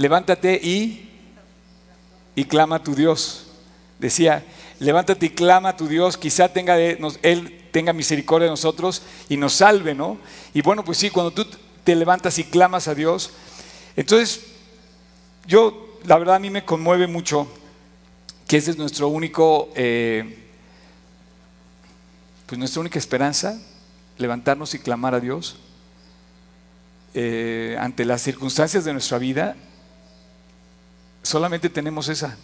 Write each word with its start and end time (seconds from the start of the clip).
levántate 0.00 0.54
y, 0.54 1.10
y 2.34 2.46
clama 2.46 2.76
a 2.76 2.82
tu 2.82 2.94
Dios. 2.94 3.48
Decía, 3.98 4.42
levántate 4.78 5.26
y 5.26 5.28
clama 5.30 5.68
a 5.68 5.76
tu 5.76 5.88
Dios, 5.88 6.16
quizá 6.16 6.50
tenga 6.50 6.78
Él 6.78 7.66
tenga 7.70 7.92
misericordia 7.92 8.46
de 8.46 8.50
nosotros 8.50 9.02
y 9.28 9.36
nos 9.36 9.52
salve, 9.52 9.94
¿no? 9.94 10.16
Y 10.54 10.62
bueno, 10.62 10.86
pues 10.86 10.96
sí, 10.96 11.10
cuando 11.10 11.32
tú 11.32 11.46
te 11.84 11.94
levantas 11.94 12.38
y 12.38 12.44
clamas 12.44 12.88
a 12.88 12.94
Dios, 12.94 13.32
entonces 13.94 14.40
yo, 15.46 15.98
la 16.06 16.16
verdad 16.16 16.36
a 16.36 16.38
mí 16.38 16.48
me 16.48 16.64
conmueve 16.64 17.06
mucho 17.06 17.46
que 18.48 18.56
ese 18.56 18.70
es 18.70 18.78
nuestro 18.78 19.08
único, 19.08 19.68
eh, 19.76 20.46
pues 22.46 22.58
nuestra 22.58 22.80
única 22.80 22.98
esperanza, 22.98 23.60
levantarnos 24.16 24.72
y 24.72 24.78
clamar 24.78 25.14
a 25.14 25.20
Dios 25.20 25.56
eh, 27.12 27.76
ante 27.78 28.06
las 28.06 28.22
circunstancias 28.22 28.86
de 28.86 28.94
nuestra 28.94 29.18
vida, 29.18 29.56
solamente 31.22 31.68
tenemos 31.68 32.08
esa. 32.08 32.36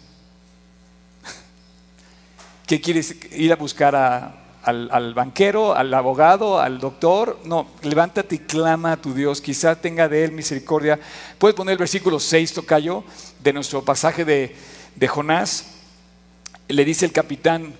¿Qué 2.67 2.81
quieres 2.81 3.15
ir 3.31 3.53
a 3.53 3.55
buscar 3.55 3.95
al, 3.95 5.13
banquero, 5.13 5.73
al 5.73 5.93
abogado, 5.93 6.59
al 6.59 6.79
doctor? 6.79 7.39
No, 7.45 7.67
levántate 7.81 8.35
y 8.35 8.39
clama 8.39 8.91
a 8.91 8.97
tu 8.97 9.13
Dios, 9.13 9.39
quizá 9.39 9.79
tenga 9.79 10.09
de 10.09 10.25
él 10.25 10.33
misericordia. 10.33 10.99
Puedes 11.37 11.55
poner 11.55 11.71
el 11.71 11.77
versículo 11.77 12.19
6, 12.19 12.53
tocayo, 12.53 13.05
de 13.39 13.53
nuestro 13.53 13.85
pasaje 13.85 14.25
de, 14.25 14.53
de 14.95 15.07
Jonás. 15.07 15.65
Le 16.67 16.83
dice 16.83 17.05
el 17.05 17.13
capitán 17.13 17.73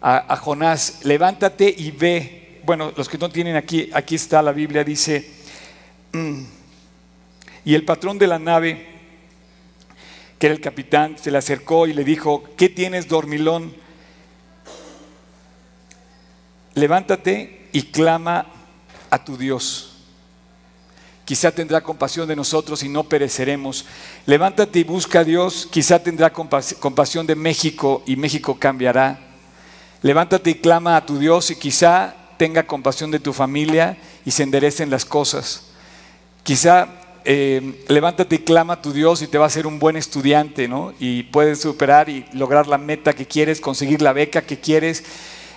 a, 0.00 0.32
a 0.32 0.36
Jonás, 0.38 1.00
levántate 1.04 1.74
y 1.76 1.90
ve. 1.90 2.62
Bueno, 2.64 2.94
los 2.96 3.10
que 3.10 3.18
no 3.18 3.28
tienen 3.28 3.56
aquí, 3.56 3.90
aquí 3.92 4.14
está 4.14 4.40
la 4.40 4.52
Biblia, 4.52 4.84
dice, 4.84 5.30
mm". 6.12 6.42
y 7.66 7.74
el 7.74 7.84
patrón 7.84 8.18
de 8.18 8.26
la 8.26 8.38
nave, 8.38 8.89
que 10.40 10.46
era 10.46 10.54
el 10.54 10.60
capitán, 10.60 11.16
se 11.16 11.30
le 11.30 11.38
acercó 11.38 11.86
y 11.86 11.92
le 11.92 12.02
dijo, 12.02 12.42
¿qué 12.56 12.68
tienes, 12.68 13.06
dormilón? 13.06 13.72
levántate 16.74 17.68
y 17.72 17.82
clama 17.82 18.46
a 19.10 19.24
tu 19.24 19.36
Dios. 19.36 19.86
Quizá 21.24 21.52
tendrá 21.52 21.80
compasión 21.80 22.26
de 22.26 22.34
nosotros 22.34 22.82
y 22.82 22.88
no 22.88 23.04
pereceremos. 23.04 23.84
Levántate 24.26 24.80
y 24.80 24.84
busca 24.84 25.20
a 25.20 25.24
Dios. 25.24 25.68
Quizá 25.70 26.02
tendrá 26.02 26.32
compasión 26.32 27.26
de 27.26 27.36
México 27.36 28.02
y 28.04 28.16
México 28.16 28.58
cambiará. 28.58 29.20
Levántate 30.02 30.50
y 30.50 30.54
clama 30.54 30.96
a 30.96 31.06
tu 31.06 31.18
Dios 31.18 31.50
y 31.50 31.56
quizá 31.56 32.14
tenga 32.36 32.66
compasión 32.66 33.10
de 33.10 33.20
tu 33.20 33.32
familia 33.32 33.96
y 34.24 34.32
se 34.32 34.42
enderecen 34.42 34.90
las 34.90 35.04
cosas. 35.04 35.66
Quizá 36.42 36.88
eh, 37.24 37.84
levántate 37.88 38.36
y 38.36 38.38
clama 38.40 38.74
a 38.74 38.82
tu 38.82 38.92
Dios 38.92 39.22
y 39.22 39.26
te 39.26 39.38
va 39.38 39.46
a 39.46 39.50
ser 39.50 39.66
un 39.66 39.78
buen 39.78 39.96
estudiante, 39.96 40.68
¿no? 40.68 40.92
Y 40.98 41.24
puedes 41.24 41.60
superar 41.60 42.08
y 42.08 42.26
lograr 42.32 42.66
la 42.66 42.78
meta 42.78 43.12
que 43.12 43.26
quieres, 43.26 43.60
conseguir 43.60 44.02
la 44.02 44.12
beca 44.12 44.42
que 44.42 44.58
quieres 44.58 45.04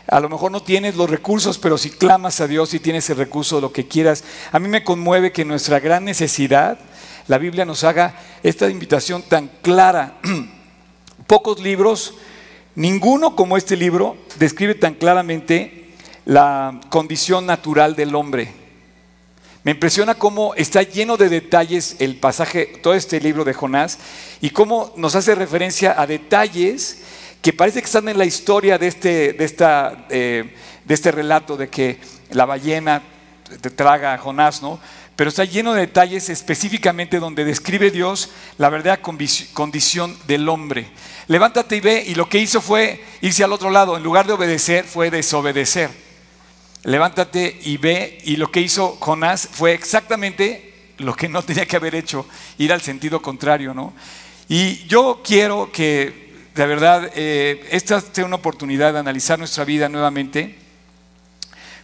a 0.08 0.20
lo 0.20 0.30
mejor 0.30 0.52
no 0.52 0.62
tienes 0.62 0.96
los 0.96 1.10
recursos, 1.10 1.58
pero 1.58 1.78
si 1.78 1.90
clamas 1.90 2.42
a 2.42 2.48
Dios 2.48 2.74
y 2.74 2.80
tienes 2.80 3.10
el 3.10 3.18
recurso, 3.18 3.62
lo 3.62 3.72
que 3.72 3.88
quieras. 3.88 4.24
A 4.52 4.60
mí 4.60 4.68
me 4.68 4.84
conmueve 4.84 5.32
que 5.32 5.46
nuestra 5.46 5.80
gran 5.80 6.04
necesidad, 6.04 6.78
la 7.28 7.38
Biblia 7.38 7.64
nos 7.64 7.84
haga 7.84 8.16
esta 8.44 8.70
invitación 8.70 9.22
tan 9.22 9.50
clara. 9.62 10.20
Pocos 11.28 11.62
libros, 11.62 12.16
ninguno 12.76 13.36
como 13.36 13.56
este 13.56 13.78
libro, 13.78 14.18
describe 14.40 14.76
tan 14.76 14.96
claramente 14.96 15.94
la 16.26 16.82
condición 16.90 17.46
natural 17.46 17.96
del 17.96 18.14
hombre. 18.16 18.63
Me 19.64 19.72
impresiona 19.72 20.16
cómo 20.16 20.54
está 20.56 20.84
lleno 20.84 21.16
de 21.16 21.30
detalles 21.30 21.96
el 22.00 22.18
pasaje, 22.18 22.66
todo 22.82 22.96
este 22.96 23.22
libro 23.22 23.46
de 23.46 23.54
Jonás, 23.54 23.98
y 24.42 24.50
cómo 24.50 24.94
nos 24.98 25.16
hace 25.16 25.36
referencia 25.36 25.96
a 25.98 26.06
detalles 26.06 27.02
que 27.42 27.54
parece 27.54 27.80
que 27.80 27.86
están 27.86 28.10
en 28.10 28.18
la 28.18 28.26
historia 28.26 28.78
de 28.78 28.88
este, 28.88 29.34
de 29.34 29.46
esta, 29.46 30.06
eh, 30.10 30.54
de 30.84 30.94
este 30.94 31.12
relato 31.12 31.56
de 31.56 31.70
que 31.70 31.98
la 32.32 32.46
ballena 32.46 33.04
te 33.62 33.70
traga 33.70 34.14
a 34.14 34.18
Jonás, 34.18 34.62
¿no? 34.62 34.82
Pero 35.16 35.30
está 35.30 35.46
lleno 35.46 35.74
de 35.74 35.82
detalles 35.82 36.28
específicamente 36.28 37.20
donde 37.20 37.46
describe 37.46 37.90
Dios 37.90 38.32
la 38.58 38.70
verdadera 38.70 39.02
condición 39.02 40.18
del 40.28 40.50
hombre. 40.50 40.88
Levántate 41.28 41.78
y 41.78 41.80
ve, 41.80 42.04
y 42.06 42.16
lo 42.16 42.28
que 42.28 42.40
hizo 42.40 42.60
fue 42.60 43.02
irse 43.22 43.44
al 43.46 43.54
otro 43.54 43.70
lado, 43.70 43.96
en 43.96 44.04
lugar 44.04 44.28
de 44.28 44.34
obedecer, 44.34 44.84
fue 44.84 45.10
desobedecer. 45.10 45.90
Levántate 46.84 47.60
y 47.64 47.78
ve, 47.78 48.20
y 48.24 48.36
lo 48.36 48.52
que 48.52 48.62
hizo 48.62 48.98
Jonás 49.00 49.50
fue 49.52 49.74
exactamente 49.74 50.74
lo 50.98 51.16
que 51.16 51.30
no 51.30 51.42
tenía 51.44 51.66
que 51.66 51.76
haber 51.76 51.96
hecho, 51.96 52.26
ir 52.58 52.72
al 52.74 52.82
sentido 52.82 53.22
contrario, 53.22 53.74
¿no? 53.74 53.94
Y 54.50 54.86
yo 54.88 55.22
quiero 55.24 55.72
que 55.72 56.24
de 56.56 56.68
verdad, 56.68 57.10
eh, 57.16 57.68
esta 57.72 57.98
es 57.98 58.18
una 58.20 58.36
oportunidad 58.36 58.94
de 58.94 59.00
analizar 59.00 59.40
nuestra 59.40 59.66
vida 59.66 59.90
nuevamente. 59.90 60.56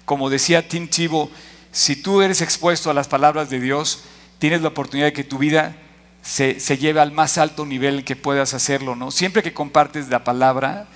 Como 0.06 0.30
decía 0.30 0.68
Tim 0.68 0.88
Chivo, 0.90 1.32
si 1.72 1.96
tú 1.96 2.22
eres 2.22 2.42
expuesto 2.42 2.92
a 2.92 2.94
las 2.94 3.08
palabras 3.08 3.50
de 3.50 3.60
Dios, 3.60 4.04
tienes 4.38 4.62
la 4.62 4.68
oportunidad 4.68 5.08
de 5.08 5.14
que 5.14 5.24
tu 5.24 5.40
vida 5.40 5.76
se, 6.22 6.56
lleve 6.78 7.00
al 7.00 7.12
más 7.12 7.40
alto 7.40 7.66
nivel 7.66 8.04
que 8.04 8.16
puedas 8.16 8.54
hacerlo. 8.54 8.96
¿no? 8.96 9.10
Siempre 9.10 9.42
que 9.42 9.54
compartes 9.54 10.10
la 10.10 10.24
palabra, 10.24 10.88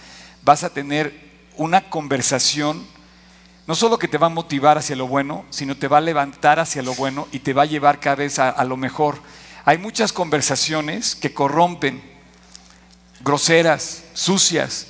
vas 0.43 0.63
a 0.63 0.69
tener 0.69 1.11
una 1.55 1.89
conversación, 1.89 2.85
no 3.67 3.75
solo 3.75 3.97
que 3.97 4.07
te 4.07 4.17
va 4.17 4.27
a 4.27 4.29
motivar 4.29 4.77
hacia 4.77 4.95
lo 4.95 5.07
bueno, 5.07 5.45
sino 5.49 5.77
te 5.77 5.87
va 5.87 5.97
a 5.97 6.01
levantar 6.01 6.59
hacia 6.59 6.81
lo 6.81 6.93
bueno 6.95 7.27
y 7.31 7.39
te 7.39 7.53
va 7.53 7.63
a 7.63 7.65
llevar 7.65 7.99
cada 7.99 8.17
vez 8.17 8.39
a 8.39 8.63
lo 8.63 8.77
mejor. 8.77 9.19
Hay 9.65 9.77
muchas 9.77 10.11
conversaciones 10.11 11.15
que 11.15 11.33
corrompen 11.33 12.13
groseras, 13.23 14.03
sucias, 14.13 14.87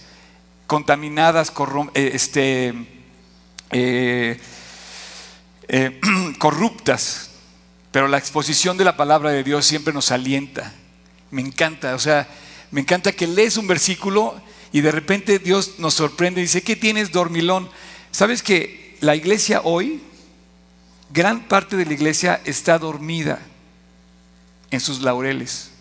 contaminadas, 0.67 1.53
eh, 1.94 2.12
este, 2.13 2.73
eh, 3.72 4.39
eh, 5.67 6.01
corruptas, 6.39 7.29
pero 7.91 8.07
la 8.07 8.17
exposición 8.17 8.78
de 8.78 8.85
la 8.85 8.97
palabra 8.97 9.31
de 9.31 9.44
Dios 9.44 9.66
siempre 9.66 9.94
nos 9.94 10.12
alienta. 10.12 10.73
Me 11.29 11.41
encanta, 11.41 11.95
o 11.95 12.00
sea, 12.00 12.28
me 12.72 12.81
encanta 12.81 13.12
que 13.12 13.28
lees 13.28 13.57
un 13.57 13.67
versículo 13.67 14.41
y 14.72 14.81
de 14.81 14.91
repente 14.91 15.38
Dios 15.38 15.75
nos 15.78 15.94
sorprende 15.94 16.41
y 16.41 16.45
dice, 16.45 16.63
¿qué 16.63 16.75
tienes, 16.75 17.12
dormilón? 17.12 17.69
¿Sabes 18.13 18.41
que 18.41 18.96
la 19.01 19.18
iglesia 19.18 19.59
hoy, 19.66 20.01
gran 21.12 21.50
parte 21.50 21.75
de 21.75 21.85
la 21.85 21.91
iglesia 21.91 22.40
está 22.46 22.79
dormida 22.79 23.41
en 24.72 24.79
sus 24.79 25.01
laureles? 25.01 25.74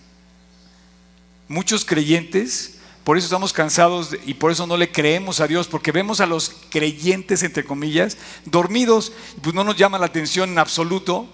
muchos 1.52 1.84
creyentes, 1.84 2.78
por 3.04 3.18
eso 3.18 3.26
estamos 3.26 3.52
cansados 3.52 4.16
y 4.24 4.34
por 4.34 4.50
eso 4.50 4.66
no 4.66 4.78
le 4.78 4.90
creemos 4.90 5.40
a 5.40 5.46
Dios, 5.46 5.68
porque 5.68 5.92
vemos 5.92 6.20
a 6.20 6.26
los 6.26 6.50
creyentes, 6.70 7.42
entre 7.42 7.64
comillas, 7.64 8.16
dormidos, 8.46 9.12
pues 9.42 9.54
no 9.54 9.62
nos 9.62 9.76
llama 9.76 9.98
la 9.98 10.06
atención 10.06 10.50
en 10.50 10.58
absoluto 10.58 11.28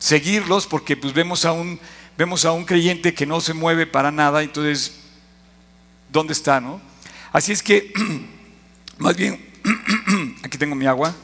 seguirlos, 0.00 0.66
porque 0.66 0.96
pues 0.96 1.14
vemos 1.14 1.44
a 1.44 1.52
un, 1.52 1.78
vemos 2.18 2.44
a 2.44 2.50
un 2.50 2.64
creyente 2.64 3.14
que 3.14 3.24
no 3.24 3.40
se 3.40 3.54
mueve 3.54 3.86
para 3.86 4.10
nada, 4.10 4.42
entonces, 4.42 4.96
¿dónde 6.10 6.32
está, 6.32 6.60
no? 6.60 6.80
Así 7.32 7.52
es 7.52 7.62
que, 7.62 7.92
más 8.98 9.16
bien, 9.16 9.53
aquí 10.42 10.58
tengo 10.58 10.74
mi 10.74 10.86
agua, 10.86 11.14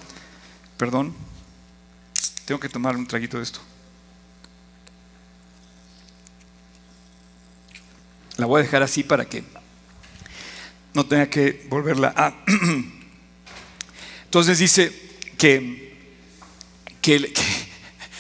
perdón, 0.77 1.15
tengo 2.45 2.59
que 2.61 2.69
tomar 2.69 2.97
un 2.97 3.07
traguito 3.07 3.37
de 3.37 3.43
esto. 3.45 3.61
La 8.37 8.47
voy 8.47 8.61
a 8.61 8.65
dejar 8.65 8.83
así 8.83 9.03
para 9.03 9.27
que 9.27 9.45
no 10.95 11.07
tenga 11.07 11.29
que 11.29 11.67
volverla 11.69 12.13
a... 12.17 12.35
Entonces 14.25 14.59
dice 14.59 14.93
que, 15.37 15.97
que, 17.03 17.33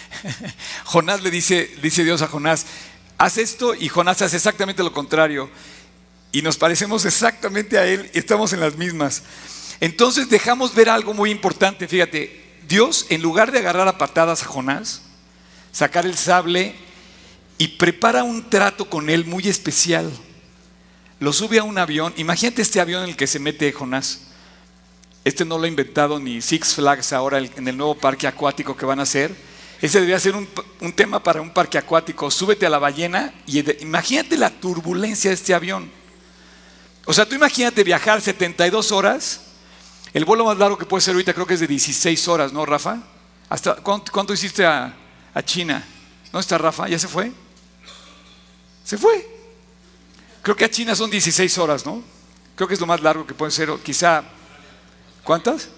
Jonás 0.84 1.22
le 1.22 1.30
dice, 1.30 1.70
dice 1.82 2.04
Dios 2.04 2.22
a 2.22 2.26
Jonás, 2.26 2.66
haz 3.16 3.38
esto 3.38 3.74
y 3.74 3.88
Jonás 3.88 4.22
hace 4.22 4.36
exactamente 4.36 4.82
lo 4.82 4.92
contrario. 4.92 5.50
Y 6.32 6.42
nos 6.42 6.56
parecemos 6.56 7.04
exactamente 7.04 7.78
a 7.78 7.86
él 7.86 8.10
y 8.14 8.18
estamos 8.18 8.52
en 8.52 8.60
las 8.60 8.76
mismas. 8.76 9.22
Entonces 9.80 10.28
dejamos 10.28 10.74
ver 10.74 10.88
algo 10.88 11.14
muy 11.14 11.30
importante. 11.30 11.88
Fíjate, 11.88 12.40
Dios 12.68 13.06
en 13.08 13.22
lugar 13.22 13.50
de 13.50 13.58
agarrar 13.58 13.88
a 13.88 13.98
patadas 13.98 14.42
a 14.42 14.46
Jonás, 14.46 15.02
sacar 15.72 16.06
el 16.06 16.16
sable 16.16 16.74
y 17.58 17.68
prepara 17.68 18.22
un 18.22 18.48
trato 18.48 18.88
con 18.88 19.10
él 19.10 19.24
muy 19.24 19.48
especial. 19.48 20.10
Lo 21.18 21.32
sube 21.32 21.58
a 21.58 21.64
un 21.64 21.78
avión. 21.78 22.14
Imagínate 22.16 22.62
este 22.62 22.80
avión 22.80 23.02
en 23.04 23.10
el 23.10 23.16
que 23.16 23.26
se 23.26 23.38
mete 23.38 23.72
Jonás. 23.72 24.20
Este 25.24 25.44
no 25.44 25.58
lo 25.58 25.64
ha 25.64 25.68
inventado 25.68 26.18
ni 26.18 26.40
Six 26.40 26.74
Flags 26.74 27.12
ahora 27.12 27.38
en 27.38 27.68
el 27.68 27.76
nuevo 27.76 27.94
parque 27.94 28.26
acuático 28.26 28.76
que 28.76 28.86
van 28.86 29.00
a 29.00 29.02
hacer. 29.02 29.34
Ese 29.82 29.98
debería 29.98 30.20
ser 30.20 30.34
un, 30.34 30.92
tema 30.92 31.22
para 31.22 31.40
un 31.40 31.50
parque 31.50 31.78
acuático. 31.78 32.30
Súbete 32.30 32.66
a 32.66 32.70
la 32.70 32.78
ballena 32.78 33.32
y 33.46 33.60
imagínate 33.82 34.36
la 34.36 34.50
turbulencia 34.50 35.30
de 35.30 35.34
este 35.34 35.54
avión. 35.54 35.90
O 37.06 37.14
sea, 37.14 37.26
tú 37.26 37.34
imagínate 37.34 37.82
viajar 37.82 38.20
72 38.20 38.92
horas. 38.92 39.40
El 40.12 40.24
vuelo 40.24 40.44
más 40.44 40.58
largo 40.58 40.76
que 40.76 40.86
puede 40.86 41.00
ser 41.02 41.14
ahorita 41.14 41.32
creo 41.32 41.46
que 41.46 41.54
es 41.54 41.60
de 41.60 41.66
16 41.66 42.28
horas, 42.28 42.52
¿no, 42.52 42.66
Rafa? 42.66 42.98
¿Hasta 43.48 43.76
cuánto, 43.76 44.32
hiciste 44.32 44.64
a, 44.66 44.94
China? 45.44 45.84
¿No 46.32 46.40
está 46.40 46.58
Rafa? 46.58 46.88
¿Ya 46.88 46.98
se 46.98 47.08
fue? 47.08 47.32
Se 48.84 48.98
fue. 48.98 49.28
Creo 50.42 50.56
que 50.56 50.64
a 50.64 50.70
China 50.70 50.94
son 50.94 51.10
16 51.10 51.58
horas, 51.58 51.86
¿no? 51.86 52.02
Creo 52.56 52.66
que 52.66 52.74
es 52.74 52.80
lo 52.80 52.86
más 52.86 53.00
largo 53.00 53.26
que 53.26 53.34
puede 53.34 53.52
ser, 53.52 53.70
quizá, 53.84 54.24
¿cuántas? 55.22 55.68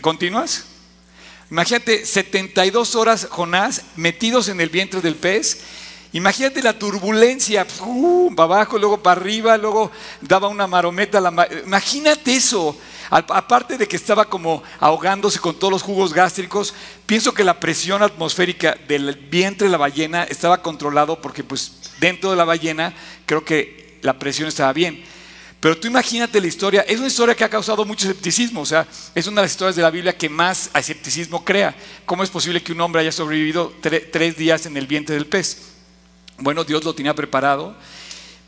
¿Continúas? 0.00 0.64
Imagínate 1.50 2.04
72 2.04 2.94
horas 2.96 3.28
Jonás 3.30 3.82
metidos 3.96 4.48
en 4.48 4.60
el 4.60 4.68
vientre 4.68 5.00
del 5.00 5.14
pez. 5.14 5.60
Imagínate 6.12 6.62
la 6.62 6.78
turbulencia, 6.78 7.66
para 8.36 8.44
abajo, 8.44 8.78
luego 8.78 9.02
para 9.02 9.20
arriba, 9.20 9.56
luego 9.56 9.90
daba 10.20 10.48
una 10.48 10.66
marometa. 10.66 11.20
La 11.20 11.48
Imagínate 11.64 12.34
eso. 12.34 12.76
Aparte 13.10 13.78
de 13.78 13.86
que 13.86 13.96
estaba 13.96 14.24
como 14.24 14.62
ahogándose 14.80 15.38
con 15.38 15.58
todos 15.58 15.72
los 15.72 15.82
jugos 15.82 16.12
gástricos, 16.12 16.74
pienso 17.06 17.32
que 17.32 17.44
la 17.44 17.60
presión 17.60 18.02
atmosférica 18.02 18.76
del 18.88 19.14
vientre 19.14 19.66
de 19.66 19.72
la 19.72 19.78
ballena 19.78 20.24
estaba 20.24 20.60
controlado 20.62 21.20
porque 21.20 21.44
pues 21.44 21.72
dentro 22.00 22.30
de 22.30 22.36
la 22.36 22.44
ballena 22.44 22.92
creo 23.24 23.44
que 23.44 23.98
la 24.02 24.18
presión 24.18 24.48
estaba 24.48 24.72
bien. 24.72 25.04
Pero 25.60 25.78
tú 25.78 25.88
imagínate 25.88 26.40
la 26.40 26.46
historia, 26.48 26.82
es 26.82 26.98
una 26.98 27.06
historia 27.06 27.34
que 27.34 27.44
ha 27.44 27.48
causado 27.48 27.84
mucho 27.84 28.06
escepticismo, 28.06 28.60
o 28.60 28.66
sea, 28.66 28.86
es 29.14 29.26
una 29.26 29.40
de 29.40 29.46
las 29.46 29.52
historias 29.52 29.76
de 29.76 29.82
la 29.82 29.90
Biblia 29.90 30.16
que 30.16 30.28
más 30.28 30.70
escepticismo 30.74 31.44
crea. 31.44 31.74
¿Cómo 32.04 32.22
es 32.22 32.30
posible 32.30 32.62
que 32.62 32.72
un 32.72 32.80
hombre 32.80 33.00
haya 33.00 33.12
sobrevivido 33.12 33.72
tres 33.80 34.36
días 34.36 34.66
en 34.66 34.76
el 34.76 34.86
vientre 34.86 35.14
del 35.14 35.26
pez? 35.26 35.75
Bueno, 36.38 36.64
Dios 36.64 36.84
lo 36.84 36.94
tenía 36.94 37.14
preparado, 37.14 37.74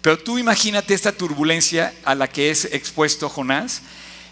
pero 0.02 0.18
tú 0.18 0.38
imagínate 0.38 0.92
esta 0.92 1.12
turbulencia 1.12 1.94
a 2.04 2.14
la 2.14 2.28
que 2.28 2.50
es 2.50 2.66
expuesto 2.66 3.28
Jonás, 3.28 3.82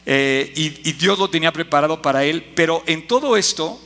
eh, 0.04 0.52
y, 0.54 0.92
Dios 0.92 1.18
lo 1.18 1.28
tenía 1.28 1.52
preparado 1.52 2.00
para 2.00 2.24
él, 2.24 2.52
pero 2.54 2.82
en 2.86 3.08
todo 3.08 3.36
esto, 3.36 3.80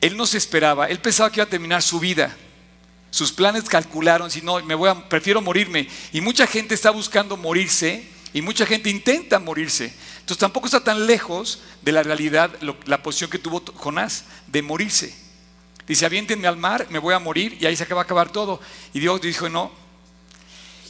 él 0.00 0.16
no 0.16 0.26
se 0.26 0.38
esperaba, 0.38 0.86
él 0.86 1.00
pensaba 1.00 1.30
que 1.30 1.40
iba 1.40 1.44
a 1.44 1.50
terminar 1.50 1.82
su 1.82 1.98
vida. 1.98 2.36
Sus 3.10 3.32
planes 3.32 3.64
calcularon, 3.64 4.30
si 4.30 4.42
no, 4.42 4.62
me 4.64 4.74
voy 4.74 4.90
prefiero 5.08 5.40
morirme. 5.40 5.88
Y 6.12 6.20
mucha 6.20 6.46
gente 6.46 6.74
está 6.74 6.90
buscando 6.90 7.36
morirse 7.36 8.04
y 8.32 8.42
mucha 8.42 8.66
gente 8.66 8.90
intenta 8.90 9.38
morirse. 9.38 9.92
Entonces 10.20 10.38
tampoco 10.38 10.66
está 10.66 10.82
tan 10.82 11.06
lejos 11.06 11.60
de 11.82 11.92
la 11.92 12.02
realidad 12.02 12.50
la 12.60 13.02
posición 13.02 13.30
que 13.30 13.38
tuvo 13.38 13.62
Jonás 13.76 14.24
de 14.46 14.62
morirse. 14.62 15.23
Dice, 15.86 16.06
aviéntenme 16.06 16.48
al 16.48 16.56
mar, 16.56 16.86
me 16.90 16.98
voy 16.98 17.14
a 17.14 17.18
morir 17.18 17.58
y 17.60 17.66
ahí 17.66 17.76
se 17.76 17.82
acaba 17.82 18.02
a 18.02 18.04
acabar 18.04 18.30
todo. 18.30 18.60
Y 18.92 19.00
Dios 19.00 19.20
dijo, 19.20 19.48
no. 19.48 19.70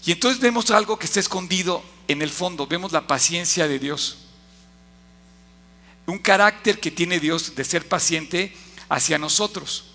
Y 0.06 0.12
entonces 0.12 0.40
vemos 0.40 0.70
algo 0.70 0.98
que 0.98 1.06
está 1.06 1.20
escondido 1.20 1.82
en 2.08 2.22
el 2.22 2.30
fondo, 2.30 2.66
vemos 2.66 2.92
la 2.92 3.06
paciencia 3.06 3.66
de 3.66 3.78
Dios. 3.78 4.18
Un 6.06 6.18
carácter 6.18 6.78
que 6.78 6.90
tiene 6.90 7.18
Dios 7.18 7.54
de 7.54 7.64
ser 7.64 7.88
paciente 7.88 8.54
hacia 8.88 9.18
nosotros. 9.18 9.94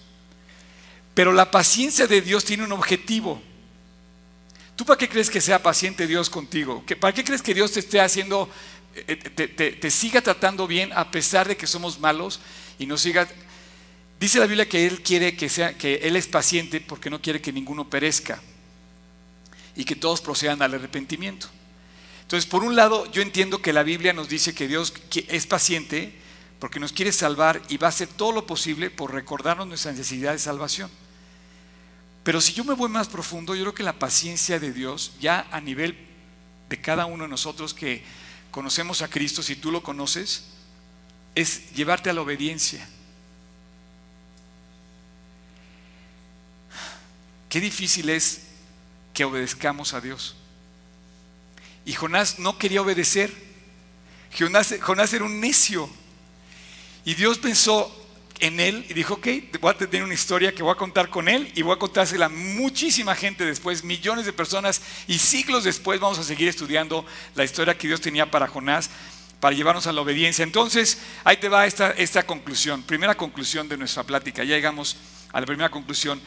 Pero 1.13 1.31
la 1.31 1.51
paciencia 1.51 2.07
de 2.07 2.21
Dios 2.21 2.43
tiene 2.43 2.63
un 2.63 2.71
objetivo. 2.71 3.41
¿Tú 4.75 4.85
para 4.85 4.97
qué 4.97 5.07
crees 5.07 5.29
que 5.29 5.41
sea 5.41 5.61
paciente 5.61 6.07
Dios 6.07 6.29
contigo? 6.29 6.83
¿Para 6.99 7.13
qué 7.13 7.23
crees 7.23 7.41
que 7.41 7.53
Dios 7.53 7.71
te 7.71 7.81
esté 7.81 8.01
haciendo, 8.01 8.49
eh, 8.95 9.15
te, 9.15 9.91
siga 9.91 10.21
tratando 10.21 10.65
bien 10.65 10.91
a 10.93 11.11
pesar 11.11 11.47
de 11.47 11.55
que 11.55 11.67
somos 11.67 11.99
malos 11.99 12.39
y 12.79 12.85
nos 12.85 13.01
siga... 13.01 13.27
Dice 14.19 14.39
la 14.39 14.47
Biblia 14.47 14.67
que 14.67 14.85
Él 14.85 15.01
quiere 15.01 15.37
que 15.37 15.47
sea, 15.47 15.77
que 15.77 15.95
Él 15.95 16.15
es 16.15 16.27
paciente 16.27 16.81
porque 16.81 17.09
no 17.09 17.21
quiere 17.21 17.41
que 17.41 17.53
ninguno 17.53 17.89
perezca 17.89 18.41
y 19.75 19.85
que 19.85 19.95
todos 19.95 20.19
procedan 20.19 20.61
al 20.61 20.73
arrepentimiento. 20.73 21.47
Entonces, 22.23 22.47
por 22.47 22.63
un 22.63 22.75
lado, 22.75 23.09
yo 23.11 23.21
entiendo 23.21 23.61
que 23.61 23.73
la 23.73 23.81
Biblia 23.81 24.11
nos 24.13 24.27
dice 24.27 24.53
que 24.53 24.67
Dios 24.67 24.93
es 25.29 25.47
paciente 25.47 26.13
porque 26.59 26.81
nos 26.81 26.91
quiere 26.91 27.13
salvar 27.13 27.61
y 27.69 27.77
va 27.77 27.87
a 27.87 27.89
hacer 27.89 28.09
todo 28.09 28.33
lo 28.33 28.45
posible 28.45 28.89
por 28.89 29.13
recordarnos 29.13 29.67
nuestra 29.67 29.93
necesidad 29.93 30.33
de 30.33 30.39
salvación. 30.39 30.91
Pero 32.23 32.41
si 32.41 32.53
yo 32.53 32.65
me 32.65 32.73
voy 32.73 32.89
más 32.89 33.07
profundo, 33.07 33.55
yo 33.55 33.63
creo 33.63 33.73
que 33.73 33.83
la 33.83 33.97
paciencia 33.97 34.59
de 34.59 34.73
Dios, 34.73 35.13
ya 35.21 35.47
a 35.51 35.61
nivel 35.61 35.97
de 36.67 36.81
cada 36.81 37.05
uno 37.05 37.23
de 37.23 37.29
nosotros 37.29 37.73
que 37.73 38.03
conocemos 38.51 39.01
a 39.01 39.07
Cristo, 39.07 39.41
si 39.41 39.55
tú 39.55 39.71
lo 39.71 39.81
conoces, 39.81 40.43
es 41.33 41.71
llevarte 41.73 42.09
a 42.09 42.13
la 42.13 42.21
obediencia. 42.21 42.87
Qué 47.49 47.59
difícil 47.59 48.09
es 48.09 48.43
que 49.13 49.25
obedezcamos 49.25 49.93
a 49.93 50.01
Dios. 50.01 50.35
Y 51.85 51.93
Jonás 51.93 52.39
no 52.39 52.57
quería 52.57 52.81
obedecer. 52.81 53.33
Jonás, 54.37 54.75
Jonás 54.79 55.11
era 55.13 55.25
un 55.25 55.39
necio. 55.39 55.89
Y 57.03 57.15
Dios 57.15 57.39
pensó 57.39 57.95
en 58.39 58.59
él 58.59 58.85
y 58.87 58.93
dijo, 58.93 59.15
ok, 59.15 59.27
voy 59.59 59.71
a 59.71 59.77
tener 59.77 60.03
una 60.03 60.13
historia 60.13 60.53
que 60.53 60.63
voy 60.63 60.71
a 60.71 60.77
contar 60.77 61.09
con 61.09 61.27
él 61.27 61.51
y 61.55 61.61
voy 61.61 61.75
a 61.75 61.79
contársela 61.79 62.27
a 62.27 62.29
muchísima 62.29 63.15
gente 63.15 63.45
después, 63.45 63.83
millones 63.83 64.25
de 64.25 64.33
personas 64.33 64.81
y 65.07 65.17
siglos 65.17 65.63
después 65.63 65.99
vamos 65.99 66.19
a 66.19 66.23
seguir 66.23 66.47
estudiando 66.47 67.05
la 67.35 67.43
historia 67.43 67.77
que 67.77 67.87
Dios 67.87 67.99
tenía 67.99 68.29
para 68.29 68.47
Jonás 68.47 68.89
para 69.39 69.55
llevarnos 69.55 69.87
a 69.87 69.93
la 69.93 70.01
obediencia. 70.01 70.43
Entonces, 70.43 70.99
ahí 71.23 71.37
te 71.37 71.49
va 71.49 71.65
esta, 71.65 71.91
esta 71.91 72.23
conclusión, 72.23 72.83
primera 72.83 73.15
conclusión 73.15 73.67
de 73.67 73.77
nuestra 73.77 74.03
plática, 74.03 74.43
ya 74.43 74.55
llegamos 74.55 74.97
a 75.31 75.39
la 75.39 75.45
primera 75.45 75.69
conclusión. 75.69 76.21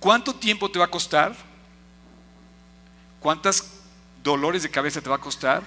¿Cuánto 0.00 0.34
tiempo 0.34 0.70
te 0.70 0.78
va 0.78 0.86
a 0.86 0.90
costar? 0.90 1.34
¿Cuántos 3.20 3.64
dolores 4.22 4.62
de 4.62 4.70
cabeza 4.70 5.00
te 5.00 5.08
va 5.08 5.16
a 5.16 5.20
costar? 5.20 5.62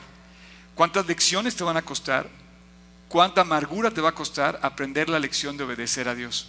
¿Cuántas 0.76 1.06
lecciones 1.08 1.56
te 1.56 1.64
van 1.64 1.78
a 1.78 1.82
costar? 1.82 2.30
¿Cuánta 3.08 3.42
amargura 3.42 3.92
te 3.92 4.02
va 4.02 4.10
a 4.10 4.16
costar 4.16 4.60
aprender 4.62 5.10
la 5.10 5.20
lección 5.20 5.58
de 5.58 5.64
obedecer 5.64 6.08
a 6.08 6.16
Dios? 6.16 6.48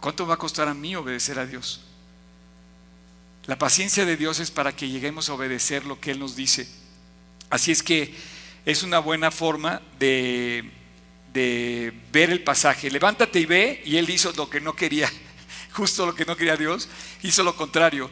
¿Cuánto 0.00 0.26
va 0.26 0.34
a 0.34 0.38
costar 0.38 0.68
a 0.68 0.74
mí 0.74 0.94
obedecer 0.94 1.38
a 1.38 1.46
Dios? 1.46 1.80
La 3.46 3.56
paciencia 3.56 4.04
de 4.04 4.16
Dios 4.16 4.40
es 4.40 4.50
para 4.50 4.74
que 4.74 4.88
lleguemos 4.88 5.28
a 5.28 5.34
obedecer 5.34 5.84
lo 5.86 5.98
que 5.98 6.10
Él 6.10 6.18
nos 6.18 6.36
dice. 6.36 6.68
Así 7.48 7.72
es 7.72 7.82
que 7.82 8.14
es 8.64 8.82
una 8.82 8.98
buena 8.98 9.30
forma 9.30 9.80
de, 9.98 10.70
de 11.32 11.92
ver 12.12 12.30
el 12.30 12.42
pasaje. 12.42 12.90
Levántate 12.90 13.40
y 13.40 13.46
ve, 13.46 13.82
y 13.84 13.96
Él 13.96 14.10
hizo 14.10 14.32
lo 14.32 14.50
que 14.50 14.60
no 14.60 14.74
quería, 14.74 15.10
justo 15.76 16.06
lo 16.06 16.14
que 16.14 16.24
no 16.24 16.36
quería 16.36 16.56
Dios, 16.56 16.88
hizo 17.22 17.42
lo 17.42 17.54
contrario. 17.54 18.10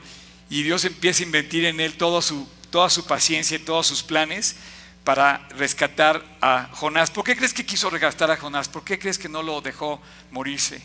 Y 0.50 0.62
Dios 0.62 0.84
empieza 0.84 1.22
a 1.22 1.26
invertir 1.26 1.64
en 1.64 1.80
Él 1.80 1.96
toda 1.96 2.20
su, 2.20 2.46
toda 2.70 2.90
su 2.90 3.06
paciencia 3.06 3.56
y 3.56 3.60
todos 3.60 3.86
sus 3.86 4.02
planes 4.02 4.56
para 5.02 5.48
rescatar 5.48 6.22
a 6.42 6.68
Jonás. 6.72 7.10
¿Por 7.10 7.24
qué 7.24 7.34
crees 7.34 7.54
que 7.54 7.64
quiso 7.64 7.88
rescatar 7.88 8.30
a 8.30 8.36
Jonás? 8.36 8.68
¿Por 8.68 8.84
qué 8.84 8.98
crees 8.98 9.18
que 9.18 9.30
no 9.30 9.42
lo 9.42 9.62
dejó 9.62 10.00
morirse? 10.30 10.82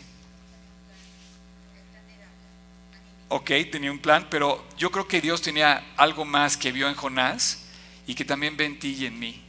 Ok, 3.28 3.50
tenía 3.70 3.92
un 3.92 3.98
plan, 3.98 4.26
pero 4.30 4.66
yo 4.78 4.90
creo 4.90 5.06
que 5.06 5.20
Dios 5.20 5.42
tenía 5.42 5.92
algo 5.96 6.24
más 6.24 6.56
que 6.56 6.72
vio 6.72 6.88
en 6.88 6.94
Jonás 6.94 7.66
y 8.06 8.14
que 8.14 8.24
también 8.24 8.56
ve 8.56 8.64
en 8.64 8.78
ti 8.78 8.96
y 8.98 9.06
en 9.06 9.18
mí. 9.18 9.44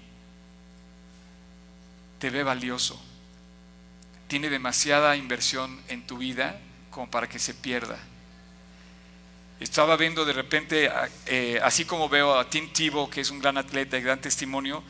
Te 2.20 2.30
ve 2.30 2.44
valioso. 2.44 3.02
Tiene 4.28 4.50
demasiada 4.50 5.16
inversión 5.16 5.82
en 5.88 6.06
tu 6.06 6.18
vida 6.18 6.60
como 6.92 7.10
para 7.10 7.28
que 7.28 7.40
se 7.40 7.56
pierda. 7.56 7.98
Estaba 9.60 9.96
viendo 9.96 10.26
de 10.26 10.34
repente, 10.34 10.92
eh, 11.26 11.60
así 11.64 11.86
como 11.86 12.10
veo 12.10 12.38
a 12.38 12.50
Tim 12.50 12.72
Tebow, 12.72 13.10
que 13.10 13.22
es 13.22 13.32
un 13.32 13.40
gran 13.40 13.58
atleta 13.58 13.98
y 13.98 14.02
gran 14.02 14.20
testimonio, 14.22 14.84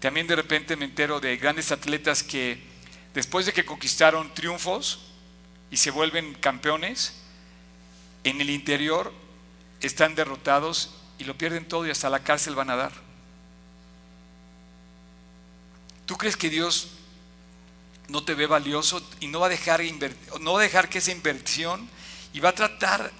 también 0.00 0.26
de 0.26 0.36
repente 0.36 0.76
me 0.76 0.84
entero 0.84 1.20
de 1.20 1.36
grandes 1.36 1.72
atletas 1.72 2.22
que 2.22 2.58
después 3.14 3.46
de 3.46 3.52
que 3.52 3.64
conquistaron 3.64 4.34
triunfos 4.34 5.12
y 5.70 5.76
se 5.76 5.90
vuelven 5.90 6.34
campeones, 6.34 7.14
en 8.24 8.40
el 8.40 8.50
interior 8.50 9.12
están 9.80 10.14
derrotados 10.14 10.94
y 11.18 11.24
lo 11.24 11.36
pierden 11.36 11.66
todo 11.66 11.86
y 11.86 11.90
hasta 11.90 12.10
la 12.10 12.22
cárcel 12.22 12.54
van 12.54 12.70
a 12.70 12.76
dar. 12.76 12.92
¿Tú 16.06 16.16
crees 16.16 16.36
que 16.36 16.50
Dios 16.50 16.90
no 18.08 18.24
te 18.24 18.34
ve 18.34 18.46
valioso 18.46 19.02
y 19.20 19.28
no 19.28 19.40
va 19.40 19.46
a 19.46 19.50
dejar, 19.50 19.80
no 20.40 20.58
dejar 20.58 20.88
que 20.88 20.98
esa 20.98 21.12
inversión 21.12 21.88
y 22.32 22.40
va 22.40 22.50
a 22.50 22.54
tratar 22.54 23.10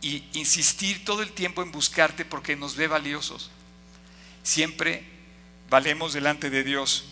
y 0.00 0.24
insistir 0.34 1.04
todo 1.04 1.22
el 1.22 1.32
tiempo 1.32 1.62
en 1.62 1.72
buscarte 1.72 2.24
porque 2.24 2.56
nos 2.56 2.76
ve 2.76 2.88
valiosos. 2.88 3.50
Siempre 4.42 5.04
valemos 5.70 6.12
delante 6.12 6.50
de 6.50 6.62
Dios. 6.64 7.04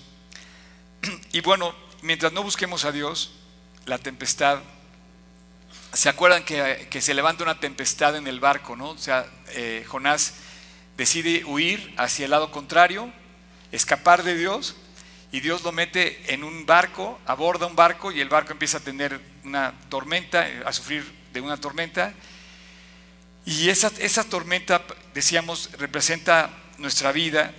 Y 1.32 1.40
bueno, 1.40 1.74
mientras 2.02 2.32
no 2.32 2.42
busquemos 2.42 2.84
a 2.84 2.92
Dios, 2.92 3.32
la 3.86 3.98
tempestad, 3.98 4.60
¿se 5.92 6.08
acuerdan 6.08 6.44
que, 6.44 7.00
se 7.00 7.14
levanta 7.14 7.44
una 7.44 7.60
tempestad 7.60 8.16
en 8.16 8.26
el 8.26 8.40
barco? 8.40 8.76
¿no? 8.76 8.90
O 8.90 8.98
sea, 8.98 9.26
eh, 9.48 9.84
Jonás 9.88 10.34
decide 10.96 11.44
huir 11.44 11.94
hacia 11.96 12.26
el 12.26 12.30
lado 12.30 12.50
contrario, 12.50 13.12
escapar 13.72 14.22
de 14.22 14.36
Dios, 14.36 14.76
y 15.32 15.40
Dios 15.40 15.62
lo 15.62 15.72
mete 15.72 16.32
en 16.32 16.44
un 16.44 16.66
barco, 16.66 17.18
aborda 17.24 17.66
un 17.66 17.74
barco 17.74 18.12
y 18.12 18.20
el 18.20 18.28
barco 18.28 18.52
empieza 18.52 18.78
a 18.78 18.80
tener 18.80 19.18
una 19.44 19.72
tormenta, 19.88 20.46
a 20.66 20.72
sufrir 20.74 21.10
de 21.32 21.40
una 21.40 21.56
tormenta, 21.56 22.12
y 23.46 23.70
esa, 23.70 23.90
esa 23.98 24.24
tormenta, 24.24 24.84
decíamos, 25.14 25.70
representa 25.78 26.50
nuestra 26.76 27.12
vida, 27.12 27.52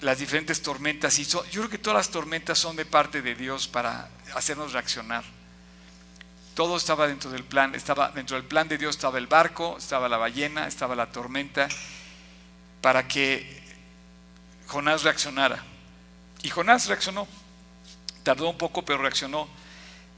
las 0.00 0.18
diferentes 0.18 0.62
tormentas. 0.62 1.18
Y 1.18 1.24
yo 1.26 1.42
creo 1.50 1.68
que 1.68 1.78
todas 1.78 1.98
las 1.98 2.10
tormentas 2.10 2.58
son 2.58 2.76
de 2.76 2.86
parte 2.86 3.22
de 3.22 3.34
Dios 3.34 3.68
para 3.68 4.08
hacernos 4.34 4.72
reaccionar. 4.72 5.22
todo 6.54 6.78
estaba 6.78 7.06
dentro 7.06 7.30
del 7.30 7.44
plan, 7.44 7.74
estaba 7.74 8.10
dentro 8.10 8.36
del 8.36 8.46
plan 8.46 8.66
de 8.66 8.78
Dios 8.78 8.96
estaba 8.96 9.18
el 9.18 9.26
barco, 9.26 9.76
estaba 9.76 10.08
la 10.08 10.16
ballena, 10.16 10.66
estaba 10.66 10.96
la 10.96 11.12
tormenta, 11.12 11.68
para 12.80 13.06
que 13.06 13.62
Jonás 14.66 15.02
reaccionara. 15.02 15.75
Y 16.42 16.48
Jonás 16.50 16.86
reaccionó. 16.86 17.26
Tardó 18.22 18.48
un 18.50 18.58
poco, 18.58 18.84
pero 18.84 18.98
reaccionó. 18.98 19.48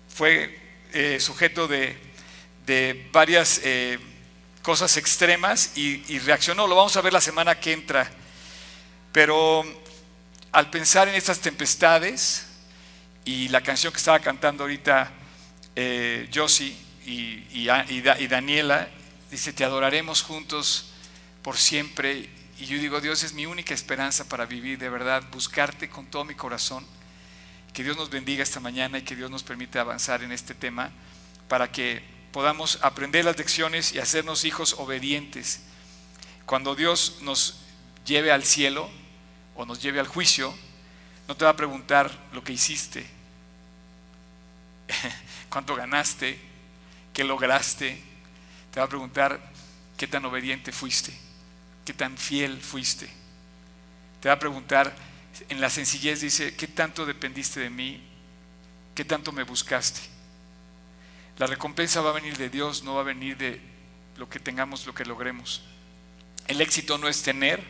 Fue 0.09 0.59
eh, 0.93 1.19
sujeto 1.21 1.69
de, 1.69 1.97
varias 3.13 3.61
eh, 3.65 3.99
cosas 4.63 4.97
extremas 4.97 5.73
y, 5.77 6.05
y 6.13 6.19
reaccionó. 6.19 6.67
Lo 6.67 6.77
vamos 6.77 6.97
a 6.97 7.01
ver 7.01 7.13
la 7.13 7.21
semana 7.21 7.59
que 7.59 7.73
entra. 7.73 8.11
Pero 9.13 9.65
al 10.53 10.71
pensar 10.71 11.09
en 11.09 11.15
estas 11.15 11.41
tempestades 11.41 12.47
y 13.25 13.49
la 13.49 13.61
canción 13.61 13.93
que 13.93 13.99
estaba 13.99 14.21
cantando 14.21 14.65
ahorita 14.65 15.13
eh, 15.77 16.29
Josie 16.35 16.75
y, 17.05 17.67
Daniela, 18.27 18.89
dice, 19.31 19.53
te 19.53 19.65
adoraremos 19.65 20.23
juntos 20.23 20.87
por 21.43 21.57
siempre. 21.57 22.29
Y 22.59 22.67
yo 22.67 22.79
digo, 22.79 23.01
Dios 23.01 23.23
es 23.23 23.33
mi 23.33 23.47
única 23.47 23.73
esperanza 23.73 24.29
para 24.29 24.45
vivir, 24.45 24.79
de 24.79 24.89
verdad, 24.89 25.23
buscarte 25.31 25.89
con 25.89 26.07
todo 26.07 26.25
mi 26.25 26.35
corazón. 26.35 26.85
Que 27.73 27.85
Dios 27.85 27.97
nos 27.97 28.11
bendiga 28.11 28.43
esta 28.43 28.59
mañana 28.59 28.99
y 28.99 29.03
que 29.03 29.15
Dios 29.15 29.31
nos 29.31 29.45
permita 29.45 29.81
avanzar 29.81 30.23
en 30.25 30.33
este 30.33 30.55
tema 30.55 30.91
para 31.49 31.71
que 31.71 32.03
podamos 32.33 32.79
aprender 32.83 33.25
las 33.25 33.39
lecciones 33.39 33.93
y 33.93 34.01
hacernos 34.01 34.45
hijos 34.45 34.75
obedientes. 34.79 35.61
Cuando 36.47 36.75
Dios 36.75 37.19
nos 37.23 37.61
lleve 38.05 38.33
al 38.33 38.45
cielo 38.45 38.91
o 39.55 39.65
nos 39.65 39.81
lleve 39.81 40.01
al 40.01 40.09
juicio, 40.09 40.53
no 41.29 41.37
te 41.37 41.45
va 41.45 41.53
a 41.53 41.57
preguntar 41.57 42.11
lo 42.33 42.43
que 42.43 42.53
hiciste, 42.53 43.07
cuánto 45.51 45.77
ganaste, 45.77 46.41
qué 47.13 47.23
lograste. 47.23 48.03
Te 48.73 48.81
va 48.81 48.87
a 48.87 48.89
preguntar 48.89 49.41
qué 49.97 50.07
tan 50.07 50.25
obediente 50.25 50.73
fuiste, 50.73 51.13
qué 51.89 51.95
tan 51.95 52.19
fiel 52.19 52.61
fuiste. 52.61 53.09
Te 54.21 54.29
va 54.29 54.35
a 54.35 54.39
preguntar, 54.39 54.95
en 55.49 55.59
la 55.59 55.71
sencillez 55.71 56.21
dice, 56.21 56.55
¿qué 56.55 56.67
tanto 56.67 57.07
dependiste 57.07 57.61
de 57.61 57.71
mí? 57.71 58.03
¿Qué 58.95 59.07
tanto 59.07 59.33
me 59.33 59.43
buscaste? 59.43 60.03
La 61.39 61.47
recompensa 61.47 62.03
va 62.03 62.11
a 62.11 62.13
venir 62.13 62.37
de 62.37 62.51
Dios, 62.51 62.83
no 62.83 62.97
va 62.97 63.01
a 63.01 63.05
venir 63.05 63.39
de 63.39 63.59
lo 64.19 64.29
que 64.29 64.39
tengamos, 64.39 64.85
lo 64.85 64.95
que 64.95 65.07
logremos. 65.07 65.63
El 66.47 66.61
éxito 66.61 66.99
no 66.99 67.09
es 67.09 67.23
tener, 67.23 67.65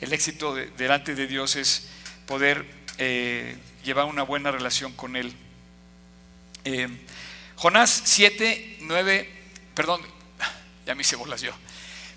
el 0.00 0.12
éxito 0.12 0.56
delante 0.56 1.14
de 1.14 1.28
Dios 1.28 1.54
es 1.54 1.88
poder 2.26 2.66
eh, 2.98 3.56
llevar 3.84 4.06
una 4.06 4.24
buena 4.24 4.50
relación 4.50 4.92
con 4.92 5.14
Él. 5.14 5.32
Eh, 6.64 6.88
Jonás 7.54 8.02
7, 8.06 8.78
9, 8.80 9.30
perdón, 9.76 10.00
ya 10.84 10.96
me 10.96 11.02
hice 11.02 11.14
bolas 11.14 11.42
yo. 11.42 11.52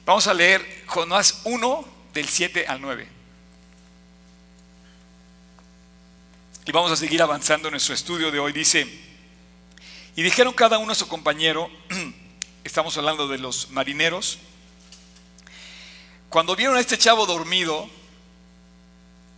Vamos 0.06 0.28
a 0.28 0.36
leer 0.36 0.84
Jonás 0.86 1.42
1 1.46 1.86
del 2.14 2.30
7 2.30 2.68
al 2.68 2.80
9. 2.80 3.08
Y 6.68 6.72
vamos 6.72 6.92
a 6.92 6.96
seguir 6.96 7.24
avanzando 7.24 7.68
en 7.68 7.72
nuestro 7.72 7.96
estudio 7.96 8.30
de 8.30 8.38
hoy. 8.38 8.54
Dice, 8.54 8.88
y 10.16 10.22
dijeron 10.22 10.54
cada 10.54 10.78
uno 10.78 10.92
a 10.92 10.96
su 10.96 11.08
compañero, 11.08 11.72
estamos 12.64 12.96
hablando 12.98 13.28
de 13.28 13.40
los 13.40 13.72
marineros, 13.72 14.38
cuando 16.30 16.56
vieron 16.56 16.78
a 16.78 16.82
este 16.82 17.00
chavo 17.00 17.26
dormido, 17.26 17.90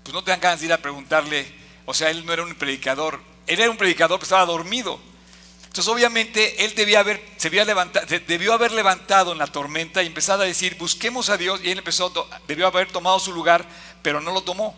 pues 0.04 0.14
no 0.14 0.22
te 0.22 0.32
dan 0.32 0.42
ganas 0.42 0.60
de 0.60 0.66
ir 0.66 0.74
a 0.74 0.82
preguntarle, 0.82 1.50
o 1.86 1.94
sea, 1.94 2.10
él 2.10 2.26
no 2.26 2.34
era 2.34 2.44
un 2.44 2.56
predicador, 2.56 3.22
él 3.46 3.62
era 3.62 3.72
un 3.72 3.78
predicador, 3.78 4.20
pero 4.20 4.26
estaba 4.26 4.46
dormido. 4.46 5.00
Entonces, 5.78 5.94
obviamente, 5.94 6.66
él 6.66 6.74
debía 6.74 7.02
haber, 7.02 7.24
se 7.38 7.52
debió 7.52 8.52
haber 8.52 8.72
levantado 8.72 9.32
en 9.32 9.38
la 9.38 9.46
tormenta 9.46 10.02
y 10.02 10.08
empezado 10.08 10.42
a 10.42 10.48
decir, 10.48 10.76
busquemos 10.80 11.30
a 11.30 11.38
Dios, 11.38 11.62
y 11.64 11.70
él 11.70 11.78
empezó, 11.78 12.12
debió 12.48 12.66
haber 12.66 12.92
tomado 12.92 13.20
su 13.20 13.32
lugar, 13.32 13.64
pero 14.02 14.20
no 14.20 14.34
lo 14.34 14.42
tomó. 14.42 14.76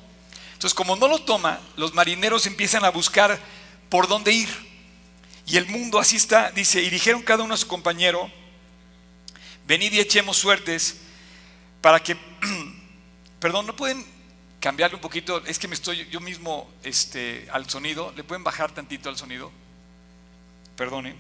Entonces, 0.51 0.73
como 0.73 0.97
no 0.97 1.07
lo 1.07 1.19
toma, 1.19 1.61
los 1.77 1.93
marineros 1.93 2.45
empiezan 2.47 2.83
a 2.83 2.89
buscar 2.89 3.39
por 3.87 4.09
dónde 4.09 4.33
ir. 4.33 4.49
Y 5.45 5.55
el 5.55 5.67
mundo 5.67 5.99
así 5.99 6.17
está, 6.17 6.51
dice, 6.51 6.81
y 6.83 6.89
dijeron 6.89 7.21
cada 7.21 7.45
uno 7.45 7.53
a 7.53 7.57
su 7.57 7.67
compañero, 7.67 8.29
venid 9.65 9.93
y 9.93 10.01
echemos 10.01 10.35
suertes 10.35 10.97
para 11.79 12.03
que, 12.03 12.17
perdón, 13.39 13.67
no 13.67 13.73
pueden 13.73 14.05
cambiarle 14.59 14.95
un 14.95 15.01
poquito, 15.01 15.41
es 15.45 15.59
que 15.59 15.69
me 15.69 15.75
estoy 15.75 16.09
yo 16.09 16.19
mismo 16.19 16.69
este, 16.83 17.47
al 17.53 17.69
sonido, 17.69 18.11
¿le 18.17 18.25
pueden 18.25 18.43
bajar 18.43 18.73
tantito 18.73 19.07
al 19.07 19.15
sonido? 19.15 19.49
Perdone. 20.79 21.13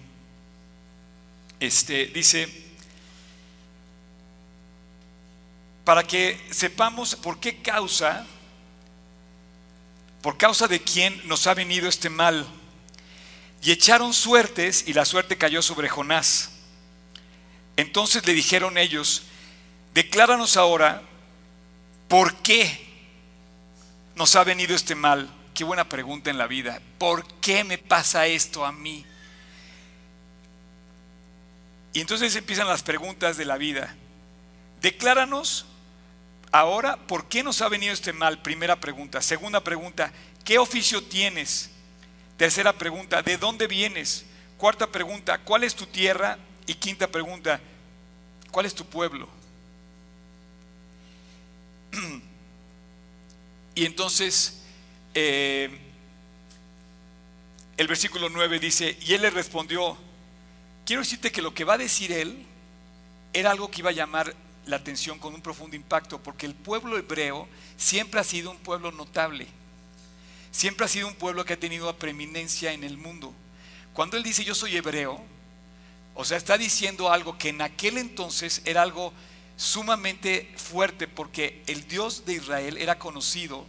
Este, 1.59 2.05
dice, 2.05 2.47
para 5.83 6.01
que 6.01 6.39
sepamos 6.49 7.13
por 7.17 7.41
qué 7.41 7.61
causa, 7.61 8.25
por 10.21 10.37
causa 10.37 10.65
de 10.69 10.81
quién 10.81 11.21
nos 11.27 11.45
ha 11.45 11.53
venido 11.55 11.89
este 11.89 12.09
mal. 12.09 12.47
Y 13.61 13.71
echaron 13.71 14.13
suertes 14.13 14.85
y 14.87 14.93
la 14.93 15.03
suerte 15.03 15.37
cayó 15.37 15.61
sobre 15.61 15.89
Jonás. 15.89 16.51
Entonces 17.75 18.25
le 18.25 18.33
dijeron 18.33 18.77
ellos, 18.77 19.23
decláranos 19.93 20.55
ahora 20.55 21.01
por 22.07 22.33
qué 22.37 22.79
nos 24.15 24.37
ha 24.37 24.45
venido 24.45 24.73
este 24.73 24.95
mal? 24.95 25.29
Qué 25.53 25.65
buena 25.65 25.89
pregunta 25.89 26.29
en 26.29 26.37
la 26.37 26.47
vida. 26.47 26.81
¿Por 26.97 27.27
qué 27.41 27.65
me 27.65 27.77
pasa 27.77 28.25
esto 28.25 28.65
a 28.65 28.71
mí? 28.71 29.05
Y 31.93 32.01
entonces 32.01 32.35
empiezan 32.35 32.67
las 32.67 32.83
preguntas 32.83 33.37
de 33.37 33.45
la 33.45 33.57
vida. 33.57 33.95
Decláranos 34.81 35.65
ahora 36.51 36.97
por 36.97 37.27
qué 37.27 37.43
nos 37.43 37.61
ha 37.61 37.69
venido 37.69 37.93
este 37.93 38.13
mal. 38.13 38.41
Primera 38.41 38.79
pregunta. 38.79 39.21
Segunda 39.21 39.63
pregunta, 39.63 40.11
¿qué 40.43 40.59
oficio 40.59 41.03
tienes? 41.03 41.71
Tercera 42.37 42.73
pregunta, 42.73 43.21
¿de 43.21 43.37
dónde 43.37 43.67
vienes? 43.67 44.25
Cuarta 44.57 44.87
pregunta, 44.87 45.39
¿cuál 45.39 45.63
es 45.63 45.75
tu 45.75 45.85
tierra? 45.85 46.37
Y 46.65 46.73
quinta 46.75 47.07
pregunta, 47.07 47.59
¿cuál 48.51 48.65
es 48.65 48.73
tu 48.73 48.85
pueblo? 48.85 49.27
Y 53.75 53.85
entonces 53.85 54.61
eh, 55.13 55.69
el 57.77 57.87
versículo 57.87 58.27
9 58.29 58.59
dice, 58.59 58.97
y 58.99 59.13
él 59.13 59.21
le 59.21 59.29
respondió, 59.29 59.97
quiero 60.89 61.03
decirte 61.03 61.31
que 61.31 61.43
lo 61.43 61.53
que 61.53 61.65
va 61.65 61.75
a 61.75 61.77
decir 61.77 62.11
él 62.11 62.35
era 63.31 63.51
algo 63.51 63.69
que 63.69 63.81
iba 63.81 63.91
a 63.91 63.93
llamar 63.93 64.35
la 64.65 64.77
atención 64.77 65.19
con 65.19 65.35
un 65.35 65.41
profundo 65.43 65.75
impacto, 65.75 66.17
porque 66.17 66.47
el 66.47 66.55
pueblo 66.55 66.97
hebreo 66.97 67.47
siempre 67.77 68.19
ha 68.19 68.23
sido 68.23 68.49
un 68.49 68.57
pueblo 68.57 68.91
notable, 68.91 69.45
siempre 70.49 70.87
ha 70.87 70.89
sido 70.89 71.07
un 71.07 71.13
pueblo 71.13 71.45
que 71.45 71.53
ha 71.53 71.59
tenido 71.59 71.95
preeminencia 71.95 72.73
en 72.73 72.83
el 72.83 72.97
mundo. 72.97 73.35
Cuando 73.93 74.17
él 74.17 74.23
dice 74.23 74.43
yo 74.43 74.55
soy 74.55 74.77
hebreo, 74.77 75.21
o 76.15 76.25
sea, 76.25 76.37
está 76.37 76.57
diciendo 76.57 77.11
algo 77.11 77.37
que 77.37 77.49
en 77.49 77.61
aquel 77.61 77.99
entonces 77.99 78.63
era 78.65 78.81
algo 78.81 79.13
sumamente 79.57 80.51
fuerte 80.55 81.07
porque 81.07 81.61
el 81.67 81.87
Dios 81.87 82.25
de 82.25 82.33
Israel 82.33 82.77
era 82.77 82.97
conocido 82.97 83.63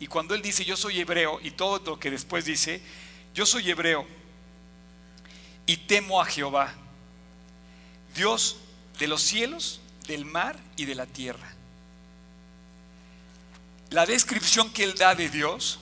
y 0.00 0.06
cuando 0.06 0.34
él 0.34 0.40
dice 0.40 0.64
yo 0.64 0.78
soy 0.78 0.98
hebreo 0.98 1.40
y 1.42 1.50
todo 1.50 1.82
lo 1.84 2.00
que 2.00 2.10
después 2.10 2.46
dice, 2.46 2.80
yo 3.34 3.44
soy 3.44 3.70
hebreo 3.70 4.23
y 5.66 5.76
temo 5.76 6.20
a 6.20 6.26
Jehová, 6.26 6.74
Dios 8.14 8.56
de 8.98 9.08
los 9.08 9.22
cielos, 9.22 9.80
del 10.06 10.24
mar 10.24 10.58
y 10.76 10.84
de 10.84 10.94
la 10.94 11.06
tierra. 11.06 11.52
La 13.90 14.06
descripción 14.06 14.72
que 14.72 14.84
él 14.84 14.94
da 14.94 15.14
de 15.14 15.28
Dios 15.28 15.78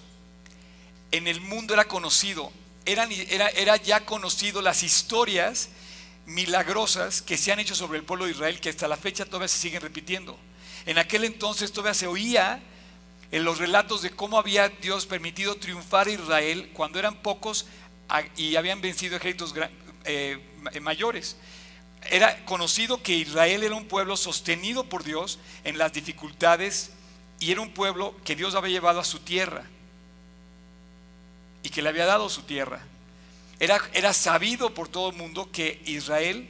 en 1.10 1.26
el 1.26 1.40
mundo 1.40 1.74
era 1.74 1.86
conocido, 1.86 2.52
era, 2.84 3.04
era, 3.04 3.48
era 3.48 3.76
ya 3.76 4.04
conocido 4.04 4.62
las 4.62 4.82
historias 4.82 5.70
milagrosas 6.26 7.22
que 7.22 7.36
se 7.36 7.52
han 7.52 7.60
hecho 7.60 7.74
sobre 7.74 7.98
el 7.98 8.04
pueblo 8.04 8.26
de 8.26 8.32
Israel 8.32 8.60
que 8.60 8.70
hasta 8.70 8.88
la 8.88 8.96
fecha 8.96 9.24
todavía 9.24 9.48
se 9.48 9.58
siguen 9.58 9.82
repitiendo. 9.82 10.38
En 10.86 10.98
aquel 10.98 11.24
entonces 11.24 11.72
todavía 11.72 11.94
se 11.94 12.06
oía 12.06 12.60
en 13.30 13.44
los 13.44 13.58
relatos 13.58 14.02
de 14.02 14.10
cómo 14.10 14.38
había 14.38 14.68
Dios 14.68 15.06
permitido 15.06 15.56
triunfar 15.56 16.06
a 16.06 16.12
Israel 16.12 16.70
cuando 16.74 16.98
eran 16.98 17.16
pocos 17.16 17.66
y 18.36 18.56
habían 18.56 18.80
vencido 18.80 19.16
ejércitos 19.16 19.54
eh, 20.04 20.38
mayores. 20.80 21.36
Era 22.10 22.44
conocido 22.44 23.02
que 23.02 23.14
Israel 23.14 23.62
era 23.62 23.74
un 23.74 23.86
pueblo 23.86 24.16
sostenido 24.16 24.84
por 24.84 25.04
Dios 25.04 25.38
en 25.64 25.78
las 25.78 25.92
dificultades 25.92 26.90
y 27.38 27.52
era 27.52 27.60
un 27.60 27.70
pueblo 27.70 28.14
que 28.24 28.36
Dios 28.36 28.54
había 28.54 28.72
llevado 28.72 29.00
a 29.00 29.04
su 29.04 29.20
tierra 29.20 29.64
y 31.62 31.68
que 31.70 31.82
le 31.82 31.88
había 31.88 32.06
dado 32.06 32.28
su 32.28 32.42
tierra. 32.42 32.82
Era, 33.60 34.12
sabido 34.12 34.74
por 34.74 34.88
todo 34.88 35.10
el 35.10 35.16
mundo 35.16 35.48
que 35.52 35.80
Israel 35.86 36.48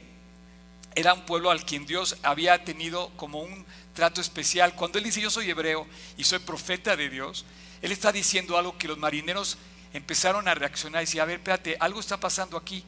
era 0.95 1.13
un 1.13 1.25
pueblo 1.25 1.51
al 1.51 1.63
quien 1.63 1.85
Dios 1.85 2.17
había 2.23 2.63
tenido 2.63 3.11
como 3.15 3.39
un 3.39 3.65
trato 3.93 4.19
especial. 4.19 4.73
Cuando 4.73 4.97
él 4.97 5.03
dice 5.03 5.21
yo 5.21 5.29
soy 5.29 5.49
hebreo 5.49 5.85
y 6.17 6.23
soy 6.23 6.39
profeta 6.39 6.95
de 6.95 7.09
Dios, 7.09 7.45
él 7.83 7.91
está 7.91 8.11
diciendo 8.11 8.57
algo 8.57 8.77
que 8.79 8.87
los 8.87 8.97
marineros 8.97 9.59
empezaron 9.93 10.47
a 10.47 10.55
reaccionar 10.55 11.01
y 11.01 11.05
decir, 11.05 11.21
a 11.21 11.25
ver, 11.25 11.37
espérate, 11.37 11.77
algo 11.79 11.99
está 11.99 12.19
pasando 12.19 12.57
aquí. 12.57 12.83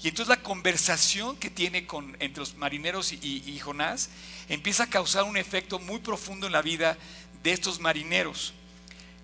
Y 0.00 0.08
entonces 0.08 0.28
la 0.28 0.42
conversación 0.42 1.36
que 1.36 1.50
tiene 1.50 1.86
con, 1.86 2.16
entre 2.20 2.40
los 2.40 2.54
marineros 2.56 3.12
y, 3.12 3.42
y 3.44 3.58
Jonás 3.58 4.10
empieza 4.48 4.84
a 4.84 4.86
causar 4.86 5.24
un 5.24 5.36
efecto 5.36 5.78
muy 5.78 5.98
profundo 5.98 6.46
en 6.46 6.52
la 6.52 6.62
vida 6.62 6.96
de 7.42 7.52
estos 7.52 7.80
marineros. 7.80 8.54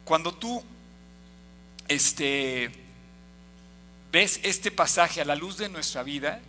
Cuando 0.04 0.35
tú 0.35 0.62
este, 1.88 2.71
ves 4.12 4.40
este 4.42 4.71
pasaje 4.71 5.21
a 5.21 5.25
la 5.25 5.37
luz 5.37 5.56
de 5.56 5.68
nuestra 5.68 6.02
vida, 6.02 6.40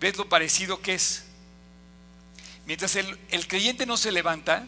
ves 0.00 0.16
lo 0.16 0.28
parecido 0.28 0.80
que 0.80 0.94
es. 0.94 1.24
Mientras 2.66 2.96
el, 2.96 3.18
creyente 3.46 3.86
no 3.86 3.96
se 3.96 4.12
levanta 4.12 4.66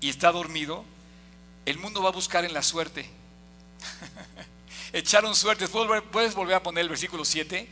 y 0.00 0.08
está 0.08 0.32
dormido, 0.32 0.84
el 1.66 1.78
mundo 1.78 2.02
va 2.02 2.08
a 2.08 2.12
buscar 2.12 2.44
en 2.44 2.54
la 2.54 2.62
suerte. 2.62 3.10
Echaron 4.92 5.34
suerte. 5.34 5.68
Puedes 5.68 6.34
volver 6.34 6.54
a 6.54 6.62
poner 6.62 6.82
el 6.82 6.88
versículo 6.88 7.24
7. 7.24 7.68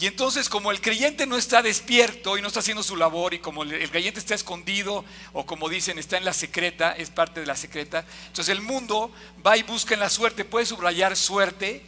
Y 0.00 0.06
entonces 0.06 0.48
como 0.48 0.70
el 0.70 0.80
creyente 0.80 1.26
no 1.26 1.36
está 1.36 1.60
despierto 1.60 2.38
y 2.38 2.42
no 2.42 2.46
está 2.46 2.60
haciendo 2.60 2.84
su 2.84 2.94
labor 2.94 3.34
y 3.34 3.40
como 3.40 3.64
el 3.64 3.90
creyente 3.90 4.20
está 4.20 4.36
escondido 4.36 5.04
o 5.32 5.44
como 5.44 5.68
dicen 5.68 5.98
está 5.98 6.16
en 6.16 6.24
la 6.24 6.32
secreta, 6.32 6.92
es 6.92 7.10
parte 7.10 7.40
de 7.40 7.46
la 7.46 7.56
secreta, 7.56 8.04
entonces 8.28 8.52
el 8.52 8.62
mundo 8.62 9.12
va 9.44 9.56
y 9.56 9.64
busca 9.64 9.94
en 9.94 10.00
la 10.00 10.08
suerte, 10.08 10.44
puede 10.44 10.66
subrayar 10.66 11.16
suerte, 11.16 11.82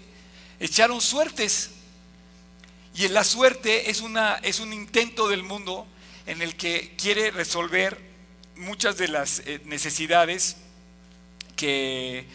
echaron 0.59 1.01
suertes. 1.01 1.71
Y 2.97 3.05
en 3.05 3.15
la 3.15 3.23
suerte 3.23 3.91
es, 3.91 4.01
una, 4.01 4.41
es 4.43 4.59
un 4.59 4.73
intento 4.73 5.29
del 5.29 5.45
mundo 5.45 5.87
en 6.27 6.43
el 6.43 6.57
que 6.57 6.97
quiere 6.97 7.31
resolver 7.31 7.97
muchas 8.57 8.97
de 8.99 9.07
las 9.07 9.39
eh, 9.47 9.61
necesidades 9.67 10.57
que 11.55 12.27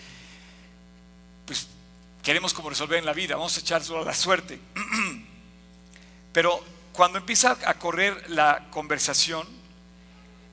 queremos 2.26 2.56
como 2.56 2.72
resolver 2.72 2.98
en 2.98 3.06
la 3.06 3.14
vida. 3.14 3.36
Vamos 3.36 3.56
a 3.56 3.60
echar 3.60 3.84
solo 3.84 4.04
la 4.04 4.16
suerte. 4.16 4.60
Pero 6.34 6.62
cuando 6.92 7.20
empieza 7.20 7.56
a 7.66 7.76
correr 7.76 8.32
la 8.32 8.66
conversación, 8.72 9.48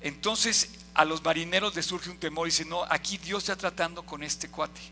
entonces 0.02 0.68
a 0.92 1.06
los 1.06 1.24
marineros 1.24 1.74
les 1.74 1.86
surge 1.86 2.10
un 2.10 2.18
temor 2.18 2.46
y 2.46 2.50
dicen, 2.50 2.68
no, 2.68 2.84
aquí 2.90 3.16
Dios 3.16 3.44
está 3.44 3.56
tratando 3.56 4.02
con 4.02 4.22
este 4.22 4.50
cuate. 4.50 4.82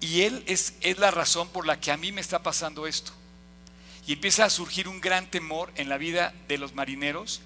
Y 0.00 0.22
él 0.22 0.44
es, 0.46 0.74
es 0.82 0.98
la 0.98 1.10
razón 1.10 1.48
por 1.48 1.66
la 1.66 1.80
que 1.80 1.90
a 1.90 1.96
mí 1.96 2.12
me 2.12 2.20
está 2.20 2.42
pasando 2.42 2.86
esto. 2.86 3.12
Y 4.06 4.12
empieza 4.12 4.44
a 4.44 4.50
surgir 4.50 4.86
un 4.86 5.00
gran 5.00 5.30
temor 5.30 5.72
en 5.76 5.88
la 5.88 5.96
vida 5.96 6.34
de 6.46 6.58
los 6.58 6.74
marineros 6.74 7.40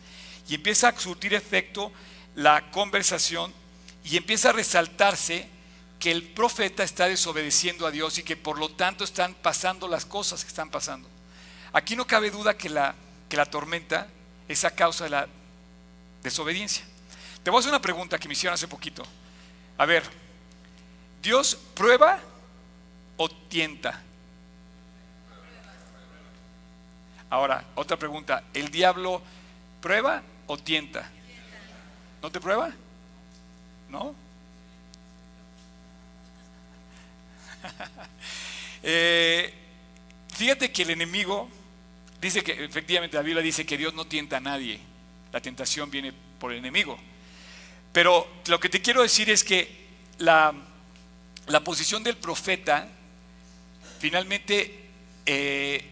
y 0.48 0.56
empieza 0.56 0.88
a 0.88 0.98
surtir 0.98 1.34
efecto 1.34 1.92
la 2.34 2.72
conversación 2.72 3.54
y 4.04 4.16
empieza 4.16 4.50
a 4.50 4.54
resaltarse 4.54 5.53
que 5.98 6.10
el 6.10 6.22
profeta 6.22 6.82
está 6.82 7.06
desobedeciendo 7.06 7.86
a 7.86 7.90
Dios 7.90 8.18
y 8.18 8.22
que 8.22 8.36
por 8.36 8.58
lo 8.58 8.68
tanto 8.70 9.04
están 9.04 9.34
pasando 9.34 9.88
las 9.88 10.04
cosas 10.04 10.44
que 10.44 10.48
están 10.48 10.70
pasando. 10.70 11.08
Aquí 11.72 11.96
no 11.96 12.06
cabe 12.06 12.30
duda 12.30 12.56
que 12.56 12.68
la, 12.68 12.94
que 13.28 13.36
la 13.36 13.46
tormenta 13.46 14.08
es 14.48 14.64
a 14.64 14.70
causa 14.70 15.04
de 15.04 15.10
la 15.10 15.28
desobediencia. 16.22 16.84
Te 17.42 17.50
voy 17.50 17.58
a 17.58 17.60
hacer 17.60 17.70
una 17.70 17.82
pregunta 17.82 18.18
que 18.18 18.28
me 18.28 18.32
hicieron 18.32 18.54
hace 18.54 18.68
poquito. 18.68 19.04
A 19.76 19.86
ver, 19.86 20.04
¿Dios 21.22 21.58
prueba 21.74 22.20
o 23.16 23.28
tienta? 23.28 24.02
Ahora, 27.30 27.64
otra 27.74 27.96
pregunta, 27.96 28.44
¿el 28.52 28.70
diablo 28.70 29.22
prueba 29.80 30.22
o 30.46 30.56
tienta? 30.56 31.10
¿No 32.22 32.30
te 32.30 32.40
prueba? 32.40 32.70
¿No? 33.88 34.14
Eh, 38.86 39.50
fíjate 40.36 40.70
que 40.70 40.82
el 40.82 40.90
enemigo 40.90 41.48
Dice 42.24 42.42
que 42.42 42.64
efectivamente 42.64 43.18
la 43.18 43.22
Biblia 43.22 43.42
dice 43.42 43.66
que 43.66 43.76
Dios 43.76 43.92
no 43.92 44.06
tienta 44.06 44.38
a 44.38 44.40
nadie. 44.40 44.80
La 45.30 45.42
tentación 45.42 45.90
viene 45.90 46.10
por 46.38 46.52
el 46.52 46.58
enemigo. 46.60 46.98
Pero 47.92 48.26
lo 48.46 48.58
que 48.58 48.70
te 48.70 48.80
quiero 48.80 49.02
decir 49.02 49.28
es 49.28 49.44
que 49.44 49.84
la, 50.16 50.54
posición 51.62 52.02
del 52.02 52.16
profeta 52.16 52.88
finalmente 53.98 54.88
eh, 55.26 55.84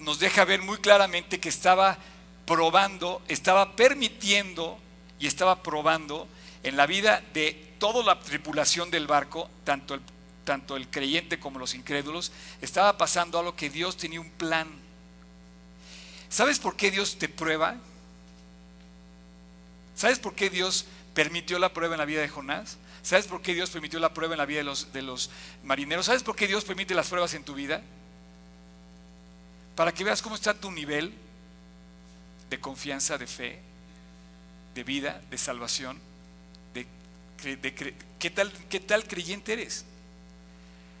nos 0.00 0.18
deja 0.18 0.44
ver 0.44 0.60
muy 0.60 0.76
claramente 0.76 1.40
que 1.40 1.48
estaba 1.48 1.96
probando, 2.44 3.22
estaba 3.26 3.74
permitiendo 3.74 4.78
y 5.18 5.26
estaba 5.26 5.62
probando 5.62 6.28
en 6.62 6.76
la 6.76 6.84
vida 6.84 7.22
de 7.32 7.74
toda 7.78 8.04
la 8.04 8.20
tripulación 8.20 8.90
del 8.90 9.06
barco, 9.06 9.48
tanto 9.64 9.94
el, 9.94 10.02
tanto 10.44 10.76
el 10.76 10.88
creyente 10.88 11.38
como 11.38 11.58
los 11.58 11.74
incrédulos, 11.74 12.32
estaba 12.60 12.96
pasando 12.96 13.38
algo 13.38 13.56
que 13.56 13.70
Dios 13.70 13.96
tenía 13.96 14.20
un 14.20 14.30
plan 14.30 14.84
¿Sabes 16.34 16.58
por 16.58 16.74
qué 16.74 16.90
Dios 16.90 17.16
te 17.16 17.28
prueba? 17.28 17.76
¿Sabes 19.94 20.18
por 20.18 20.34
qué 20.34 20.50
Dios 20.50 20.84
permitió 21.14 21.60
la 21.60 21.72
prueba 21.72 21.94
en 21.94 22.00
la 22.00 22.06
vida 22.06 22.22
de 22.22 22.28
Jonás? 22.28 22.76
¿Sabes 23.04 23.28
por 23.28 23.40
qué 23.40 23.54
Dios 23.54 23.70
permitió 23.70 24.00
la 24.00 24.12
prueba 24.12 24.34
en 24.34 24.38
la 24.38 24.44
vida 24.44 24.58
de 24.58 24.64
los, 24.64 24.92
de 24.92 25.16
marineros? 25.62 26.06
¿Sabes 26.06 26.24
por 26.24 26.34
qué 26.34 26.48
Dios 26.48 26.64
permite 26.64 26.92
las 26.92 27.06
pruebas 27.06 27.34
en 27.34 27.44
tu 27.44 27.54
vida? 27.54 27.82
Para 29.76 29.92
que 29.92 30.02
veas 30.02 30.22
cómo 30.22 30.34
está 30.34 30.54
tu 30.54 30.72
nivel 30.72 31.14
de 32.50 32.58
confianza, 32.58 33.16
de 33.16 33.28
fe, 33.28 33.60
de 34.74 34.82
vida, 34.82 35.22
de 35.30 35.38
salvación, 35.38 36.00
de, 36.74 36.84
¿qué, 38.18 38.30
tal, 38.30 38.52
qué 38.68 38.80
tal 38.80 39.06
creyente 39.06 39.52
eres. 39.52 39.84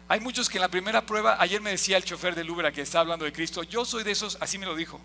Hay 0.08 0.20
muchos 0.20 0.48
que 0.48 0.58
en 0.58 0.62
la 0.62 0.68
primera 0.68 1.06
prueba, 1.06 1.36
ayer 1.40 1.60
me 1.60 1.70
decía 1.70 1.96
el 1.96 2.04
chofer 2.04 2.34
del 2.34 2.50
Uber 2.50 2.72
que 2.72 2.82
estaba 2.82 3.00
hablando 3.02 3.24
de 3.24 3.32
Cristo, 3.32 3.62
yo 3.62 3.84
soy 3.84 4.04
de 4.04 4.10
esos, 4.10 4.36
así 4.40 4.58
me 4.58 4.66
lo 4.66 4.76
dijo, 4.76 5.00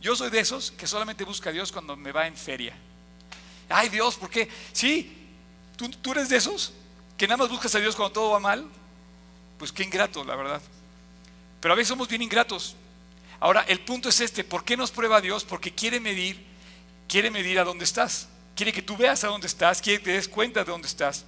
yo 0.00 0.14
soy 0.14 0.30
de 0.30 0.38
esos 0.38 0.70
que 0.70 0.86
solamente 0.86 1.24
busca 1.24 1.50
a 1.50 1.52
Dios 1.52 1.72
cuando 1.72 1.96
me 1.96 2.12
va 2.12 2.26
en 2.26 2.36
feria. 2.36 2.74
Ay 3.68 3.88
Dios, 3.88 4.16
¿por 4.16 4.30
qué? 4.30 4.48
Sí, 4.72 5.30
¿tú, 5.76 6.12
eres 6.12 6.28
de 6.28 6.36
esos 6.36 6.72
que 7.16 7.26
nada 7.26 7.38
más 7.38 7.48
buscas 7.48 7.74
a 7.74 7.80
Dios 7.80 7.96
cuando 7.96 8.12
todo 8.12 8.30
va 8.30 8.40
mal. 8.40 8.66
Pues 9.58 9.72
qué 9.72 9.82
ingrato, 9.82 10.22
la 10.22 10.36
verdad. 10.36 10.60
Pero 11.60 11.72
a 11.72 11.76
veces 11.76 11.88
somos 11.88 12.08
bien 12.08 12.22
ingratos. 12.22 12.76
Ahora, 13.40 13.64
el 13.68 13.80
punto 13.80 14.08
es 14.10 14.20
este, 14.20 14.44
¿por 14.44 14.64
qué 14.64 14.76
nos 14.76 14.90
prueba 14.90 15.20
Dios? 15.20 15.44
Porque 15.44 15.74
quiere 15.74 15.98
medir, 15.98 16.44
quiere 17.08 17.30
medir 17.30 17.58
a 17.58 17.64
dónde 17.64 17.84
estás. 17.84 18.28
Quiere 18.54 18.72
que 18.72 18.82
tú 18.82 18.96
veas 18.96 19.24
a 19.24 19.28
dónde 19.28 19.46
estás, 19.46 19.82
quiere 19.82 19.98
que 19.98 20.04
te 20.04 20.12
des 20.12 20.28
cuenta 20.28 20.64
de 20.64 20.70
dónde 20.70 20.88
estás. 20.88 21.24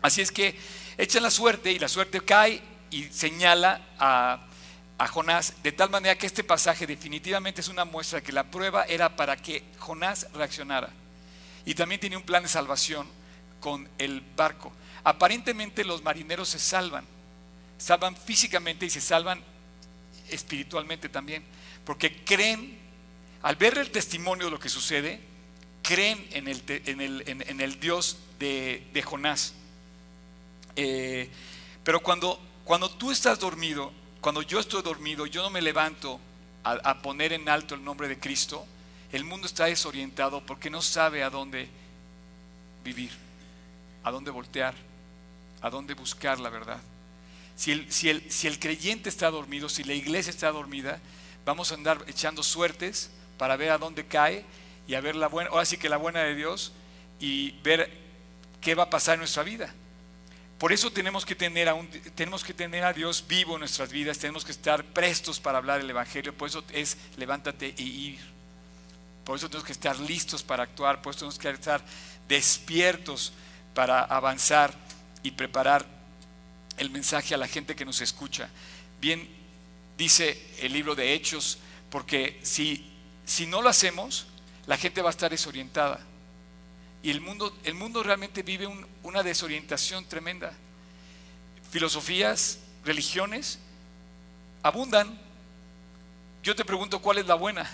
Así 0.00 0.20
es 0.20 0.32
que 0.32 0.58
echan 0.98 1.22
la 1.22 1.30
suerte 1.30 1.72
y 1.72 1.78
la 1.78 1.88
suerte 1.88 2.20
cae 2.20 2.62
y 2.90 3.04
señala 3.04 3.80
a 3.98 4.46
a 5.02 5.08
Jonás, 5.08 5.54
de 5.64 5.72
tal 5.72 5.90
manera 5.90 6.16
que 6.16 6.26
este 6.26 6.44
pasaje 6.44 6.86
definitivamente 6.86 7.60
es 7.60 7.66
una 7.66 7.84
muestra 7.84 8.20
de 8.20 8.22
que 8.24 8.30
la 8.30 8.44
prueba 8.44 8.84
era 8.84 9.16
para 9.16 9.36
que 9.36 9.64
Jonás 9.78 10.28
reaccionara. 10.32 10.90
Y 11.64 11.74
también 11.74 12.00
tiene 12.00 12.16
un 12.16 12.22
plan 12.22 12.44
de 12.44 12.48
salvación 12.48 13.08
con 13.58 13.88
el 13.98 14.20
barco. 14.36 14.72
Aparentemente 15.02 15.84
los 15.84 16.04
marineros 16.04 16.50
se 16.50 16.60
salvan, 16.60 17.04
salvan 17.78 18.16
físicamente 18.16 18.86
y 18.86 18.90
se 18.90 19.00
salvan 19.00 19.42
espiritualmente 20.28 21.08
también, 21.08 21.42
porque 21.84 22.22
creen, 22.24 22.78
al 23.42 23.56
ver 23.56 23.78
el 23.78 23.90
testimonio 23.90 24.44
de 24.44 24.50
lo 24.52 24.60
que 24.60 24.68
sucede, 24.68 25.18
creen 25.82 26.24
en 26.30 26.46
el, 26.46 26.62
en 26.68 27.60
el, 27.60 27.80
Dios 27.80 28.18
de, 28.38 29.02
Jonás. 29.04 29.54
Eh, 30.76 31.28
pero 31.84 32.00
cuando, 32.00 32.40
cuando 32.64 32.90
tú 32.90 33.10
estás 33.10 33.38
dormido, 33.38 33.92
cuando 34.20 34.42
yo 34.42 34.60
estoy 34.60 34.82
dormido, 34.82 35.26
yo 35.26 35.42
no 35.42 35.50
me 35.50 35.60
levanto 35.60 36.20
a, 36.64 37.02
poner 37.02 37.32
en 37.32 37.48
alto 37.48 37.74
el 37.74 37.82
nombre 37.82 38.06
de 38.06 38.18
Cristo, 38.18 38.64
el 39.10 39.24
mundo 39.24 39.46
está 39.46 39.64
desorientado 39.64 40.44
porque 40.46 40.70
no 40.70 40.80
sabe 40.80 41.24
a 41.24 41.30
dónde 41.30 41.68
vivir, 42.84 43.10
a 44.04 44.10
dónde 44.10 44.30
voltear, 44.30 44.74
a 45.60 45.70
dónde 45.70 45.94
buscar 45.94 46.38
la 46.38 46.50
verdad. 46.50 46.80
Si 47.56 47.72
el, 47.72 47.92
si, 47.92 48.08
el, 48.08 48.30
si 48.30 48.46
el, 48.46 48.58
creyente 48.58 49.08
está 49.08 49.30
dormido, 49.30 49.68
si 49.68 49.84
la 49.84 49.94
iglesia 49.94 50.30
está 50.30 50.50
dormida, 50.50 51.00
vamos 51.44 51.70
a 51.70 51.74
andar 51.74 52.04
echando 52.06 52.42
suertes 52.42 53.10
para 53.38 53.56
ver 53.56 53.70
a 53.70 53.78
dónde 53.78 54.06
cae 54.06 54.44
y 54.86 54.94
a 54.94 55.00
ver 55.00 55.16
la 55.16 55.26
buena, 55.26 55.50
ahora 55.50 55.64
sí 55.64 55.76
que 55.76 55.88
la 55.88 55.96
buena 55.96 56.20
de 56.20 56.34
Dios 56.34 56.72
y 57.20 57.52
ver 57.62 57.90
qué 58.60 58.74
va 58.74 58.84
a 58.84 58.90
pasar 58.90 59.14
en 59.14 59.20
nuestra 59.20 59.42
vida. 59.42 59.74
Por 60.62 60.72
eso 60.72 60.92
tenemos 60.92 61.26
que, 61.26 61.34
tener 61.34 61.68
a 61.68 62.92
Dios 62.92 63.24
vivo 63.26 63.54
en 63.54 63.58
nuestras 63.58 63.90
vidas, 63.90 64.18
tenemos 64.18 64.44
que 64.44 64.52
estar 64.52 64.84
prestos 64.84 65.40
para 65.40 65.58
hablar 65.58 65.80
el 65.80 65.90
Evangelio, 65.90 66.38
por 66.38 66.48
eso 66.48 66.62
es 66.72 66.96
levántate 67.16 67.74
e 67.76 67.82
ir. 67.82 68.20
Por 69.24 69.36
eso 69.36 69.48
tenemos 69.48 69.66
que 69.66 69.72
estar 69.72 69.98
listos 69.98 70.44
para 70.44 70.62
actuar, 70.62 71.02
por 71.02 71.10
eso 71.10 71.18
tenemos 71.18 71.36
que 71.40 71.50
estar 71.50 71.82
despiertos 72.28 73.32
para 73.74 74.02
avanzar 74.02 74.72
y 75.24 75.32
preparar 75.32 75.84
el 76.76 76.90
mensaje 76.90 77.34
a 77.34 77.38
la 77.38 77.48
gente 77.48 77.74
que 77.74 77.84
nos 77.84 78.00
escucha. 78.00 78.48
Bien, 79.00 79.28
dice 79.98 80.40
el 80.60 80.72
libro 80.72 80.94
de 80.94 81.12
Hechos, 81.12 81.58
porque 81.90 82.38
si 82.44 83.46
no 83.48 83.62
lo 83.62 83.68
hacemos, 83.68 84.28
la 84.68 84.76
gente 84.76 85.02
va 85.02 85.08
a 85.08 85.10
estar 85.10 85.32
desorientada. 85.32 85.98
Y 87.02 87.10
el 87.10 87.20
mundo, 87.20 87.56
el 87.64 87.74
mundo 87.74 88.02
realmente 88.02 88.42
vive 88.42 88.68
una 89.02 89.22
desorientación 89.22 90.04
tremenda. 90.04 90.52
Filosofías, 91.70 92.58
religiones, 92.84 93.58
abundan, 94.62 95.18
Yo 96.42 96.56
te 96.56 96.64
pregunto 96.64 97.00
cuál 97.00 97.18
es 97.18 97.26
la 97.26 97.36
buena. 97.36 97.70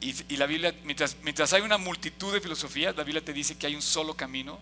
Y, 0.00 0.36
la 0.36 0.46
Biblia, 0.46 0.74
mientras, 0.84 1.16
mientras 1.22 1.52
hay 1.54 1.62
una 1.62 1.78
multitud 1.78 2.32
de 2.32 2.40
filosofías, 2.40 2.94
la 2.94 3.04
Biblia 3.04 3.24
te 3.24 3.32
dice 3.32 3.56
que 3.56 3.66
hay 3.66 3.74
un 3.74 3.80
solo 3.80 4.14
camino 4.14 4.58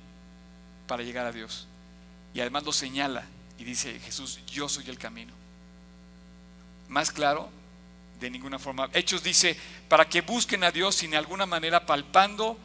para 0.87 1.03
llegar 1.03 1.27
a 1.27 1.33
Dios. 1.33 1.67
Y 2.33 2.41
además 2.41 2.63
lo 2.65 2.73
señala 2.73 3.25
y 3.59 3.65
dice 3.65 3.99
Jesús, 4.01 4.39
yo 4.47 4.69
soy 4.69 4.89
el 4.89 4.99
camino. 4.99 5.33
Más 6.89 7.11
claro, 7.11 7.51
de 8.23 8.31
ninguna 8.31 8.59
forma. 8.59 8.89
Hechos 8.95 9.23
dice, 9.23 9.57
para 9.89 10.09
que 10.09 10.23
busquen 10.23 10.65
a 10.65 10.71
Dios 10.71 11.03
y 11.03 11.09
de 11.09 11.17
alguna 11.17 11.45
manera 11.45 11.85
palpando, 11.85 12.59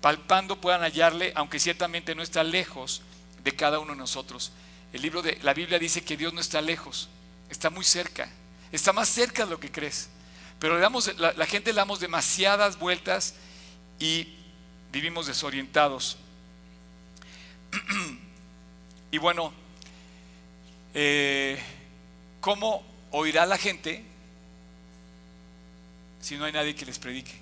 palpando 0.00 0.60
puedan 0.60 0.82
hallarle, 0.82 1.32
aunque 1.36 1.60
ciertamente 1.60 2.14
no 2.14 2.22
está 2.22 2.42
lejos 2.42 3.02
de 3.44 3.52
cada 3.52 3.78
uno 3.78 3.92
de 3.92 3.98
nosotros. 3.98 4.52
El 4.92 5.02
libro 5.02 5.22
de 5.22 5.38
la 5.42 5.54
Biblia 5.54 5.78
dice 5.78 6.02
que 6.02 6.16
Dios 6.16 6.32
no 6.32 6.40
está 6.40 6.60
lejos, 6.60 7.08
está 7.50 7.70
muy 7.70 7.84
cerca, 7.84 8.28
está 8.72 8.92
más 8.92 9.08
cerca 9.08 9.44
de 9.44 9.50
lo 9.50 9.60
que 9.60 9.70
crees. 9.70 10.08
Pero 10.58 10.76
le 10.76 10.80
damos, 10.80 11.14
la, 11.18 11.46
gente 11.46 11.72
le 11.72 11.76
damos 11.76 12.00
demasiadas 12.00 12.78
vueltas 12.78 13.34
y 13.98 14.28
vivimos 14.90 15.26
desorientados. 15.26 16.16
y 19.10 19.18
bueno, 19.18 19.52
eh, 20.94 21.60
¿cómo 22.40 22.84
oirá 23.10 23.44
la 23.46 23.58
gente 23.58 24.04
si 26.24 26.38
no 26.38 26.46
hay 26.46 26.52
nadie 26.52 26.74
que 26.74 26.86
les 26.86 26.98
predique? 26.98 27.34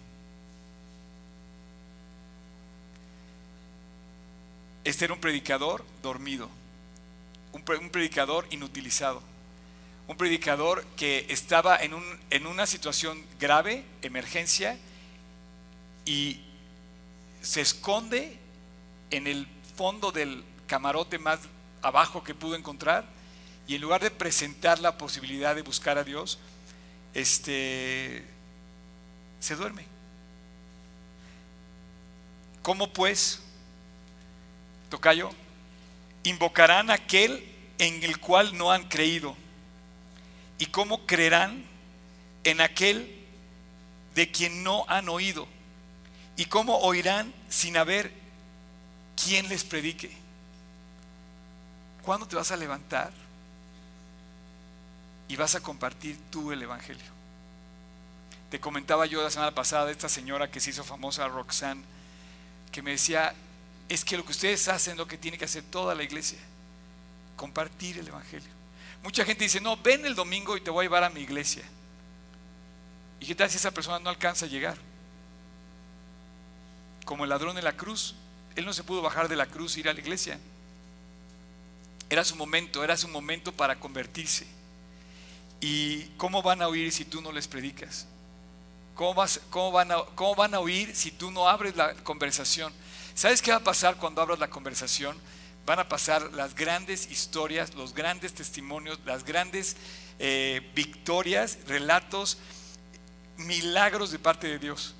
Este 4.82 5.04
era 5.04 5.14
un 5.14 5.20
predicador 5.20 5.84
dormido, 6.02 6.50
un, 7.52 7.62
predicador 7.62 8.44
inutilizado, 8.50 9.22
un 10.08 10.16
predicador 10.16 10.84
que 10.96 11.26
estaba 11.28 11.76
en, 11.76 11.94
un, 11.94 12.02
en 12.30 12.44
una 12.48 12.66
situación 12.66 13.24
grave, 13.38 13.84
emergencia, 14.02 14.76
y 16.04 16.40
se 17.40 17.60
esconde 17.60 18.36
en 19.12 19.28
el 19.28 19.46
fondo 19.76 20.10
del 20.10 20.42
camarote 20.66 21.20
más 21.20 21.38
abajo 21.82 22.24
que 22.24 22.34
pudo 22.34 22.56
encontrar, 22.56 23.04
y 23.68 23.76
en 23.76 23.80
lugar 23.80 24.02
de 24.02 24.10
presentar 24.10 24.80
la 24.80 24.98
posibilidad 24.98 25.54
de 25.54 25.62
buscar 25.62 25.98
a 25.98 26.02
Dios, 26.02 26.40
este, 27.14 28.31
se 29.42 29.56
duerme. 29.56 29.84
¿Cómo 32.62 32.92
pues? 32.92 33.40
Tocayo, 34.88 35.30
invocarán 36.22 36.90
aquel 36.90 37.44
en 37.78 38.04
el 38.04 38.20
cual 38.20 38.56
no 38.56 38.70
han 38.70 38.88
creído. 38.88 39.36
¿Y 40.58 40.66
cómo 40.66 41.06
creerán 41.06 41.64
en 42.44 42.60
aquel 42.60 43.26
de 44.14 44.30
quien 44.30 44.62
no 44.62 44.84
han 44.86 45.08
oído? 45.08 45.48
¿Y 46.36 46.44
cómo 46.44 46.78
oirán 46.78 47.34
sin 47.48 47.76
haber 47.76 48.12
quien 49.22 49.48
les 49.48 49.64
predique? 49.64 50.12
¿Cuándo 52.02 52.28
te 52.28 52.36
vas 52.36 52.52
a 52.52 52.56
levantar 52.56 53.12
y 55.26 55.34
vas 55.34 55.56
a 55.56 55.60
compartir 55.60 56.16
tú 56.30 56.52
el 56.52 56.62
Evangelio? 56.62 57.11
Te 58.52 58.60
comentaba 58.60 59.06
yo 59.06 59.22
la 59.22 59.30
semana 59.30 59.54
pasada 59.54 59.90
esta 59.90 60.10
señora 60.10 60.50
que 60.50 60.60
se 60.60 60.68
hizo 60.68 60.84
famosa, 60.84 61.26
Roxanne, 61.26 61.82
que 62.70 62.82
me 62.82 62.90
decía, 62.90 63.32
es 63.88 64.04
que 64.04 64.18
lo 64.18 64.26
que 64.26 64.32
ustedes 64.32 64.68
hacen 64.68 64.92
es 64.92 64.98
lo 64.98 65.08
que 65.08 65.16
tiene 65.16 65.38
que 65.38 65.46
hacer 65.46 65.62
toda 65.62 65.94
la 65.94 66.02
iglesia, 66.02 66.38
compartir 67.34 67.96
el 67.96 68.08
Evangelio. 68.08 68.50
Mucha 69.02 69.24
gente 69.24 69.44
dice, 69.44 69.58
no, 69.62 69.78
ven 69.78 70.04
el 70.04 70.14
domingo 70.14 70.54
y 70.54 70.60
te 70.60 70.68
voy 70.68 70.82
a 70.82 70.84
llevar 70.84 71.02
a 71.02 71.08
mi 71.08 71.20
iglesia. 71.22 71.62
¿Y 73.20 73.24
qué 73.24 73.34
tal 73.34 73.48
si 73.48 73.56
esa 73.56 73.70
persona 73.70 73.98
no 74.00 74.10
alcanza 74.10 74.44
a 74.44 74.50
llegar? 74.50 74.76
Como 77.06 77.24
el 77.24 77.30
ladrón 77.30 77.56
de 77.56 77.62
la 77.62 77.72
cruz, 77.72 78.16
él 78.54 78.66
no 78.66 78.74
se 78.74 78.84
pudo 78.84 79.00
bajar 79.00 79.28
de 79.28 79.36
la 79.36 79.46
cruz 79.46 79.76
e 79.76 79.80
ir 79.80 79.88
a 79.88 79.94
la 79.94 80.00
iglesia. 80.00 80.38
Era 82.10 82.22
su 82.22 82.36
momento, 82.36 82.84
era 82.84 82.98
su 82.98 83.08
momento 83.08 83.50
para 83.50 83.80
convertirse. 83.80 84.46
¿Y 85.62 86.02
cómo 86.18 86.42
van 86.42 86.60
a 86.60 86.68
oír 86.68 86.92
si 86.92 87.06
tú 87.06 87.22
no 87.22 87.32
les 87.32 87.48
predicas? 87.48 88.08
¿Cómo, 88.94 89.14
van 89.72 89.92
a, 89.92 90.04
¿Cómo 90.14 90.34
van 90.34 90.54
a 90.54 90.60
oír 90.60 90.94
si 90.94 91.10
tú 91.10 91.30
no 91.30 91.48
abres 91.48 91.76
la 91.76 91.94
conversación? 91.94 92.72
¿Sabes 93.14 93.40
qué 93.40 93.50
va 93.50 93.58
a 93.58 93.64
pasar 93.64 93.96
cuando 93.96 94.20
abras 94.20 94.38
la 94.38 94.50
conversación? 94.50 95.16
Van 95.64 95.78
a 95.78 95.88
pasar 95.88 96.32
las 96.32 96.54
grandes 96.54 97.10
historias, 97.10 97.74
los 97.74 97.94
grandes 97.94 98.34
testimonios, 98.34 98.98
las 99.04 99.24
grandes 99.24 99.76
eh, 100.18 100.70
victorias, 100.74 101.58
relatos, 101.66 102.38
milagros 103.36 104.10
de 104.10 104.18
parte 104.18 104.46
de 104.48 104.58
Dios. 104.58 104.94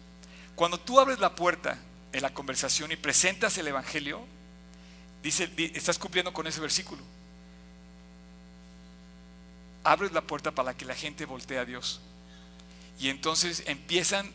Cuando 0.54 0.78
tú 0.78 1.00
abres 1.00 1.18
la 1.18 1.34
puerta 1.34 1.78
en 2.12 2.22
la 2.22 2.32
conversación 2.32 2.92
y 2.92 2.96
presentas 2.96 3.56
el 3.58 3.68
Evangelio, 3.68 4.20
dice, 5.22 5.50
estás 5.74 5.98
cumpliendo 5.98 6.32
con 6.32 6.46
ese 6.46 6.60
versículo. 6.60 7.02
Abres 9.84 10.12
la 10.12 10.20
puerta 10.20 10.50
para 10.50 10.74
que 10.74 10.84
la 10.84 10.94
gente 10.94 11.24
voltee 11.24 11.58
a 11.58 11.64
Dios. 11.64 12.00
Y 12.98 13.08
entonces 13.08 13.62
empiezan 13.66 14.30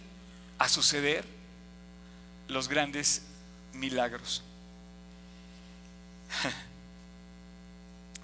a 0.58 0.68
suceder 0.70 1.26
los 2.48 2.68
grandes 2.68 3.22
milagros. 3.74 4.44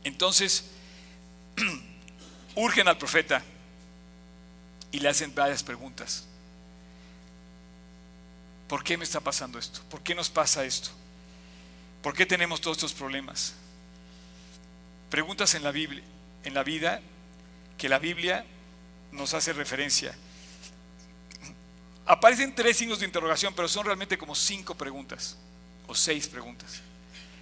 Entonces, 0.03 0.65
urgen 2.55 2.87
al 2.87 2.97
profeta 2.97 3.41
y 4.91 4.99
le 4.99 5.09
hacen 5.09 5.33
varias 5.33 5.63
preguntas. 5.63 6.25
¿Por 8.67 8.83
qué 8.83 8.97
me 8.97 9.03
está 9.03 9.19
pasando 9.19 9.59
esto? 9.59 9.81
¿Por 9.89 10.01
qué 10.01 10.15
nos 10.15 10.29
pasa 10.29 10.65
esto? 10.65 10.89
¿Por 12.01 12.15
qué 12.15 12.25
tenemos 12.25 12.59
todos 12.59 12.77
estos 12.77 12.93
problemas? 12.93 13.53
Preguntas 15.09 15.55
en 15.55 15.63
la 15.63 15.71
Biblia, 15.71 16.03
en 16.43 16.53
la 16.53 16.63
vida 16.63 17.01
que 17.77 17.87
la 17.87 17.99
Biblia 17.99 18.45
nos 19.13 19.33
hace 19.33 19.53
referencia. 19.53 20.15
Aparecen 22.05 22.53
tres 22.53 22.77
signos 22.77 22.99
de 22.99 23.05
interrogación, 23.05 23.53
pero 23.53 23.67
son 23.67 23.85
realmente 23.85 24.17
como 24.17 24.35
cinco 24.35 24.75
preguntas 24.75 25.37
o 25.87 25.95
seis 25.95 26.27
preguntas. 26.27 26.81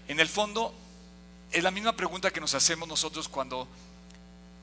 En 0.07 0.19
el 0.19 0.27
fondo, 0.27 0.73
es 1.51 1.63
la 1.63 1.71
misma 1.71 1.95
pregunta 1.95 2.31
que 2.31 2.39
nos 2.39 2.53
hacemos 2.53 2.88
nosotros 2.88 3.27
cuando, 3.27 3.67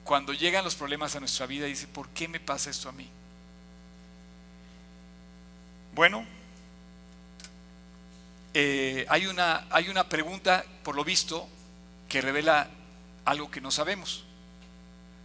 cuando 0.04 0.32
llegan 0.32 0.64
los 0.64 0.76
problemas 0.76 1.16
a 1.16 1.20
nuestra 1.20 1.46
vida 1.46 1.66
y 1.66 1.70
dice, 1.70 1.88
¿por 1.88 2.08
qué 2.10 2.28
me 2.28 2.38
pasa 2.38 2.70
esto 2.70 2.88
a 2.88 2.92
mí? 2.92 3.08
Bueno, 5.94 6.24
eh, 8.54 9.04
hay, 9.08 9.26
una, 9.26 9.66
hay 9.70 9.88
una 9.88 10.08
pregunta, 10.08 10.64
por 10.84 10.94
lo 10.94 11.04
visto, 11.04 11.48
que 12.08 12.20
revela 12.20 12.68
algo 13.24 13.50
que 13.50 13.60
no 13.60 13.70
sabemos. 13.70 14.24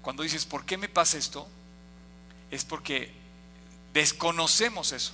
Cuando 0.02 0.24
dices, 0.24 0.46
¿por 0.46 0.66
qué 0.66 0.78
me 0.78 0.90
pasa 0.90 1.18
esto? 1.18 1.48
Es 2.54 2.64
porque 2.66 3.10
desconocemos 3.96 4.92
eso. 4.92 5.12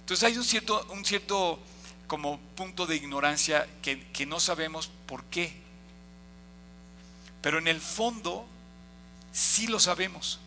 Entonces 0.00 0.24
hay 0.24 0.36
un 0.36 0.42
cierto, 0.42 0.84
un 0.90 1.04
cierto 1.04 1.60
como 2.08 2.40
punto 2.56 2.86
de 2.86 2.96
ignorancia 2.96 3.68
que, 3.82 4.26
no 4.26 4.40
sabemos 4.40 4.90
por 5.06 5.22
qué. 5.26 5.62
Pero 7.40 7.58
en 7.58 7.68
el 7.68 7.80
fondo 7.80 8.44
sí 9.32 9.68
lo 9.68 9.78
sabemos. 9.78 10.40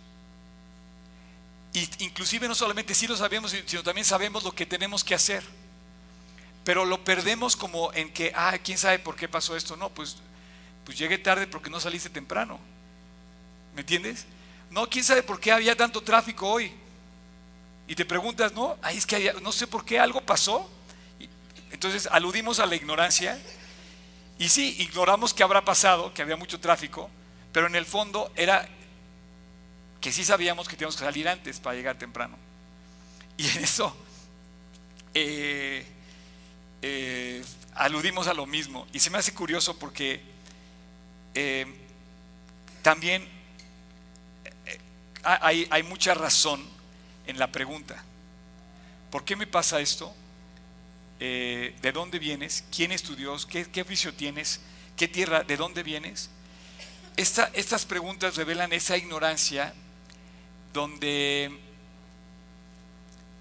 Y 1.71 1.87
inclusive 2.03 2.49
no 2.49 2.55
solamente 2.55 2.93
sí 2.95 3.07
lo 3.07 3.15
sabemos, 3.15 3.55
sino 3.65 3.81
también 3.81 4.03
sabemos 4.03 4.43
lo 4.43 4.51
que 4.51 4.65
tenemos 4.65 5.05
que 5.05 5.15
hacer. 5.15 5.45
Pero 6.65 6.83
lo 6.83 7.01
perdemos 7.05 7.55
como 7.55 7.93
en 7.93 8.11
que, 8.11 8.33
ah, 8.35 8.57
¿quién 8.61 8.77
sabe 8.77 8.99
por 8.99 9.15
qué 9.15 9.29
pasó 9.29 9.55
esto? 9.55 9.77
No, 9.77 9.87
pues, 9.87 10.17
pues 10.83 10.97
llegué 10.97 11.17
tarde 11.17 11.47
porque 11.47 11.69
no 11.69 11.79
saliste 11.79 12.09
temprano. 12.09 12.59
¿Me 13.73 13.81
entiendes? 13.81 14.25
No, 14.71 14.89
¿quién 14.89 15.03
sabe 15.03 15.23
por 15.23 15.39
qué 15.39 15.51
había 15.51 15.75
tanto 15.75 16.01
tráfico 16.01 16.47
hoy? 16.47 16.71
Y 17.87 17.95
te 17.95 18.05
preguntas, 18.05 18.53
no, 18.53 18.77
ahí 18.81 18.97
es 18.97 19.05
que 19.05 19.33
no 19.41 19.51
sé 19.51 19.65
por 19.65 19.83
qué 19.83 19.99
algo 19.99 20.21
pasó. 20.21 20.69
Entonces 21.71 22.07
aludimos 22.11 22.59
a 22.59 22.65
la 22.65 22.75
ignorancia 22.75 23.39
y 24.37 24.49
sí, 24.49 24.75
ignoramos 24.79 25.33
que 25.33 25.43
habrá 25.43 25.65
pasado, 25.65 26.13
que 26.13 26.21
había 26.21 26.37
mucho 26.37 26.59
tráfico, 26.59 27.09
pero 27.51 27.67
en 27.67 27.75
el 27.75 27.85
fondo 27.85 28.31
era 28.35 28.67
que 30.01 30.11
sí 30.11 30.23
sabíamos 30.23 30.67
que 30.67 30.75
teníamos 30.75 30.95
que 30.95 31.03
salir 31.03 31.27
antes 31.27 31.59
para 31.59 31.75
llegar 31.75 31.97
temprano. 31.97 32.37
Y 33.37 33.47
en 33.49 33.63
eso 33.63 33.95
eh, 35.13 35.85
eh, 36.81 37.43
aludimos 37.75 38.27
a 38.27 38.33
lo 38.33 38.45
mismo. 38.45 38.87
Y 38.93 38.99
se 38.99 39.09
me 39.09 39.17
hace 39.17 39.33
curioso 39.33 39.77
porque 39.77 40.21
eh, 41.33 41.65
también 42.81 43.27
hay, 45.23 45.67
hay 45.69 45.83
mucha 45.83 46.13
razón 46.13 46.61
en 47.27 47.37
la 47.39 47.51
pregunta. 47.51 48.03
¿Por 49.11 49.25
qué 49.25 49.35
me 49.35 49.47
pasa 49.47 49.79
esto? 49.79 50.13
Eh, 51.21 51.75
de 51.81 51.91
dónde 51.91 52.17
vienes, 52.17 52.63
quién 52.73 52.93
es 52.93 53.03
tu 53.03 53.13
Dios, 53.13 53.45
qué, 53.45 53.81
oficio 53.81 54.13
tienes, 54.13 54.61
qué 54.95 55.07
tierra, 55.09 55.43
de 55.43 55.57
dónde 55.57 55.83
vienes. 55.83 56.29
estas 57.17 57.85
preguntas 57.85 58.37
revelan 58.37 58.71
esa 58.71 58.95
ignorancia 58.95 59.73
donde 60.71 61.59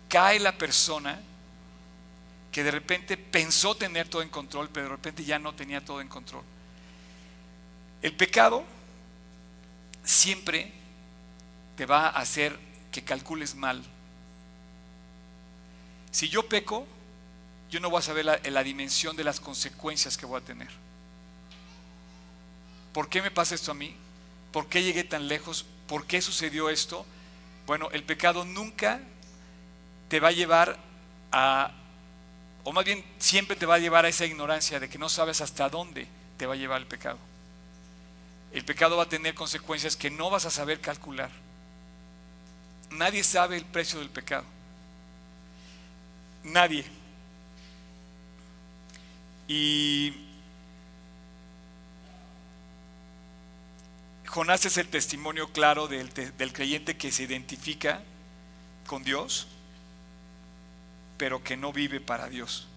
cae 0.09 0.41
la 0.41 0.59
persona 0.59 1.21
que 2.51 2.65
de 2.65 2.73
repente 2.73 3.17
pensó 3.17 3.77
tener 3.77 4.09
todo 4.09 4.23
en 4.23 4.29
control, 4.29 4.71
pero 4.71 4.87
de 4.87 4.97
repente 4.97 5.25
ya 5.25 5.39
no 5.39 5.55
tenía 5.55 5.85
todo 5.85 6.01
en 6.01 6.09
control. 6.09 6.43
El 8.03 8.17
pecado 8.17 8.65
siempre 10.03 10.73
te 11.79 11.87
va 11.87 12.09
a 12.09 12.19
hacer 12.19 12.59
que 12.91 13.05
calcules 13.05 13.55
mal. 13.55 13.81
Si 16.11 16.29
yo 16.29 16.49
peco, 16.49 16.85
yo 17.71 17.79
no 17.79 17.89
voy 17.89 18.01
a 18.01 18.03
saber 18.03 18.25
la, 18.25 18.41
la 18.43 18.65
dimensión 18.65 19.15
de 19.15 19.23
las 19.23 19.39
consecuencias 19.39 20.19
que 20.19 20.27
voy 20.27 20.41
a 20.41 20.45
tener. 20.45 20.69
¿Por 22.93 23.09
qué 23.09 23.23
me 23.23 23.31
pasa 23.31 23.55
esto 23.55 23.71
a 23.71 23.75
mí? 23.75 23.95
¿Por 24.51 24.67
qué 24.67 24.83
llegué 24.83 25.05
tan 25.05 25.29
lejos? 25.29 25.67
¿Por 25.87 26.05
qué 26.05 26.21
sucedió 26.21 26.69
esto? 26.69 27.07
Bueno, 27.65 27.91
el 27.93 28.03
pecado 28.03 28.45
nunca 28.45 28.99
te 30.09 30.19
va 30.19 30.29
a 30.29 30.33
llevar 30.33 30.81
a, 31.31 31.71
o 32.65 32.73
más 32.73 32.85
bien 32.85 33.05
siempre 33.21 33.55
te 33.55 33.67
va 33.67 33.77
a 33.77 33.79
llevar 33.79 34.05
a 34.05 34.09
esa 34.09 34.27
ignorancia 34.27 34.81
de 34.81 34.89
que 34.89 34.99
no 34.99 35.09
sabes 35.09 35.41
hasta 35.43 35.69
dónde 35.69 36.09
te 36.39 36.47
va 36.47 36.55
a 36.55 36.57
llevar 36.57 36.81
el 36.81 36.89
pecado. 36.89 37.19
El 38.53 38.65
pecado 38.65 38.97
va 38.97 39.05
a 39.05 39.09
tener 39.09 39.35
consecuencias 39.35 39.95
que 39.95 40.11
no 40.11 40.29
vas 40.29 40.45
a 40.45 40.51
saber 40.51 40.81
calcular. 40.81 41.31
Nadie 42.91 43.23
sabe 43.23 43.57
el 43.57 43.65
precio 43.65 43.99
del 43.99 44.11
pecado. 44.11 44.45
Nadie. 46.45 46.85
Y 49.47 50.13
Jonás 54.27 54.67
es 54.67 54.77
el 54.77 54.89
testimonio 54.89 55.51
claro 55.53 55.89
del, 55.89 56.13
creyente 56.53 56.97
que 56.97 57.11
se 57.11 57.23
identifica 57.23 58.03
con 58.87 59.03
Dios, 59.03 59.49
pero 61.17 61.43
que 61.43 61.57
no 61.57 61.73
vive 61.73 62.01
para 62.01 62.29
Dios. 62.29 62.69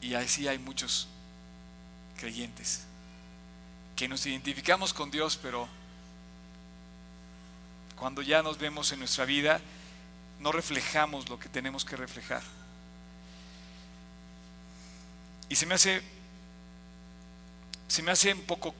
Y 0.00 0.14
así 0.14 0.48
hay 0.48 0.58
muchos 0.58 1.08
creyentes 2.18 2.84
que 3.94 4.08
nos 4.08 4.26
identificamos 4.26 4.92
con 4.92 5.10
Dios, 5.10 5.38
pero 5.40 5.68
cuando 7.98 8.22
ya 8.22 8.42
nos 8.42 8.58
vemos 8.58 8.92
en 8.92 9.00
nuestra 9.00 9.24
vida, 9.24 9.60
no 10.40 10.52
reflejamos 10.52 11.28
lo 11.28 11.38
que 11.38 11.48
tenemos 11.48 11.84
que 11.84 11.96
reflejar. 11.96 12.42
Y 15.48 15.56
se 15.56 15.66
me 15.66 15.74
hace, 15.74 16.00
se 17.88 18.02
me 18.02 18.12
hace 18.12 18.32
un 18.32 18.42
poco 18.42 18.74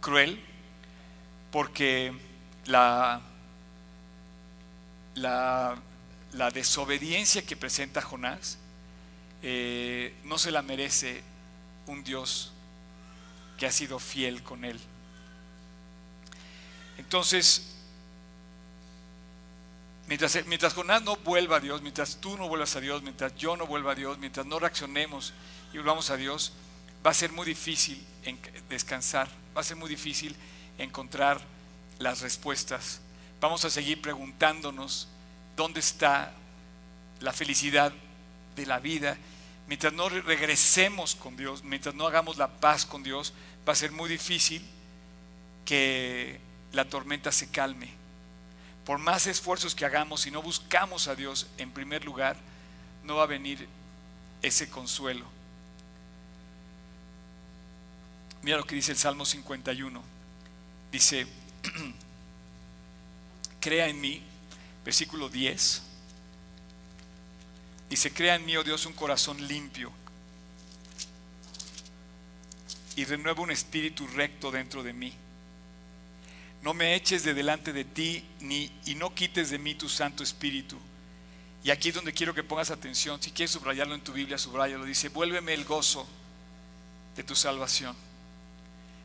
cruel 0.00 0.42
porque 1.52 2.12
la, 2.66 3.20
la, 5.14 5.80
desobediencia 6.52 7.42
que 7.42 7.56
presenta 7.56 8.02
Jonás 8.02 8.58
eh, 9.42 10.14
no 10.24 10.38
se 10.38 10.50
la 10.50 10.62
merece 10.62 11.22
un 11.86 12.02
Dios 12.02 12.52
que 13.58 13.66
ha 13.66 13.72
sido 13.72 13.98
fiel 13.98 14.42
con 14.42 14.64
él. 14.64 14.80
Entonces, 16.98 17.75
mientras, 20.06 20.46
mientras 20.46 20.74
Jonás 20.74 21.02
no 21.02 21.16
vuelva 21.16 21.56
a 21.56 21.60
Dios, 21.60 21.82
mientras 21.82 22.20
tú 22.20 22.36
no 22.36 22.48
vuelvas 22.48 22.76
a 22.76 22.80
Dios, 22.80 23.02
mientras 23.02 23.34
yo 23.36 23.56
no 23.56 23.66
vuelva 23.66 23.92
a 23.92 23.94
Dios, 23.94 24.18
mientras 24.18 24.46
no 24.46 24.58
reaccionemos 24.58 25.32
y 25.72 25.78
volvamos 25.78 26.10
a 26.10 26.16
Dios, 26.16 26.52
va 27.04 27.10
a 27.10 27.14
ser 27.14 27.32
muy 27.32 27.46
difícil 27.46 28.04
descansar, 28.68 29.28
va 29.56 29.60
a 29.60 29.64
ser 29.64 29.76
muy 29.76 29.88
difícil 29.88 30.34
encontrar 30.78 31.40
las 31.98 32.20
respuestas. 32.20 33.00
Vamos 33.40 33.64
a 33.64 33.70
seguir 33.70 34.00
preguntándonos 34.00 35.08
dónde 35.56 35.80
está 35.80 36.32
la 37.20 37.32
felicidad 37.32 37.92
de 38.54 38.66
la 38.66 38.78
vida. 38.78 39.16
Mientras 39.68 39.92
no 39.92 40.08
regresemos 40.08 41.14
con 41.14 41.36
Dios, 41.36 41.64
mientras 41.64 41.94
no 41.94 42.06
hagamos 42.06 42.36
la 42.36 42.48
paz 42.48 42.86
con 42.86 43.02
Dios, 43.02 43.32
va 43.68 43.72
a 43.72 43.76
ser 43.76 43.92
muy 43.92 44.08
difícil 44.08 44.64
que 45.64 46.40
la 46.72 46.84
tormenta 46.84 47.32
se 47.32 47.50
calme. 47.50 47.95
Por 48.86 48.98
más 48.98 49.26
esfuerzos 49.26 49.74
que 49.74 49.84
hagamos 49.84 50.26
y 50.26 50.30
no 50.30 50.40
buscamos 50.40 51.08
a 51.08 51.16
Dios 51.16 51.48
en 51.58 51.72
primer 51.72 52.04
lugar, 52.04 52.36
no 53.04 53.16
va 53.16 53.24
a 53.24 53.26
venir 53.26 53.68
ese 54.40 54.70
consuelo. 54.70 55.26
Mira 58.42 58.58
lo 58.58 58.64
que 58.64 58.76
dice 58.76 58.92
el 58.92 58.98
Salmo 58.98 59.26
51. 59.26 60.00
Dice, 60.92 61.26
crea 63.60 63.88
en 63.88 64.00
mí, 64.00 64.22
versículo 64.84 65.28
10. 65.28 65.82
Dice, 67.90 68.12
crea 68.12 68.36
en 68.36 68.46
mí, 68.46 68.56
oh 68.56 68.62
Dios, 68.62 68.86
un 68.86 68.92
corazón 68.92 69.44
limpio 69.48 69.92
y 72.94 73.04
renueva 73.04 73.42
un 73.42 73.50
espíritu 73.50 74.06
recto 74.06 74.50
dentro 74.52 74.82
de 74.82 74.92
mí. 74.92 75.12
No 76.66 76.74
me 76.74 76.96
eches 76.96 77.22
de 77.22 77.32
delante 77.32 77.72
de 77.72 77.84
ti 77.84 78.24
ni, 78.40 78.72
y 78.86 78.96
no 78.96 79.14
quites 79.14 79.50
de 79.50 79.58
mí 79.60 79.76
tu 79.76 79.88
Santo 79.88 80.24
Espíritu. 80.24 80.76
Y 81.62 81.70
aquí 81.70 81.90
es 81.90 81.94
donde 81.94 82.12
quiero 82.12 82.34
que 82.34 82.42
pongas 82.42 82.72
atención. 82.72 83.22
Si 83.22 83.30
quieres 83.30 83.52
subrayarlo 83.52 83.94
en 83.94 84.00
tu 84.00 84.12
Biblia, 84.12 84.36
subrayalo. 84.36 84.84
Dice, 84.84 85.08
vuélveme 85.08 85.54
el 85.54 85.64
gozo 85.64 86.08
de 87.14 87.22
tu 87.22 87.36
salvación 87.36 87.94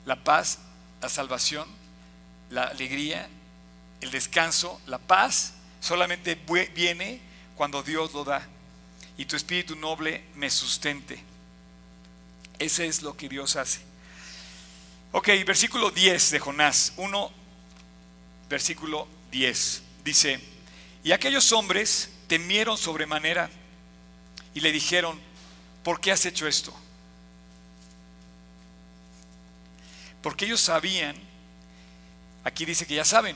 la 0.08 0.24
paz, 0.24 0.58
la 1.04 1.08
salvación, 1.08 1.68
la 2.50 2.64
alegría, 2.64 3.30
el 4.00 4.10
descanso, 4.10 4.82
la 4.88 4.98
paz, 4.98 5.54
solamente 5.82 6.34
viene 6.74 7.22
cuando 7.56 7.84
Dios 7.84 8.12
lo 8.12 8.24
da. 8.24 8.42
Y 9.20 9.26
tu 9.26 9.36
espíritu 9.36 9.76
noble 9.76 10.24
me 10.34 10.50
sustente. 10.50 11.24
Ese 12.58 12.88
es 12.88 13.04
lo 13.04 13.16
que 13.16 13.30
Dios 13.30 13.56
hace. 13.56 13.82
Ok, 15.12 15.28
versículo 15.46 15.92
10 15.92 16.32
de 16.32 16.40
Jonás 16.40 16.94
1, 16.98 17.41
versículo 18.52 19.08
10. 19.32 19.82
Dice, 20.04 20.40
y 21.04 21.12
aquellos 21.12 21.52
hombres 21.52 22.12
temieron 22.28 22.78
sobremanera 22.78 23.50
y 24.54 24.60
le 24.60 24.72
dijeron, 24.72 25.20
¿por 25.84 26.00
qué 26.00 26.12
has 26.12 26.26
hecho 26.26 26.48
esto? 26.48 26.74
Porque 30.22 30.46
ellos 30.46 30.62
sabían, 30.62 31.16
aquí 32.44 32.66
dice 32.66 32.86
que 32.86 32.96
ya 32.96 33.06
saben, 33.06 33.36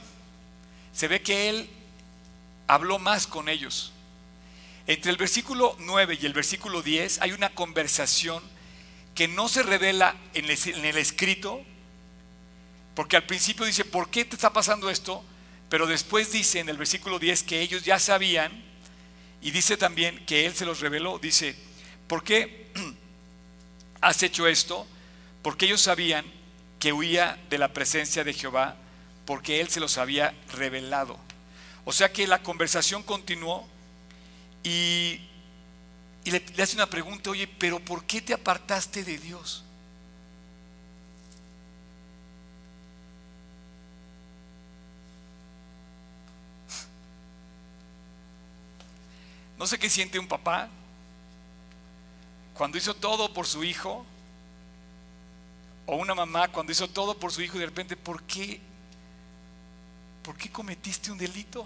se 0.93 1.08
ve 1.08 1.21
que 1.21 1.49
él 1.49 1.69
habló 2.67 2.99
más 2.99 3.25
con 3.25 3.49
ellos. 3.49 3.91
Entre 4.86 5.12
el 5.12 5.17
versículo 5.17 5.75
9 5.80 6.19
y 6.21 6.25
el 6.25 6.34
versículo 6.34 6.84
10 6.84 7.21
hay 7.21 7.32
una 7.32 7.49
conversación 7.49 8.43
que 9.15 9.28
no 9.28 9.47
se 9.47 9.63
revela 9.63 10.15
en 10.34 10.45
el, 10.45 10.97
escrito, 10.97 11.63
porque 12.95 13.17
al 13.17 13.25
principio 13.25 13.65
dice, 13.65 13.84
¿por 13.84 14.10
qué 14.10 14.23
te 14.25 14.36
está 14.36 14.53
pasando 14.53 14.89
esto? 14.89 15.23
Pero 15.69 15.86
después 15.86 16.31
dice 16.31 16.60
en 16.60 16.69
el 16.69 16.77
versículo 16.77 17.19
10 17.19 17.43
que 17.43 17.62
ellos 17.62 17.84
ya 17.84 17.99
sabían, 17.99 18.63
y 19.41 19.51
dice 19.51 19.77
también 19.77 20.25
que 20.25 20.45
él 20.45 20.55
se 20.55 20.65
los 20.65 20.79
reveló, 20.79 21.19
dice, 21.19 21.55
¿por 22.08 22.23
qué 22.23 22.71
has 24.01 24.23
hecho 24.23 24.47
esto? 24.47 24.88
Porque 25.41 25.65
ellos 25.65 25.81
sabían 25.81 26.25
que 26.79 26.93
huía 26.93 27.38
de 27.49 27.58
la 27.58 27.73
presencia 27.73 28.23
de 28.23 28.34
Jehová 28.34 28.77
porque 29.25 29.60
él 29.60 29.69
se 29.69 29.79
los 29.79 29.97
había 29.97 30.34
revelado. 30.53 31.19
O 31.84 31.91
sea 31.91 32.12
que 32.12 32.27
la 32.27 32.41
conversación 32.41 33.03
continuó 33.03 33.67
y, 34.63 35.19
le, 36.23 36.43
le 36.55 36.63
hace 36.63 36.75
una 36.75 36.89
pregunta, 36.89 37.29
oye, 37.29 37.47
pero 37.47 37.79
¿por 37.79 38.05
qué 38.05 38.21
te 38.21 38.34
apartaste 38.34 39.03
de 39.03 39.17
Dios? 39.17 39.64
No 49.57 49.65
sé 49.67 49.79
qué 49.79 49.89
siente 49.89 50.19
un 50.19 50.27
papá 50.27 50.69
cuando 52.55 52.77
hizo 52.77 52.93
todo 52.93 53.33
por 53.33 53.47
su 53.47 53.63
hijo 53.63 54.05
o 55.85 55.95
una 55.97 56.15
mamá 56.15 56.47
cuando 56.47 56.71
hizo 56.71 56.89
todo 56.89 57.17
por 57.17 57.31
su 57.31 57.41
hijo 57.41 57.57
y 57.57 57.59
de 57.59 57.65
repente, 57.67 57.95
¿por 57.95 58.23
qué? 58.23 58.59
¿Por 60.23 60.35
qué 60.35 60.49
cometiste 60.51 61.11
un 61.11 61.17
delito? 61.17 61.61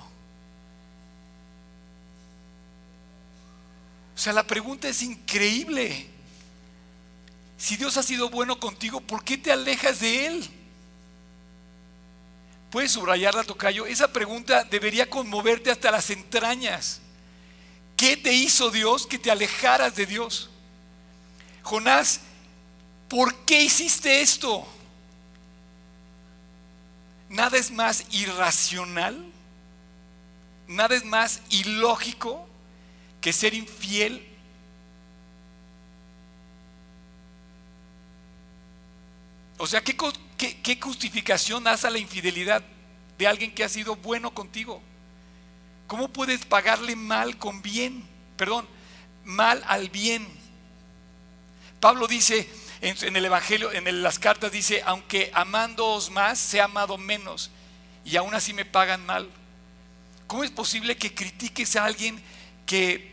O 4.16 4.22
sea, 4.22 4.34
la 4.34 4.44
pregunta 4.44 4.90
es 4.90 5.02
increíble. 5.02 6.08
Si 7.58 7.78
Dios 7.78 7.96
ha 7.98 8.04
sido 8.04 8.30
bueno 8.30 8.60
contigo, 8.60 9.00
¿por 9.00 9.24
qué 9.24 9.38
te 9.38 9.52
alejas 9.52 10.02
de 10.02 10.28
Él? 10.28 10.50
¿Puedes 12.70 12.92
subrayarla, 12.92 13.44
Tocayo? 13.44 13.86
Esa 13.86 14.12
pregunta 14.12 14.64
debería 14.66 15.10
conmoverte 15.10 15.72
hasta 15.72 15.92
las 15.92 16.10
entrañas. 16.10 17.02
¿Qué 18.00 18.16
te 18.16 18.32
hizo 18.32 18.72
Dios 18.72 19.06
que 19.06 19.20
te 19.20 19.30
alejaras 19.30 19.94
de 19.94 20.06
Dios? 20.06 20.50
Jonás 21.64 22.22
¿por 23.10 23.36
qué 23.44 23.64
hiciste 23.64 24.22
esto? 24.22 24.66
nada 27.30 27.58
es 27.58 27.72
más 27.72 28.06
irracional, 28.12 29.24
nada 30.68 30.96
es 30.96 31.06
más 31.06 31.42
ilógico 31.50 32.48
que 33.22 33.32
ser 33.32 33.54
infiel. 33.54 34.26
O 39.58 39.68
sea, 39.68 39.84
¿qué, 39.84 40.80
justificación 40.82 41.64
das 41.64 41.86
a 41.86 41.90
la 41.90 42.00
infidelidad 42.00 42.64
de 43.18 43.28
alguien 43.28 43.54
que 43.54 43.64
ha 43.64 43.70
sido 43.70 43.96
bueno 43.96 44.34
contigo? 44.34 44.82
¿Cómo 45.90 46.08
puedes 46.10 46.46
pagarle 46.46 46.96
mal 46.96 47.40
con 47.40 47.64
bien? 47.64 48.08
Perdón, 48.38 48.68
mal 49.24 49.64
al 49.66 49.90
bien. 49.90 50.28
Pablo 51.80 52.08
dice 52.08 52.48
en, 52.80 53.16
el 53.16 53.26
Evangelio, 53.26 53.72
en 53.72 54.04
las 54.04 54.20
cartas, 54.20 54.52
dice, 54.52 54.84
aunque 54.86 55.32
amándoos 55.34 56.12
más, 56.12 56.38
se 56.38 56.62
amado 56.62 57.00
menos, 57.00 57.50
y 58.06 58.18
aún 58.18 58.36
así 58.36 58.54
me 58.54 58.66
pagan 58.66 59.04
mal. 59.04 59.32
¿Cómo 60.28 60.44
es 60.44 60.52
posible 60.52 60.96
que 60.96 61.16
critiques 61.16 61.76
a 61.76 61.86
alguien 61.86 62.22
que 62.68 63.12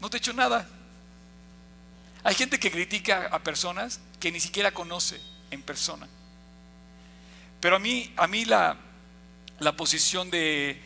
no 0.00 0.08
te 0.08 0.18
ha 0.18 0.20
hecho 0.20 0.32
nada? 0.32 0.68
Hay 2.22 2.36
gente 2.36 2.60
que 2.60 2.70
critica 2.70 3.28
a 3.32 3.40
personas 3.40 3.98
que 4.20 4.30
ni 4.30 4.38
siquiera 4.38 4.70
conoce 4.70 5.20
en 5.50 5.60
persona. 5.60 6.06
Pero 7.60 7.74
a 7.74 7.78
mí, 7.80 8.14
a 8.16 8.28
mí 8.28 8.44
la, 8.44 8.76
la 9.60 9.76
posición 9.76 10.30
de, 10.30 10.80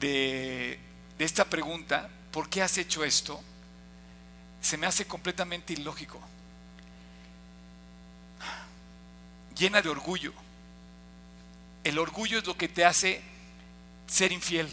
de, 0.00 0.78
esta 1.18 1.44
pregunta, 1.44 2.08
¿por 2.32 2.48
qué 2.48 2.62
has 2.62 2.76
hecho 2.78 3.04
esto? 3.04 3.40
Se 4.60 4.76
me 4.76 4.86
hace 4.86 5.06
completamente 5.06 5.72
ilógico. 5.72 6.20
Llena 9.56 9.82
de 9.82 9.88
orgullo. 9.88 10.32
El 11.84 11.98
orgullo 11.98 12.38
es 12.38 12.46
lo 12.46 12.56
que 12.56 12.68
te 12.68 12.84
hace 12.84 13.22
ser 14.06 14.32
infiel. 14.32 14.68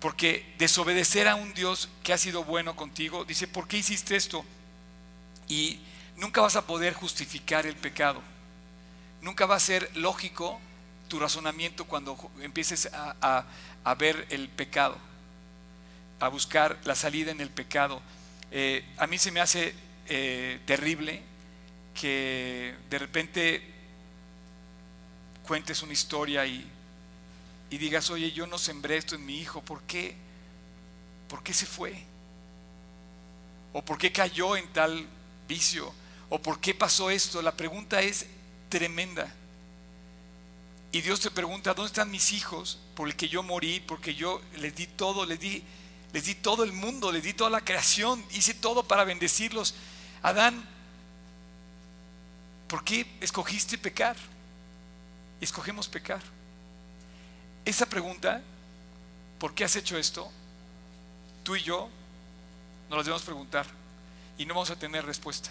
Porque 0.00 0.54
desobedecer 0.58 1.28
a 1.28 1.34
un 1.34 1.54
Dios 1.54 1.88
que 2.02 2.12
ha 2.12 2.18
sido 2.18 2.44
bueno 2.44 2.74
contigo, 2.74 3.24
dice, 3.24 3.46
¿por 3.46 3.68
qué 3.68 3.78
hiciste 3.78 4.16
esto? 4.16 4.44
Y 5.48 5.80
nunca 6.16 6.40
vas 6.40 6.56
a 6.56 6.66
poder 6.66 6.94
justificar 6.94 7.66
el 7.66 7.76
pecado. 7.76 8.20
Nunca 9.20 9.46
va 9.46 9.56
a 9.56 9.60
ser 9.60 9.90
lógico 9.96 10.60
tu 11.12 11.18
razonamiento 11.18 11.84
cuando 11.84 12.16
empieces 12.40 12.88
a, 12.90 13.44
ver 13.98 14.26
el 14.30 14.48
pecado, 14.48 14.96
a 16.18 16.28
buscar 16.28 16.78
la 16.84 16.94
salida 16.94 17.30
en 17.30 17.42
el 17.42 17.50
pecado. 17.50 18.00
Eh, 18.50 18.82
a 18.96 19.06
mí 19.06 19.18
se 19.18 19.30
me 19.30 19.40
hace 19.40 19.74
eh, 20.08 20.58
terrible 20.64 21.20
que 21.92 22.74
de 22.88 22.98
repente 22.98 23.62
cuentes 25.46 25.82
una 25.82 25.92
historia 25.92 26.46
y 26.46 26.66
y 27.68 27.76
digas, 27.76 28.08
oye, 28.08 28.32
yo 28.32 28.46
no 28.46 28.56
sembré 28.56 28.96
esto 28.96 29.14
en 29.14 29.24
mi 29.26 29.38
hijo, 29.38 29.62
¿por 29.62 29.82
qué? 29.82 30.14
¿Por 31.28 31.42
qué 31.42 31.52
se 31.52 31.66
fue? 31.66 32.04
¿O 33.74 33.82
por 33.82 33.98
qué 33.98 34.12
cayó 34.12 34.56
en 34.56 34.66
tal 34.74 35.06
vicio? 35.46 35.92
¿O 36.30 36.38
por 36.38 36.58
qué 36.60 36.74
pasó 36.74 37.10
esto? 37.10 37.42
La 37.42 37.52
pregunta 37.52 38.00
es 38.00 38.26
tremenda. 38.70 39.34
Y 40.92 41.00
Dios 41.00 41.20
te 41.20 41.30
pregunta, 41.30 41.72
¿dónde 41.72 41.88
están 41.88 42.10
mis 42.10 42.32
hijos 42.32 42.78
por 42.94 43.08
el 43.08 43.16
que 43.16 43.28
yo 43.28 43.42
morí? 43.42 43.80
Porque 43.80 44.14
yo 44.14 44.42
les 44.58 44.74
di 44.74 44.86
todo, 44.86 45.24
les 45.24 45.40
di, 45.40 45.64
les 46.12 46.24
di 46.26 46.34
todo 46.34 46.64
el 46.64 46.72
mundo, 46.72 47.10
les 47.10 47.22
di 47.22 47.32
toda 47.32 47.48
la 47.48 47.62
creación, 47.62 48.22
hice 48.30 48.52
todo 48.52 48.84
para 48.84 49.04
bendecirlos. 49.04 49.74
Adán, 50.22 50.62
¿por 52.68 52.84
qué 52.84 53.06
escogiste 53.22 53.78
pecar? 53.78 54.16
Escogemos 55.40 55.88
pecar. 55.88 56.20
Esa 57.64 57.86
pregunta, 57.86 58.42
¿por 59.38 59.54
qué 59.54 59.64
has 59.64 59.74
hecho 59.76 59.96
esto? 59.96 60.30
Tú 61.42 61.56
y 61.56 61.62
yo 61.62 61.88
nos 62.90 62.98
la 62.98 63.02
debemos 63.02 63.22
preguntar 63.22 63.66
y 64.36 64.44
no 64.44 64.52
vamos 64.52 64.70
a 64.70 64.76
tener 64.76 65.06
respuesta. 65.06 65.50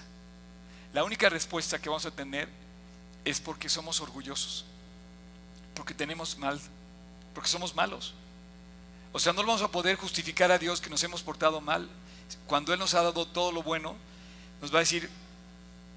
La 0.93 1.03
única 1.03 1.29
respuesta 1.29 1.79
que 1.79 1.89
vamos 1.89 2.05
a 2.05 2.11
tener 2.11 2.47
es 3.25 3.39
porque 3.39 3.69
somos 3.69 4.01
orgullosos, 4.01 4.65
porque 5.81 5.95
tenemos 5.95 6.37
mal, 6.37 6.61
porque 7.33 7.49
somos 7.49 7.73
malos. 7.73 8.13
O 9.11 9.17
sea, 9.17 9.33
no 9.33 9.41
vamos 9.41 9.63
a 9.63 9.67
poder 9.67 9.95
justificar 9.95 10.51
a 10.51 10.59
Dios 10.59 10.79
que 10.79 10.91
nos 10.91 11.03
hemos 11.03 11.23
portado 11.23 11.59
mal. 11.59 11.89
Cuando 12.45 12.71
Él 12.71 12.77
nos 12.77 12.93
ha 12.93 13.01
dado 13.01 13.25
todo 13.25 13.51
lo 13.51 13.63
bueno, 13.63 13.95
nos 14.61 14.71
va 14.71 14.77
a 14.77 14.81
decir, 14.81 15.09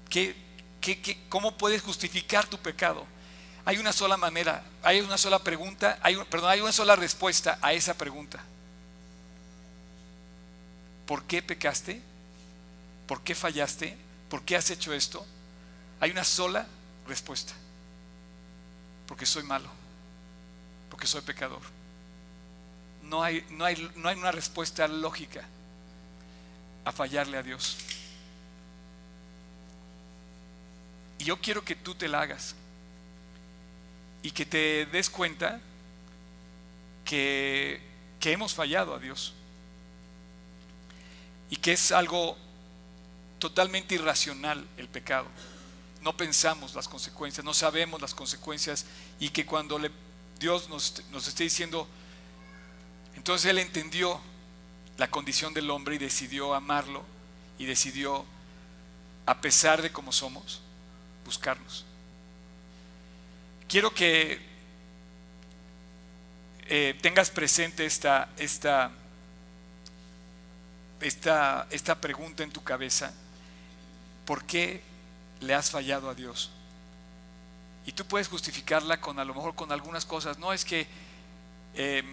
¿qué, 0.09 0.35
qué, 0.81 1.19
cómo 1.29 1.55
puedes 1.55 1.83
justificar 1.83 2.47
tu 2.47 2.57
pecado? 2.57 3.05
Hay 3.63 3.77
una 3.77 3.93
sola 3.93 4.17
manera, 4.17 4.63
hay 4.81 5.01
una 5.01 5.19
sola 5.19 5.37
pregunta, 5.37 5.99
hay, 6.01 6.15
perdón, 6.31 6.49
hay 6.49 6.61
una 6.61 6.71
sola 6.71 6.95
respuesta 6.95 7.59
a 7.61 7.71
esa 7.73 7.93
pregunta. 7.93 8.43
¿Por 11.05 11.25
qué 11.25 11.43
pecaste? 11.43 12.01
¿Por 13.05 13.21
qué 13.21 13.35
fallaste? 13.35 13.95
¿Por 14.31 14.41
qué 14.41 14.55
has 14.55 14.67
hecho 14.71 14.93
esto? 14.93 15.23
Hay 15.99 16.09
una 16.09 16.23
sola 16.23 16.65
respuesta. 17.07 17.53
Porque 19.07 19.25
soy 19.25 19.43
malo. 19.43 19.69
Porque 20.89 21.07
soy 21.07 21.21
pecador. 21.21 21.61
No 23.03 23.23
hay, 23.23 23.45
no 23.51 23.65
hay, 23.65 23.91
no 23.95 24.09
hay 24.09 24.17
una 24.17 24.31
respuesta 24.31 24.87
lógica 24.87 25.45
a 26.83 26.91
fallarle 26.91 27.37
a 27.37 27.43
Dios. 27.43 27.77
Y 31.19 31.25
yo 31.25 31.37
quiero 31.37 31.63
que 31.63 31.75
tú 31.75 31.95
te 31.95 32.07
la 32.07 32.21
hagas 32.21 32.55
y 34.21 34.31
que 34.31 34.45
te 34.45 34.85
des 34.87 35.09
cuenta 35.09 35.59
que, 37.03 37.81
que 38.19 38.31
hemos 38.31 38.53
fallado 38.53 38.95
a 38.95 38.99
Dios 38.99 39.33
y 41.49 41.57
que 41.57 41.73
es 41.73 41.91
algo 41.91 42.37
totalmente 43.39 43.95
irracional 43.95 44.67
el 44.77 44.87
pecado. 44.87 45.27
No 46.05 46.15
pensamos 46.15 46.73
las 46.73 46.87
consecuencias, 46.87 47.43
no 47.43 47.53
sabemos 47.53 48.01
las 48.01 48.15
consecuencias 48.15 48.85
y 49.19 49.29
que 49.29 49.45
cuando 49.45 49.77
Dios 50.39 50.69
nos, 50.69 51.03
nos 51.11 51.27
esté 51.27 51.43
diciendo, 51.43 51.85
entonces 53.17 53.51
Él 53.51 53.57
entendió 53.57 54.21
la 54.97 55.11
condición 55.11 55.53
del 55.53 55.69
hombre 55.69 55.95
y 55.95 55.97
decidió 55.97 56.53
amarlo 56.53 57.03
y 57.59 57.65
decidió, 57.65 58.23
a 59.25 59.41
pesar 59.41 59.81
de 59.81 59.91
cómo 59.91 60.13
somos, 60.13 60.61
buscarnos 61.25 61.85
quiero 63.67 63.93
que 63.93 64.39
eh, 66.67 66.97
tengas 67.01 67.29
presente 67.29 67.85
esta, 67.85 68.29
esta, 68.37 68.91
esta, 71.01 71.67
esta 71.69 71.95
pregunta 71.95 72.43
en 72.43 72.51
tu 72.51 72.63
cabeza. 72.63 73.13
¿Por 74.25 74.45
qué 74.45 74.81
le 75.45 75.53
has 75.53 75.69
fallado 75.71 76.09
a 76.09 76.15
Dios? 76.15 76.51
Y 77.85 77.91
tú 77.91 78.05
puedes 78.05 78.27
justificarla 78.27 78.99
con 78.99 79.19
a 79.19 79.25
lo 79.25 79.33
mejor 79.33 79.55
con 79.55 79.71
algunas 79.71 80.05
cosas. 80.05 80.37
No 80.39 80.51
es 80.51 80.65
que 80.65 80.87
eh, 81.75 82.03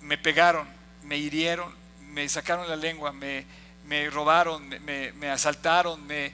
me 0.00 0.16
pegaron, 0.16 0.66
me 1.02 1.18
hirieron, 1.18 1.74
me 2.00 2.28
sacaron 2.28 2.68
la 2.68 2.76
lengua, 2.76 3.12
me, 3.12 3.44
me 3.86 4.08
robaron, 4.08 4.68
me, 4.68 5.12
me, 5.12 5.30
asaltaron, 5.30 6.06
me 6.06 6.32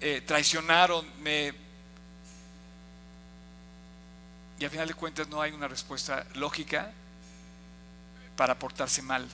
eh, 0.00 0.22
traicionaron, 0.24 1.06
me 1.22 1.54
y 4.58 4.64
al 4.64 4.70
final 4.70 4.88
de 4.88 4.94
cuentas 4.94 5.28
no 5.28 5.40
hay 5.40 5.52
una 5.52 5.68
respuesta 5.68 6.26
lógica 6.34 6.90
para 8.36 8.58
portarse 8.58 9.02
mal. 9.02 9.26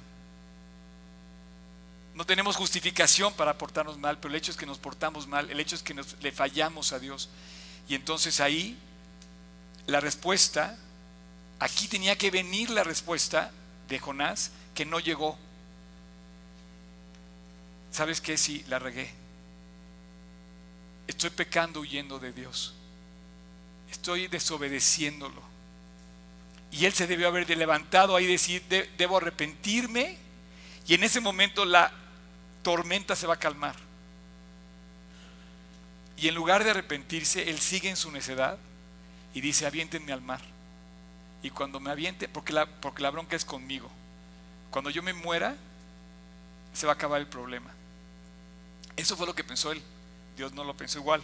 No 2.14 2.24
tenemos 2.24 2.56
justificación 2.56 3.32
para 3.34 3.58
portarnos 3.58 3.98
mal, 3.98 4.18
pero 4.18 4.32
el 4.32 4.38
hecho 4.38 4.50
es 4.50 4.56
que 4.56 4.66
nos 4.66 4.78
portamos 4.78 5.26
mal, 5.26 5.50
el 5.50 5.58
hecho 5.58 5.74
es 5.74 5.82
que 5.82 5.94
le 5.94 6.32
fallamos 6.32 6.92
a 6.92 6.98
Dios. 6.98 7.28
Y 7.88 7.94
entonces 7.94 8.40
ahí 8.40 8.78
la 9.86 10.00
respuesta, 10.00 10.78
aquí 11.58 11.88
tenía 11.88 12.16
que 12.16 12.30
venir 12.30 12.70
la 12.70 12.84
respuesta 12.84 13.50
de 13.88 13.98
Jonás 13.98 14.52
que 14.74 14.84
no 14.84 15.00
llegó. 15.00 15.36
¿Sabes 17.90 18.20
qué? 18.20 18.36
Si 18.36 18.62
la 18.64 18.78
regué. 18.78 19.12
Estoy 21.06 21.30
pecando 21.30 21.80
huyendo 21.80 22.18
de 22.18 22.32
Dios 22.32 22.74
estoy 23.94 24.28
desobedeciéndolo. 24.28 25.40
Y 26.70 26.84
él 26.84 26.92
se 26.92 27.06
debió 27.06 27.28
haber 27.28 27.48
levantado 27.56 28.16
ahí 28.16 28.24
y 28.24 28.32
decir, 28.32 28.62
debo 28.98 29.16
arrepentirme. 29.16 30.18
Y 30.86 30.94
en 30.94 31.04
ese 31.04 31.20
momento 31.20 31.64
la 31.64 31.92
tormenta 32.64 33.14
se 33.14 33.28
va 33.28 33.34
a 33.34 33.38
calmar. 33.38 33.76
Y 36.16 36.26
en 36.26 36.34
lugar 36.34 36.64
de 36.64 36.70
arrepentirse, 36.70 37.48
él 37.50 37.60
sigue 37.60 37.88
en 37.88 37.96
su 37.96 38.10
necedad 38.10 38.58
y 39.32 39.40
dice, 39.40 39.66
aviéntenme 39.66 40.12
al 40.12 40.20
mar. 40.20 40.40
Y 41.42 41.50
cuando 41.50 41.78
me 41.78 41.90
aviente, 41.90 42.26
porque 42.26 42.52
la, 42.52 42.66
porque 42.66 43.02
la 43.02 43.10
bronca 43.10 43.36
es 43.36 43.44
conmigo, 43.44 43.90
cuando 44.70 44.90
yo 44.90 45.02
me 45.02 45.12
muera, 45.12 45.54
se 46.72 46.86
va 46.86 46.92
a 46.92 46.94
acabar 46.96 47.20
el 47.20 47.28
problema. 47.28 47.70
Eso 48.96 49.16
fue 49.16 49.26
lo 49.26 49.34
que 49.34 49.44
pensó 49.44 49.70
él. 49.70 49.80
Dios 50.36 50.52
no 50.52 50.64
lo 50.64 50.76
pensó 50.76 50.98
igual. 50.98 51.22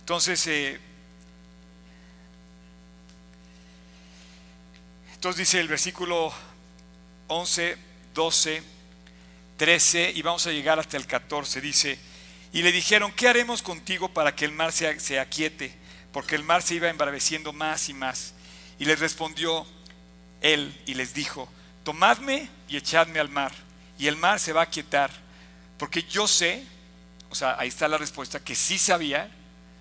Entonces, 0.00 0.46
eh, 0.46 0.80
entonces 5.14 5.38
dice 5.38 5.60
el 5.60 5.68
versículo 5.68 6.32
11, 7.28 7.76
12 8.14 8.62
13 9.62 10.14
y 10.16 10.22
vamos 10.22 10.44
a 10.48 10.50
llegar 10.50 10.80
hasta 10.80 10.96
el 10.96 11.06
14. 11.06 11.60
Dice, 11.60 11.96
y 12.52 12.62
le 12.62 12.72
dijeron, 12.72 13.12
¿qué 13.12 13.28
haremos 13.28 13.62
contigo 13.62 14.08
para 14.08 14.34
que 14.34 14.44
el 14.44 14.50
mar 14.50 14.72
se, 14.72 14.98
se 14.98 15.20
aquiete? 15.20 15.72
Porque 16.12 16.34
el 16.34 16.42
mar 16.42 16.62
se 16.62 16.74
iba 16.74 16.88
embraveciendo 16.88 17.52
más 17.52 17.88
y 17.88 17.94
más. 17.94 18.34
Y 18.80 18.86
les 18.86 18.98
respondió 18.98 19.64
él 20.40 20.76
y 20.84 20.94
les 20.94 21.14
dijo, 21.14 21.48
tomadme 21.84 22.48
y 22.68 22.76
echadme 22.76 23.20
al 23.20 23.28
mar, 23.28 23.52
y 24.00 24.08
el 24.08 24.16
mar 24.16 24.40
se 24.40 24.52
va 24.52 24.62
a 24.62 24.64
aquietar, 24.64 25.12
porque 25.78 26.02
yo 26.02 26.26
sé, 26.26 26.64
o 27.30 27.36
sea, 27.36 27.54
ahí 27.56 27.68
está 27.68 27.86
la 27.86 27.98
respuesta, 27.98 28.42
que 28.42 28.56
sí 28.56 28.78
sabía, 28.78 29.30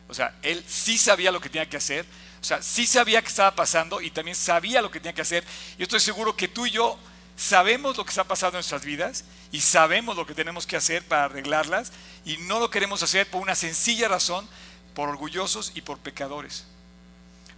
o 0.07 0.13
sea, 0.13 0.36
él 0.43 0.63
sí 0.67 0.99
sabía 0.99 1.32
lo 1.32 1.41
que 1.41 1.49
tenía 1.49 1.67
que 1.67 1.77
hacer, 1.77 2.05
o 2.39 2.43
sea, 2.43 2.61
sí 2.61 2.86
sabía 2.86 3.19
que 3.23 3.29
estaba 3.29 3.55
pasando 3.55 3.99
y 3.99 4.11
también 4.11 4.36
sabía 4.36 4.79
lo 4.79 4.91
que 4.91 4.99
tenía 4.99 5.13
que 5.13 5.23
hacer. 5.23 5.43
Yo 5.79 5.86
estoy 5.86 6.01
seguro 6.01 6.36
que 6.36 6.49
tú 6.49 6.67
y 6.67 6.69
yo 6.69 6.99
sabemos 7.36 7.97
lo 7.97 8.03
que 8.03 8.09
está 8.09 8.23
pasando 8.23 8.57
en 8.57 8.59
nuestras 8.59 8.86
vidas 8.86 9.25
y 9.51 9.61
sabemos 9.61 10.15
lo 10.15 10.25
que 10.25 10.34
tenemos 10.34 10.65
que 10.65 10.75
hacer 10.75 11.03
para 11.07 11.25
arreglarlas 11.25 11.91
y 12.25 12.38
no 12.38 12.59
lo 12.59 12.69
queremos 12.69 13.03
hacer 13.03 13.29
por 13.29 13.41
una 13.41 13.55
sencilla 13.55 14.07
razón, 14.07 14.47
por 14.93 15.09
orgullosos 15.09 15.71
y 15.75 15.82
por 15.82 15.97
pecadores. 15.97 16.65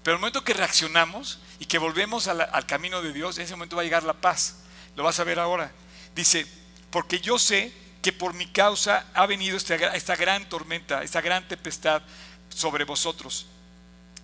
Pero 0.03 0.15
el 0.15 0.21
momento 0.21 0.43
que 0.43 0.53
reaccionamos 0.53 1.39
y 1.59 1.65
que 1.65 1.77
volvemos 1.77 2.27
al, 2.27 2.65
camino 2.65 3.01
de 3.01 3.13
Dios, 3.13 3.37
en 3.37 3.45
ese 3.45 3.55
momento 3.55 3.77
va 3.77 3.83
a 3.83 3.85
llegar 3.85 4.03
la 4.03 4.13
paz. 4.13 4.57
Lo 4.95 5.03
vas 5.03 5.19
a 5.19 5.23
ver 5.23 5.39
ahora. 5.39 5.71
Dice, 6.13 6.45
porque 6.91 7.19
yo 7.19 7.39
sé 7.39 7.71
que 8.01 8.11
por 8.11 8.33
mi 8.33 8.47
causa 8.47 9.05
ha 9.13 9.25
venido 9.25 9.55
esta, 9.55 9.75
esta 9.75 10.15
gran 10.17 10.47
tormenta, 10.49 11.03
esta 11.03 11.21
gran 11.21 11.47
tempestad 11.47 12.01
sobre 12.49 12.83
vosotros. 12.83 13.45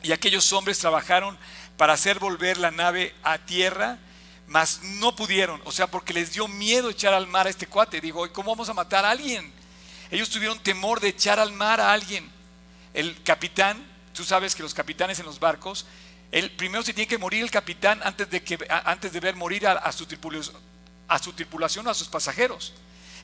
Y 0.03 0.11
aquellos 0.11 0.51
hombres 0.51 0.79
trabajaron 0.79 1.37
para 1.77 1.93
hacer 1.93 2.19
volver 2.19 2.57
la 2.57 2.71
nave 2.71 3.15
a 3.23 3.37
tierra, 3.37 3.97
mas 4.49 4.81
no 4.81 5.15
pudieron, 5.15 5.61
o 5.63 5.71
sea, 5.71 5.85
porque 5.85 6.11
les 6.11 6.33
dio 6.33 6.47
miedo 6.47 6.89
echar 6.89 7.13
al 7.13 7.27
mar 7.27 7.45
a 7.45 7.51
este 7.51 7.67
cuate. 7.67 8.01
Digo, 8.01 8.25
¿y 8.25 8.29
cómo 8.29 8.51
vamos 8.51 8.67
a 8.67 8.73
matar 8.73 9.05
a 9.05 9.11
alguien? 9.11 9.53
Ellos 10.09 10.29
tuvieron 10.29 10.59
temor 10.59 10.99
de 10.99 11.09
echar 11.09 11.39
al 11.39 11.53
mar 11.53 11.79
a 11.79 11.93
alguien. 11.93 12.27
El 12.95 13.21
capitán, 13.21 13.85
tú 14.11 14.23
sabes 14.23 14.55
que 14.55 14.63
los 14.63 14.73
capitanes 14.73 15.19
en 15.19 15.27
los 15.27 15.39
barcos, 15.39 15.85
el 16.31 16.49
primero 16.49 16.83
se 16.83 16.95
tiene 16.95 17.07
que 17.07 17.19
morir 17.19 17.43
el 17.43 17.51
capitán 17.51 18.01
antes 18.03 18.27
de, 18.31 18.41
que, 18.41 18.57
antes 18.85 19.13
de 19.13 19.19
ver 19.19 19.35
morir 19.35 19.67
a, 19.67 19.91
su 19.91 20.07
tripulación, 20.07 20.55
a 21.07 21.19
su 21.19 21.31
tripulación 21.33 21.85
o 21.85 21.91
a 21.91 21.93
sus 21.93 22.07
pasajeros. 22.07 22.73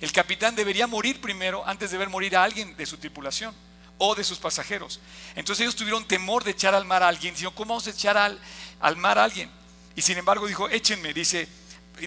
El 0.02 0.12
capitán 0.12 0.56
debería 0.56 0.86
morir 0.86 1.20
primero 1.22 1.68
antes 1.68 1.90
de 1.90 1.98
ver 1.98 2.10
morir 2.10 2.38
a 2.38 2.44
alguien 2.44 2.78
de 2.78 2.86
su 2.86 2.98
tripulación 2.98 3.52
o 3.98 4.14
de 4.14 4.24
sus 4.24 4.38
pasajeros. 4.38 5.00
Entonces 5.36 5.64
ellos 5.64 5.76
tuvieron 5.76 6.06
temor 6.06 6.44
de 6.44 6.52
echar 6.52 6.76
al 6.76 6.86
mar 6.86 7.02
a 7.02 7.08
alguien, 7.08 7.36
sino 7.36 7.50
¿cómo 7.56 7.70
vamos 7.70 7.88
a 7.88 7.90
echar 7.90 8.16
al, 8.16 8.40
al 8.80 8.96
mar 8.96 9.18
a 9.18 9.24
alguien? 9.24 9.50
Y 9.96 10.02
sin 10.02 10.18
embargo 10.18 10.48
dijo, 10.48 10.70
échenme, 10.70 11.14
dice, 11.14 11.48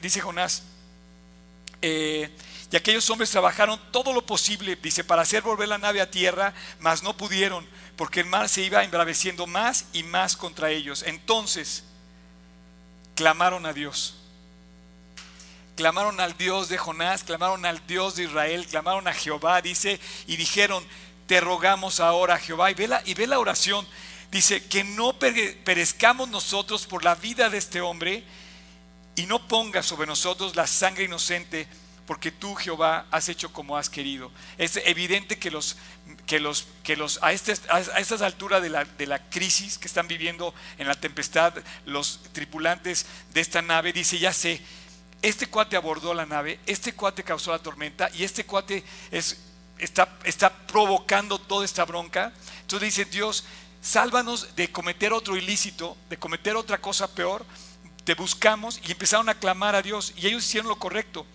dice 0.00 0.20
Jonás. 0.20 0.62
Eh, 1.80 2.30
y 2.70 2.76
aquellos 2.76 3.08
hombres 3.08 3.30
trabajaron 3.30 3.80
todo 3.90 4.12
lo 4.12 4.26
posible, 4.26 4.76
dice, 4.76 5.02
para 5.02 5.22
hacer 5.22 5.42
volver 5.42 5.68
la 5.68 5.78
nave 5.78 6.00
a 6.02 6.10
tierra, 6.10 6.52
mas 6.80 7.02
no 7.02 7.16
pudieron, 7.16 7.66
porque 7.96 8.20
el 8.20 8.26
mar 8.26 8.48
se 8.48 8.62
iba 8.62 8.84
embraveciendo 8.84 9.46
más 9.46 9.86
y 9.94 10.02
más 10.02 10.36
contra 10.36 10.70
ellos. 10.70 11.02
Entonces 11.06 11.84
clamaron 13.14 13.64
a 13.64 13.72
Dios. 13.72 14.16
Clamaron 15.76 16.20
al 16.20 16.36
Dios 16.36 16.68
de 16.68 16.76
Jonás, 16.76 17.24
clamaron 17.24 17.64
al 17.64 17.86
Dios 17.86 18.16
de 18.16 18.24
Israel, 18.24 18.66
clamaron 18.66 19.08
a 19.08 19.14
Jehová, 19.14 19.62
dice, 19.62 19.98
y 20.26 20.36
dijeron, 20.36 20.84
te 21.26 21.40
rogamos 21.40 22.00
ahora, 22.00 22.38
Jehová. 22.38 22.70
Y 22.70 22.74
y 23.04 23.14
ve 23.14 23.26
la 23.26 23.38
oración. 23.38 23.86
Dice, 24.30 24.64
que 24.64 24.84
no 24.84 25.18
perezcamos 25.18 26.28
nosotros 26.28 26.86
por 26.86 27.02
la 27.02 27.14
vida 27.14 27.48
de 27.48 27.58
este 27.58 27.80
hombre 27.80 28.24
y 29.16 29.26
no 29.26 29.48
pongas 29.48 29.86
sobre 29.86 30.06
nosotros 30.06 30.54
la 30.54 30.66
sangre 30.66 31.04
inocente, 31.04 31.66
porque 32.06 32.30
tú, 32.30 32.54
Jehová, 32.54 33.06
has 33.10 33.28
hecho 33.28 33.52
como 33.52 33.76
has 33.76 33.88
querido. 33.88 34.30
Es 34.58 34.76
evidente 34.84 35.38
que 35.38 35.50
los 35.50 35.76
que 36.26 36.40
los, 36.40 36.66
que 36.82 36.96
los 36.96 37.18
a, 37.22 37.32
este, 37.32 37.54
a 37.68 37.80
estas 37.80 38.22
alturas 38.22 38.62
de 38.62 38.70
la, 38.70 38.84
de 38.84 39.06
la 39.06 39.18
crisis 39.30 39.78
que 39.78 39.86
están 39.88 40.08
viviendo 40.08 40.54
en 40.78 40.86
la 40.88 40.94
tempestad, 40.94 41.54
los 41.84 42.20
tripulantes 42.32 43.06
de 43.32 43.40
esta 43.40 43.62
nave, 43.62 43.92
dice, 43.92 44.18
ya 44.18 44.32
sé, 44.32 44.60
este 45.20 45.48
cuate 45.48 45.76
abordó 45.76 46.14
la 46.14 46.26
nave, 46.26 46.60
este 46.66 46.94
cuate 46.94 47.24
causó 47.24 47.50
la 47.50 47.58
tormenta 47.58 48.08
y 48.14 48.24
este 48.24 48.44
cuate 48.44 48.84
es, 49.10 49.38
está, 49.78 50.16
está 50.24 50.50
provocando 50.66 51.38
toda 51.38 51.64
esta 51.64 51.84
bronca. 51.84 52.32
Entonces 52.62 52.94
dice 52.94 53.10
Dios, 53.10 53.44
sálvanos 53.80 54.54
de 54.56 54.70
cometer 54.70 55.12
otro 55.12 55.36
ilícito, 55.36 55.96
de 56.08 56.18
cometer 56.18 56.56
otra 56.56 56.80
cosa 56.80 57.12
peor. 57.12 57.44
Te 58.04 58.14
buscamos 58.14 58.80
y 58.86 58.92
empezaron 58.92 59.28
a 59.28 59.38
clamar 59.38 59.74
a 59.74 59.82
Dios 59.82 60.12
y 60.16 60.26
ellos 60.26 60.44
hicieron 60.44 60.68
lo 60.68 60.78
correcto. 60.78 61.26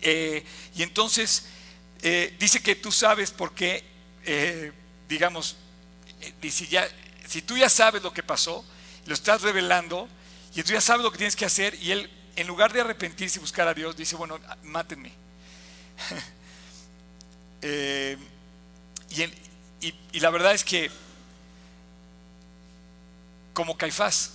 Eh, 0.00 0.44
y 0.74 0.82
entonces 0.82 1.46
eh, 2.02 2.34
dice 2.38 2.62
que 2.62 2.74
tú 2.74 2.90
sabes 2.90 3.30
por 3.30 3.54
qué, 3.54 3.84
eh, 4.24 4.72
digamos, 5.08 5.56
si, 6.48 6.66
ya, 6.68 6.88
tú 7.46 7.56
ya 7.56 7.68
sabes 7.68 8.02
lo 8.02 8.12
que 8.12 8.22
pasó, 8.22 8.64
lo 9.06 9.14
estás 9.14 9.42
revelando 9.42 10.08
y 10.54 10.62
tú 10.62 10.72
ya 10.72 10.80
sabes 10.80 11.02
lo 11.02 11.12
que 11.12 11.18
tienes 11.18 11.36
que 11.36 11.44
hacer 11.44 11.74
y 11.74 11.92
él, 11.92 12.10
en 12.36 12.46
lugar 12.46 12.72
de 12.72 12.80
arrepentirse 12.80 13.38
y 13.38 13.40
buscar 13.40 13.68
a 13.68 13.74
Dios, 13.74 13.96
dice, 13.96 14.16
bueno, 14.16 14.38
mátenme. 14.62 15.12
Eh, 17.62 18.16
y, 19.80 20.20
la 20.20 20.30
verdad 20.30 20.54
es 20.54 20.64
que, 20.64 20.90
como 23.52 23.76
Caifás, 23.76 24.32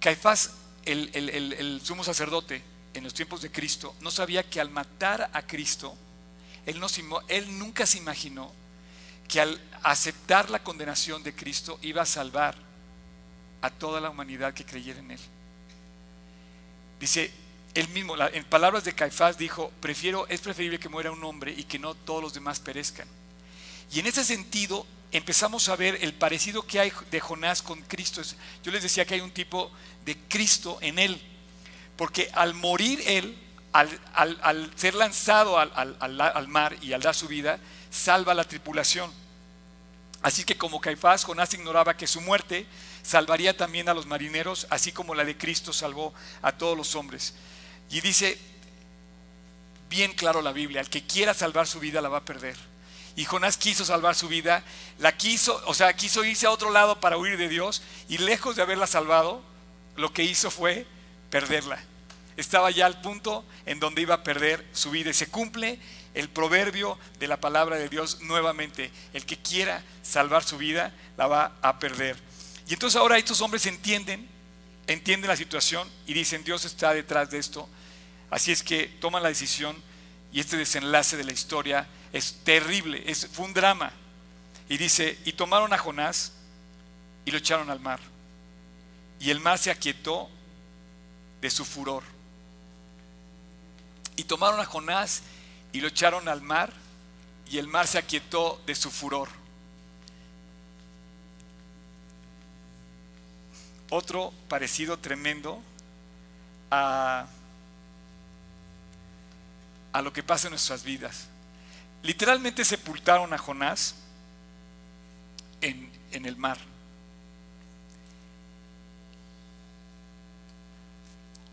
Caifás, 0.00 0.50
el, 0.84 1.80
sumo 1.84 2.02
sacerdote 2.02 2.62
en 2.94 3.04
los 3.04 3.14
tiempos 3.14 3.40
de 3.42 3.52
Cristo, 3.52 3.94
no 4.00 4.10
sabía 4.10 4.42
que 4.42 4.60
al 4.60 4.70
matar 4.70 5.30
a 5.32 5.42
Cristo, 5.42 5.94
él, 6.66 6.80
no, 6.80 6.88
él 7.28 7.58
nunca 7.58 7.86
se 7.86 7.98
imaginó 7.98 8.52
que 9.28 9.40
al 9.40 9.60
aceptar 9.82 10.50
la 10.50 10.62
condenación 10.62 11.22
de 11.22 11.34
Cristo 11.34 11.78
iba 11.82 12.02
a 12.02 12.06
salvar 12.06 12.56
a 13.62 13.70
toda 13.70 14.00
la 14.00 14.10
humanidad 14.10 14.52
que 14.52 14.64
creyera 14.64 14.98
en 14.98 15.12
él. 15.12 15.20
Dice, 16.98 17.32
él 17.74 17.88
mismo, 17.88 18.14
en 18.16 18.44
palabras 18.44 18.84
de 18.84 18.94
Caifás, 18.94 19.38
dijo, 19.38 19.72
prefiero, 19.80 20.26
es 20.28 20.40
preferible 20.40 20.78
que 20.78 20.88
muera 20.88 21.10
un 21.10 21.24
hombre 21.24 21.54
y 21.56 21.64
que 21.64 21.78
no 21.78 21.94
todos 21.94 22.22
los 22.22 22.34
demás 22.34 22.60
perezcan. 22.60 23.06
Y 23.92 24.00
en 24.00 24.06
ese 24.06 24.24
sentido 24.24 24.86
empezamos 25.12 25.68
a 25.68 25.76
ver 25.76 25.98
el 26.00 26.14
parecido 26.14 26.66
que 26.66 26.80
hay 26.80 26.92
de 27.10 27.20
Jonás 27.20 27.62
con 27.62 27.80
Cristo. 27.82 28.22
Yo 28.64 28.72
les 28.72 28.82
decía 28.82 29.04
que 29.04 29.14
hay 29.14 29.20
un 29.20 29.30
tipo 29.30 29.70
de 30.04 30.16
Cristo 30.28 30.78
en 30.80 30.98
él, 30.98 31.20
porque 31.96 32.30
al 32.32 32.54
morir 32.54 33.02
él, 33.06 33.38
al, 33.72 34.72
ser 34.74 34.94
lanzado 34.94 35.58
al, 35.58 35.96
al, 36.00 36.48
mar 36.48 36.76
y 36.80 36.94
al 36.94 37.02
dar 37.02 37.14
su 37.14 37.28
vida, 37.28 37.58
salva 37.90 38.32
a 38.32 38.34
la 38.34 38.44
tripulación. 38.44 39.12
Así 40.22 40.44
que 40.44 40.56
como 40.56 40.80
Caifás, 40.80 41.24
Jonás 41.24 41.52
ignoraba 41.52 41.96
que 41.96 42.06
su 42.06 42.20
muerte 42.20 42.66
salvaría 43.02 43.56
también 43.56 43.88
a 43.88 43.94
los 43.94 44.06
marineros, 44.06 44.66
así 44.70 44.92
como 44.92 45.14
la 45.14 45.24
de 45.24 45.36
Cristo 45.36 45.72
salvó 45.72 46.14
a 46.40 46.52
todos 46.52 46.76
los 46.76 46.94
hombres. 46.94 47.34
Y 47.90 48.00
dice 48.00 48.38
bien 49.90 50.12
claro 50.12 50.40
la 50.40 50.52
Biblia, 50.52 50.80
el 50.80 50.88
que 50.88 51.04
quiera 51.06 51.34
salvar 51.34 51.66
su 51.66 51.80
vida 51.80 52.00
la 52.00 52.08
va 52.08 52.18
a 52.18 52.24
perder. 52.24 52.71
Y 53.16 53.24
Jonás 53.24 53.56
quiso 53.56 53.84
salvar 53.84 54.14
su 54.14 54.28
vida, 54.28 54.64
la 54.98 55.16
quiso, 55.16 55.62
o 55.66 55.74
sea, 55.74 55.92
quiso 55.94 56.24
irse 56.24 56.46
a 56.46 56.50
otro 56.50 56.70
lado 56.70 57.00
para 57.00 57.18
huir 57.18 57.36
de 57.36 57.48
Dios 57.48 57.82
y 58.08 58.18
lejos 58.18 58.56
de 58.56 58.62
haberla 58.62 58.86
salvado, 58.86 59.42
lo 59.96 60.12
que 60.12 60.24
hizo 60.24 60.50
fue 60.50 60.86
perderla. 61.30 61.82
Estaba 62.36 62.70
ya 62.70 62.86
al 62.86 63.00
punto 63.02 63.44
en 63.66 63.78
donde 63.78 64.02
iba 64.02 64.14
a 64.14 64.22
perder 64.22 64.66
su 64.72 64.90
vida 64.90 65.10
y 65.10 65.14
se 65.14 65.28
cumple 65.28 65.78
el 66.14 66.30
proverbio 66.30 66.98
de 67.18 67.28
la 67.28 67.38
palabra 67.38 67.76
de 67.76 67.90
Dios 67.90 68.22
nuevamente. 68.22 68.90
El 69.12 69.26
que 69.26 69.36
quiera 69.36 69.82
salvar 70.02 70.42
su 70.42 70.56
vida 70.56 70.94
la 71.18 71.26
va 71.26 71.52
a 71.60 71.78
perder. 71.78 72.16
Y 72.68 72.72
entonces 72.72 72.98
ahora 72.98 73.18
estos 73.18 73.42
hombres 73.42 73.66
entienden, 73.66 74.26
entienden 74.86 75.28
la 75.28 75.36
situación 75.36 75.90
y 76.06 76.14
dicen, 76.14 76.44
Dios 76.44 76.64
está 76.64 76.94
detrás 76.94 77.30
de 77.30 77.38
esto 77.38 77.68
Así 78.32 78.50
es 78.50 78.62
que 78.62 78.86
toman 78.86 79.22
la 79.22 79.28
decisión 79.28 79.76
y 80.32 80.40
este 80.40 80.56
desenlace 80.56 81.18
de 81.18 81.24
la 81.24 81.32
historia 81.32 81.86
es 82.12 82.34
terrible, 82.44 83.02
es, 83.06 83.26
fue 83.26 83.46
un 83.46 83.54
drama. 83.54 83.92
Y 84.68 84.78
dice, 84.78 85.18
y 85.24 85.32
tomaron 85.32 85.72
a 85.72 85.78
Jonás 85.78 86.32
y 87.24 87.30
lo 87.30 87.38
echaron 87.38 87.70
al 87.70 87.80
mar. 87.80 88.00
Y 89.20 89.30
el 89.30 89.40
mar 89.40 89.58
se 89.58 89.70
aquietó 89.70 90.28
de 91.40 91.50
su 91.50 91.64
furor. 91.64 92.02
Y 94.16 94.24
tomaron 94.24 94.60
a 94.60 94.64
Jonás 94.64 95.22
y 95.72 95.80
lo 95.80 95.88
echaron 95.88 96.28
al 96.28 96.42
mar 96.42 96.72
y 97.50 97.58
el 97.58 97.66
mar 97.66 97.86
se 97.86 97.98
aquietó 97.98 98.60
de 98.66 98.74
su 98.74 98.90
furor. 98.90 99.28
Otro 103.90 104.32
parecido 104.48 104.98
tremendo 104.98 105.62
a 106.70 107.26
a 109.92 110.00
lo 110.00 110.12
que 110.12 110.22
pasa 110.22 110.48
en 110.48 110.52
nuestras 110.52 110.82
vidas. 110.82 111.26
Literalmente 112.02 112.64
sepultaron 112.64 113.32
a 113.32 113.38
Jonás 113.38 113.94
en, 115.60 115.90
en 116.10 116.26
el 116.26 116.36
mar. 116.36 116.58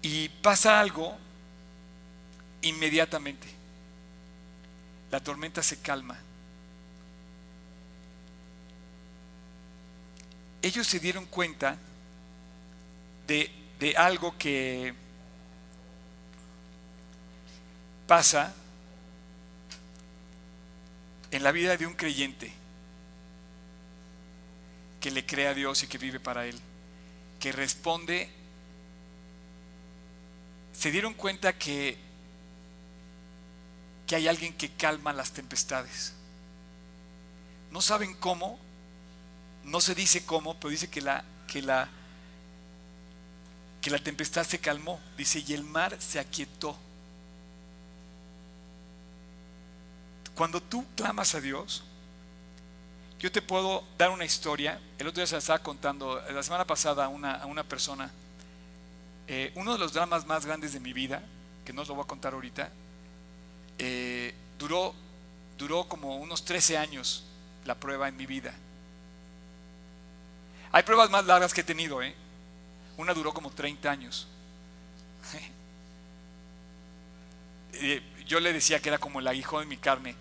Y 0.02 0.30
pasa 0.30 0.80
algo 0.80 1.18
inmediatamente. 2.62 3.48
La 5.12 5.20
tormenta 5.20 5.62
se 5.62 5.80
calma. 5.80 6.18
Ellos 10.62 10.88
se 10.88 11.00
dieron 11.00 11.26
cuenta 11.26 11.78
de, 13.28 13.52
de 13.80 13.96
algo 13.96 14.38
que 14.38 14.94
pasa 18.08 18.54
en 21.32 21.44
la 21.44 21.52
vida 21.52 21.78
de 21.78 21.86
un 21.86 21.94
creyente 21.94 22.52
que 25.00 25.12
le 25.12 25.26
cree 25.26 25.48
a 25.48 25.54
Dios 25.54 25.84
y 25.84 25.88
que 25.88 25.98
vive 25.98 26.20
para 26.20 26.46
Él, 26.46 26.60
que 27.40 27.52
responde, 27.52 28.30
se 30.74 30.92
dieron 30.92 31.14
cuenta 31.14 31.58
que, 31.58 31.98
que 34.08 34.16
hay 34.16 34.28
alguien 34.28 34.54
que 34.54 34.72
calma 34.72 35.14
las 35.14 35.32
tempestades. 35.32 36.14
No 37.72 37.82
saben 37.82 38.14
cómo, 38.16 38.60
no 39.64 39.82
se 39.82 39.96
dice 39.96 40.26
cómo, 40.26 40.56
pero 40.56 40.72
dice 40.72 40.90
que 40.90 41.02
la, 41.02 41.24
que 41.48 41.62
la, 41.62 41.90
que 43.82 43.90
la 43.90 44.00
tempestad 44.00 44.46
se 44.46 44.60
calmó, 44.60 45.00
dice, 45.18 45.44
y 45.46 45.54
el 45.54 45.64
mar 45.64 45.96
se 46.00 46.20
aquietó. 46.20 46.78
Cuando 50.40 50.64
tú 50.64 50.86
clamas 50.96 51.36
a 51.36 51.42
Dios, 51.42 51.84
yo 53.20 53.30
te 53.30 53.42
puedo 53.42 53.84
dar 53.98 54.10
una 54.10 54.24
historia. 54.24 54.80
El 54.98 55.08
otro 55.08 55.20
día 55.20 55.28
se 55.28 55.34
la 55.36 55.40
estaba 55.40 55.60
contando, 55.60 56.24
la 56.32 56.42
semana 56.44 56.64
pasada, 56.66 57.04
a 57.04 57.08
una, 57.10 57.46
una 57.46 57.66
persona. 57.66 58.10
Eh, 59.28 59.52
uno 59.56 59.74
de 59.74 59.80
los 59.80 59.92
dramas 59.92 60.26
más 60.26 60.46
grandes 60.46 60.72
de 60.72 60.80
mi 60.80 60.94
vida, 60.94 61.22
que 61.66 61.74
no 61.74 61.82
os 61.82 61.90
lo 61.90 61.96
voy 61.96 62.06
a 62.06 62.08
contar 62.08 62.36
ahorita, 62.36 62.70
eh, 63.80 64.34
duró, 64.58 64.96
duró 65.58 65.90
como 65.90 66.16
unos 66.16 66.46
13 66.46 66.78
años 66.78 67.26
la 67.66 67.76
prueba 67.76 68.08
en 68.08 68.16
mi 68.16 68.26
vida. 68.26 68.54
Hay 70.72 70.84
pruebas 70.84 71.10
más 71.10 71.26
largas 71.26 71.54
que 71.54 71.60
he 71.60 71.66
tenido, 71.66 72.02
¿eh? 72.02 72.16
Una 72.96 73.14
duró 73.14 73.34
como 73.34 73.52
30 73.52 73.92
años. 73.92 74.26
Yo 78.30 78.40
le 78.40 78.54
decía 78.54 78.80
que 78.80 78.90
era 78.90 79.00
como 79.00 79.20
el 79.20 79.28
aguijón 79.28 79.62
de 79.62 79.66
mi 79.66 79.78
carne 79.78 80.16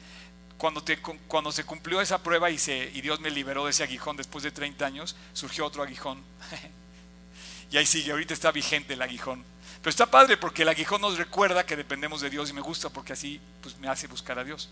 cuando, 0.58 0.82
cuando 1.28 1.52
se 1.52 1.64
cumplió 1.64 2.00
esa 2.00 2.22
prueba 2.22 2.50
y, 2.50 2.58
se, 2.58 2.86
Dios 2.86 3.20
me 3.20 3.30
liberó 3.30 3.64
de 3.64 3.70
ese 3.70 3.84
aguijón 3.84 4.16
después 4.16 4.42
de 4.42 4.50
30 4.50 4.84
años, 4.84 5.14
surgió 5.32 5.64
otro 5.64 5.82
aguijón. 5.82 6.20
y 7.70 7.76
ahí 7.76 7.86
sigue, 7.86 8.10
ahorita 8.10 8.34
está 8.34 8.50
vigente 8.50 8.94
el 8.94 9.02
aguijón. 9.02 9.44
Pero 9.80 9.90
está 9.90 10.06
padre 10.06 10.36
porque 10.36 10.62
el 10.62 10.68
aguijón 10.68 11.00
nos 11.00 11.16
recuerda 11.16 11.64
que 11.64 11.76
dependemos 11.76 12.20
de 12.20 12.30
Dios 12.30 12.50
y 12.50 12.54
me 12.54 12.60
gusta 12.60 12.88
porque 12.88 13.12
así 13.12 13.40
pues, 13.62 13.78
me 13.78 13.88
hace 13.88 14.08
buscar 14.08 14.38
a 14.38 14.44
Dios. 14.44 14.68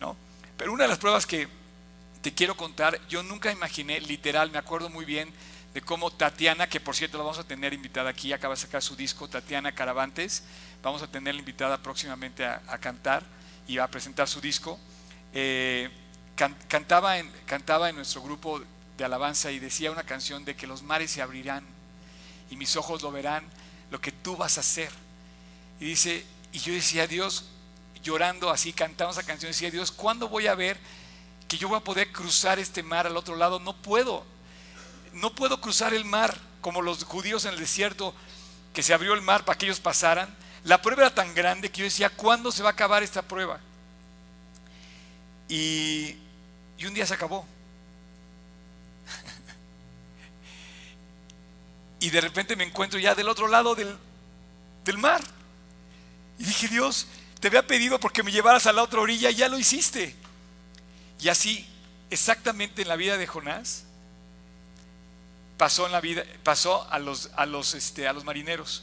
¿no? 0.00 0.16
Pero 0.56 0.72
una 0.72 0.84
de 0.84 0.88
las 0.88 0.98
pruebas 0.98 1.26
que 1.26 1.46
te 2.20 2.34
quiero 2.34 2.56
contar, 2.56 3.00
yo 3.08 3.22
nunca 3.22 3.52
imaginé, 3.52 4.00
literal, 4.00 4.50
me 4.50 4.58
acuerdo 4.58 4.90
muy 4.90 5.04
bien 5.04 5.32
de 5.74 5.80
cómo 5.80 6.10
Tatiana, 6.10 6.68
que 6.68 6.80
por 6.80 6.96
cierto 6.96 7.18
la 7.18 7.24
vamos 7.24 7.38
a 7.38 7.44
tener 7.44 7.72
invitada 7.72 8.10
aquí, 8.10 8.32
acaba 8.32 8.54
de 8.54 8.60
sacar 8.60 8.82
su 8.82 8.96
disco, 8.96 9.28
Tatiana 9.28 9.72
Caravantes, 9.72 10.42
vamos 10.82 11.02
a 11.02 11.06
tenerla 11.06 11.38
invitada 11.38 11.78
próximamente 11.78 12.44
a, 12.44 12.62
a 12.66 12.78
cantar 12.78 13.22
iba 13.72 13.84
a 13.84 13.88
presentar 13.88 14.28
su 14.28 14.40
disco, 14.40 14.78
eh, 15.32 15.88
cantaba, 16.68 17.18
en, 17.18 17.30
cantaba 17.46 17.88
en 17.88 17.96
nuestro 17.96 18.22
grupo 18.22 18.60
de 18.96 19.04
alabanza 19.04 19.50
y 19.50 19.58
decía 19.58 19.90
una 19.90 20.02
canción 20.02 20.44
de 20.44 20.56
que 20.56 20.66
los 20.66 20.82
mares 20.82 21.10
se 21.12 21.22
abrirán 21.22 21.64
y 22.50 22.56
mis 22.56 22.76
ojos 22.76 23.02
lo 23.02 23.12
verán, 23.12 23.44
lo 23.90 24.00
que 24.00 24.12
tú 24.12 24.36
vas 24.36 24.56
a 24.56 24.60
hacer. 24.60 24.90
Y 25.78 25.84
dice, 25.84 26.24
y 26.52 26.58
yo 26.58 26.72
decía, 26.72 27.06
Dios, 27.06 27.48
llorando 28.02 28.50
así, 28.50 28.72
cantando 28.72 29.12
esa 29.12 29.22
canción, 29.22 29.52
decía, 29.52 29.70
Dios, 29.70 29.92
¿cuándo 29.92 30.28
voy 30.28 30.46
a 30.46 30.54
ver 30.54 30.78
que 31.46 31.56
yo 31.56 31.68
voy 31.68 31.78
a 31.78 31.84
poder 31.84 32.10
cruzar 32.10 32.58
este 32.58 32.82
mar 32.82 33.06
al 33.06 33.16
otro 33.16 33.36
lado? 33.36 33.60
No 33.60 33.76
puedo, 33.76 34.26
no 35.12 35.34
puedo 35.34 35.60
cruzar 35.60 35.94
el 35.94 36.04
mar 36.04 36.36
como 36.60 36.82
los 36.82 37.04
judíos 37.04 37.44
en 37.44 37.54
el 37.54 37.60
desierto, 37.60 38.14
que 38.72 38.82
se 38.82 38.94
abrió 38.94 39.14
el 39.14 39.22
mar 39.22 39.44
para 39.44 39.58
que 39.58 39.66
ellos 39.66 39.80
pasaran. 39.80 40.34
La 40.64 40.82
prueba 40.82 41.02
era 41.02 41.14
tan 41.14 41.34
grande 41.34 41.70
que 41.70 41.78
yo 41.78 41.84
decía, 41.84 42.10
¿cuándo 42.10 42.52
se 42.52 42.62
va 42.62 42.70
a 42.70 42.72
acabar 42.72 43.02
esta 43.02 43.22
prueba? 43.22 43.60
Y, 45.48 46.16
un 46.86 46.94
día 46.94 47.06
se 47.06 47.14
acabó. 47.14 47.46
y 52.00 52.10
de 52.10 52.20
repente 52.20 52.56
me 52.56 52.64
encuentro 52.64 52.98
ya 52.98 53.14
del 53.14 53.28
otro 53.28 53.48
lado 53.48 53.74
del, 53.74 53.96
del 54.84 54.98
mar. 54.98 55.22
Y 56.38 56.44
dije, 56.44 56.68
Dios, 56.68 57.06
te 57.40 57.48
había 57.48 57.66
pedido 57.66 57.98
porque 57.98 58.22
me 58.22 58.32
llevaras 58.32 58.66
a 58.66 58.72
la 58.72 58.82
otra 58.82 59.00
orilla 59.00 59.30
y 59.30 59.36
ya 59.36 59.48
lo 59.48 59.58
hiciste. 59.58 60.14
Y 61.20 61.28
así, 61.28 61.66
exactamente 62.10 62.82
en 62.82 62.88
la 62.88 62.96
vida 62.96 63.16
de 63.16 63.26
Jonás, 63.26 63.84
pasó 65.60 65.84
en 65.84 65.92
la 65.92 66.00
vida, 66.00 66.24
pasó 66.42 66.90
a 66.90 66.98
los, 66.98 67.28
a 67.36 67.44
los, 67.44 67.74
este, 67.74 68.08
a 68.08 68.14
los 68.14 68.24
marineros 68.24 68.82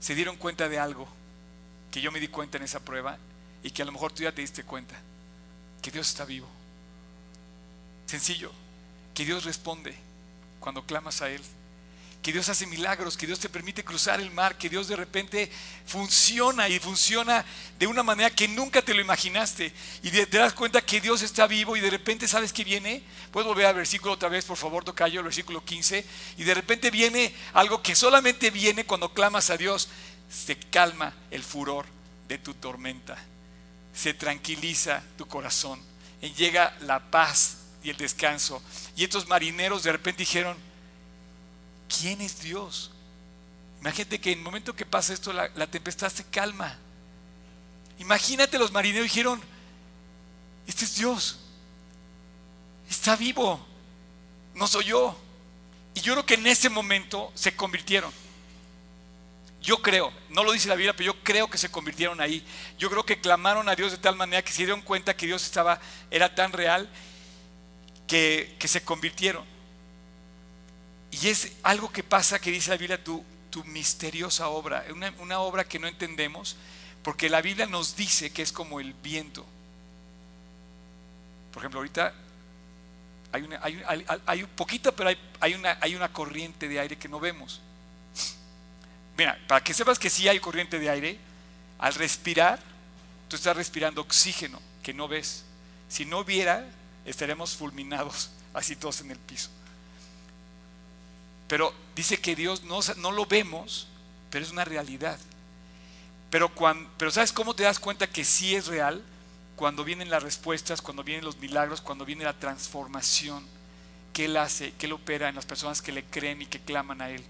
se 0.00 0.14
dieron 0.14 0.36
cuenta 0.36 0.68
de 0.68 0.78
algo 0.78 1.08
que 1.90 2.02
yo 2.02 2.12
me 2.12 2.20
di 2.20 2.28
cuenta 2.28 2.58
en 2.58 2.64
esa 2.64 2.80
prueba 2.80 3.16
y 3.62 3.70
que 3.70 3.80
a 3.80 3.86
lo 3.86 3.92
mejor 3.92 4.12
tú 4.12 4.22
ya 4.22 4.32
te 4.32 4.42
diste 4.42 4.64
cuenta, 4.64 4.94
que 5.80 5.90
Dios 5.90 6.06
está 6.10 6.26
vivo. 6.26 6.46
Sencillo, 8.04 8.52
que 9.14 9.24
Dios 9.24 9.46
responde 9.46 9.96
cuando 10.60 10.84
clamas 10.84 11.22
a 11.22 11.30
Él 11.30 11.40
que 12.22 12.32
Dios 12.32 12.48
hace 12.48 12.66
milagros, 12.66 13.16
que 13.16 13.26
Dios 13.26 13.38
te 13.38 13.48
permite 13.48 13.84
cruzar 13.84 14.20
el 14.20 14.30
mar, 14.30 14.58
que 14.58 14.68
Dios 14.68 14.88
de 14.88 14.96
repente 14.96 15.50
funciona 15.86 16.68
y 16.68 16.78
funciona 16.78 17.44
de 17.78 17.86
una 17.86 18.02
manera 18.02 18.30
que 18.30 18.48
nunca 18.48 18.82
te 18.82 18.92
lo 18.92 19.00
imaginaste. 19.00 19.72
Y 20.02 20.10
te 20.10 20.38
das 20.38 20.52
cuenta 20.52 20.80
que 20.80 21.00
Dios 21.00 21.22
está 21.22 21.46
vivo 21.46 21.76
y 21.76 21.80
de 21.80 21.90
repente 21.90 22.26
sabes 22.26 22.52
que 22.52 22.64
viene. 22.64 23.02
Puedes 23.30 23.46
volver 23.46 23.66
al 23.66 23.76
versículo 23.76 24.14
otra 24.14 24.28
vez, 24.28 24.44
por 24.44 24.56
favor, 24.56 24.84
Tocayo, 24.84 25.20
el 25.20 25.24
versículo 25.24 25.64
15. 25.64 26.04
Y 26.38 26.44
de 26.44 26.54
repente 26.54 26.90
viene 26.90 27.32
algo 27.52 27.82
que 27.82 27.94
solamente 27.94 28.50
viene 28.50 28.84
cuando 28.84 29.14
clamas 29.14 29.50
a 29.50 29.56
Dios. 29.56 29.88
Se 30.28 30.56
calma 30.56 31.14
el 31.30 31.42
furor 31.42 31.86
de 32.26 32.38
tu 32.38 32.52
tormenta. 32.54 33.16
Se 33.94 34.12
tranquiliza 34.12 35.02
tu 35.16 35.26
corazón. 35.26 35.80
Y 36.20 36.32
llega 36.32 36.76
la 36.80 36.98
paz 37.10 37.58
y 37.84 37.90
el 37.90 37.96
descanso. 37.96 38.60
Y 38.96 39.04
estos 39.04 39.28
marineros 39.28 39.84
de 39.84 39.92
repente 39.92 40.24
dijeron, 40.24 40.67
¿quién 41.88 42.20
es 42.20 42.40
Dios? 42.40 42.90
Imagínate 43.80 44.20
que 44.20 44.32
en 44.32 44.38
el 44.38 44.44
momento 44.44 44.74
que 44.74 44.84
pasa 44.84 45.12
esto, 45.12 45.32
la, 45.32 45.66
tempestad 45.66 46.10
se 46.10 46.24
calma. 46.24 46.76
Imagínate, 47.98 48.58
los 48.58 48.72
marineros 48.72 49.04
dijeron, 49.04 49.40
este 50.66 50.84
es 50.84 50.96
Dios, 50.96 51.38
está 52.88 53.16
vivo, 53.16 53.64
no 54.54 54.66
soy 54.66 54.86
yo. 54.86 55.16
Y 55.94 56.00
yo 56.00 56.12
creo 56.14 56.26
que 56.26 56.34
en 56.34 56.46
ese 56.46 56.68
momento 56.68 57.32
se 57.34 57.56
convirtieron. 57.56 58.12
Yo 59.60 59.82
creo, 59.82 60.12
no 60.30 60.44
lo 60.44 60.52
dice 60.52 60.68
la 60.68 60.76
Biblia, 60.76 60.94
pero 60.94 61.12
yo 61.12 61.22
creo 61.24 61.50
que 61.50 61.58
se 61.58 61.70
convirtieron 61.70 62.20
ahí. 62.20 62.44
Yo 62.78 62.88
creo 62.88 63.04
que 63.04 63.20
clamaron 63.20 63.68
a 63.68 63.74
Dios 63.74 63.90
de 63.90 63.98
tal 63.98 64.14
manera 64.14 64.42
que 64.42 64.52
se 64.52 64.58
dieron 64.58 64.82
cuenta 64.82 65.16
que 65.16 65.26
Dios 65.26 65.44
estaba, 65.44 65.80
era 66.10 66.34
tan 66.34 66.52
real 66.52 66.88
que, 68.06 68.56
que 68.58 68.68
se 68.68 68.84
convirtieron. 68.84 69.44
Y 71.10 71.28
es 71.28 71.52
algo 71.62 71.90
que 71.90 72.02
pasa 72.02 72.38
que 72.38 72.50
dice 72.50 72.70
la 72.70 72.76
Biblia, 72.76 73.02
tu, 73.02 73.24
tu 73.50 73.64
misteriosa 73.64 74.48
obra, 74.48 74.84
una, 74.92 75.12
una 75.18 75.40
obra 75.40 75.64
que 75.64 75.78
no 75.78 75.86
entendemos, 75.86 76.56
porque 77.02 77.30
la 77.30 77.40
Biblia 77.40 77.66
nos 77.66 77.96
dice 77.96 78.30
que 78.30 78.42
es 78.42 78.52
como 78.52 78.80
el 78.80 78.92
viento. 78.92 79.44
Por 81.52 81.62
ejemplo, 81.62 81.80
ahorita 81.80 82.14
hay, 83.32 83.42
una, 83.42 83.60
hay, 84.26 84.42
un 84.42 84.50
poquito, 84.50 84.94
pero 84.94 85.10
hay, 85.10 85.18
hay, 85.40 85.54
una, 85.54 85.78
hay 85.80 85.94
una 85.94 86.12
corriente 86.12 86.68
de 86.68 86.80
aire 86.80 86.96
que 86.96 87.08
no 87.08 87.20
vemos. 87.20 87.60
Mira, 89.16 89.38
para 89.46 89.62
que 89.62 89.74
sepas 89.74 89.98
que 89.98 90.10
sí 90.10 90.28
hay 90.28 90.40
corriente 90.40 90.78
de 90.78 90.88
aire, 90.88 91.18
al 91.78 91.94
respirar, 91.94 92.58
tú 93.28 93.36
estás 93.36 93.56
respirando 93.56 94.00
oxígeno 94.00 94.60
que 94.82 94.94
no 94.94 95.08
ves. 95.08 95.44
Si 95.88 96.04
no 96.04 96.24
viera, 96.24 96.66
estaremos 97.04 97.56
fulminados, 97.56 98.30
así 98.54 98.76
todos 98.76 99.00
en 99.00 99.10
el 99.10 99.18
piso. 99.18 99.50
Pero 101.48 101.74
dice 101.96 102.20
que 102.20 102.36
Dios 102.36 102.62
no, 102.62 102.80
no 102.98 103.10
lo 103.10 103.26
vemos, 103.26 103.88
pero 104.30 104.44
es 104.44 104.52
una 104.52 104.64
realidad. 104.64 105.18
Pero, 106.30 106.54
cuando, 106.54 106.88
pero 106.98 107.10
¿sabes 107.10 107.32
cómo 107.32 107.54
te 107.54 107.62
das 107.62 107.80
cuenta 107.80 108.06
que 108.06 108.24
sí 108.24 108.54
es 108.54 108.66
real? 108.66 109.02
Cuando 109.56 109.82
vienen 109.82 110.10
las 110.10 110.22
respuestas, 110.22 110.82
cuando 110.82 111.02
vienen 111.02 111.24
los 111.24 111.38
milagros, 111.38 111.80
cuando 111.80 112.04
viene 112.04 112.24
la 112.24 112.38
transformación 112.38 113.44
que 114.12 114.26
Él 114.26 114.36
hace, 114.36 114.72
que 114.72 114.86
Él 114.86 114.92
opera 114.92 115.28
en 115.28 115.34
las 115.34 115.46
personas 115.46 115.80
que 115.80 115.90
le 115.90 116.04
creen 116.04 116.42
y 116.42 116.46
que 116.46 116.60
claman 116.60 117.00
a 117.00 117.10
Él. 117.10 117.24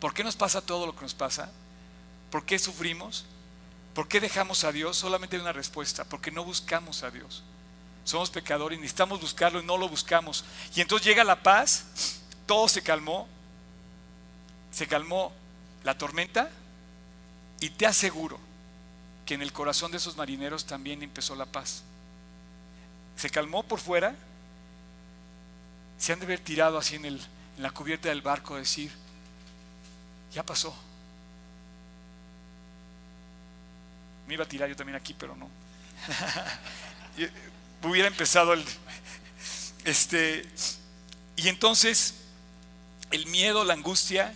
¿Por 0.00 0.14
qué 0.14 0.24
nos 0.24 0.34
pasa 0.34 0.62
todo 0.62 0.86
lo 0.86 0.96
que 0.96 1.02
nos 1.02 1.14
pasa? 1.14 1.52
¿Por 2.30 2.44
qué 2.44 2.58
sufrimos? 2.58 3.26
¿Por 3.94 4.08
qué 4.08 4.20
dejamos 4.20 4.64
a 4.64 4.72
Dios? 4.72 4.96
Solamente 4.96 5.36
hay 5.36 5.42
una 5.42 5.52
respuesta, 5.52 6.04
porque 6.04 6.30
no 6.30 6.44
buscamos 6.44 7.02
a 7.02 7.10
Dios. 7.10 7.44
Somos 8.04 8.30
pecadores 8.30 8.80
necesitamos 8.80 9.20
buscarlo 9.20 9.60
y 9.60 9.64
no 9.64 9.76
lo 9.76 9.88
buscamos. 9.88 10.44
Y 10.74 10.80
entonces 10.80 11.06
llega 11.06 11.22
la 11.22 11.42
paz 11.42 12.21
todo 12.52 12.68
se 12.68 12.82
calmó 12.82 13.26
se 14.70 14.86
calmó 14.86 15.32
la 15.84 15.96
tormenta 15.96 16.50
y 17.60 17.70
te 17.70 17.86
aseguro 17.86 18.38
que 19.24 19.32
en 19.32 19.40
el 19.40 19.54
corazón 19.54 19.90
de 19.90 19.96
esos 19.96 20.18
marineros 20.18 20.66
también 20.66 21.02
empezó 21.02 21.34
la 21.34 21.46
paz. 21.46 21.82
Se 23.16 23.30
calmó 23.30 23.62
por 23.62 23.80
fuera, 23.80 24.14
se 25.96 26.12
han 26.12 26.18
de 26.18 26.26
haber 26.26 26.40
tirado 26.40 26.76
así 26.76 26.96
en, 26.96 27.06
el, 27.06 27.20
en 27.56 27.62
la 27.62 27.70
cubierta 27.70 28.10
del 28.10 28.20
barco, 28.20 28.56
decir, 28.56 28.92
ya 30.30 30.42
pasó. 30.42 30.76
Me 34.28 34.34
iba 34.34 34.44
a 34.44 34.48
tirar 34.48 34.68
yo 34.68 34.76
también 34.76 34.96
aquí, 34.96 35.14
pero 35.14 35.34
no. 35.36 35.48
Hubiera 37.88 38.08
empezado 38.08 38.52
el... 38.52 38.62
Este, 39.86 40.46
y 41.36 41.48
entonces 41.48 42.21
el 43.12 43.26
miedo, 43.26 43.64
la 43.64 43.74
angustia, 43.74 44.34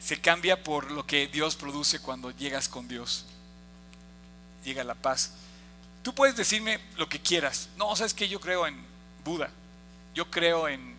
se 0.00 0.20
cambia 0.20 0.62
por 0.62 0.90
lo 0.90 1.06
que 1.06 1.26
Dios 1.26 1.56
produce 1.56 1.98
cuando 1.98 2.30
llegas 2.30 2.68
con 2.68 2.88
Dios. 2.88 3.26
Llega 4.64 4.84
la 4.84 4.94
paz. 4.94 5.32
Tú 6.02 6.14
puedes 6.14 6.36
decirme 6.36 6.78
lo 6.96 7.08
que 7.08 7.20
quieras. 7.20 7.68
No, 7.76 7.94
sabes 7.96 8.14
que 8.14 8.28
yo 8.28 8.40
creo 8.40 8.66
en 8.66 8.76
Buda. 9.24 9.50
Yo 10.14 10.30
creo 10.30 10.68
en 10.68 10.94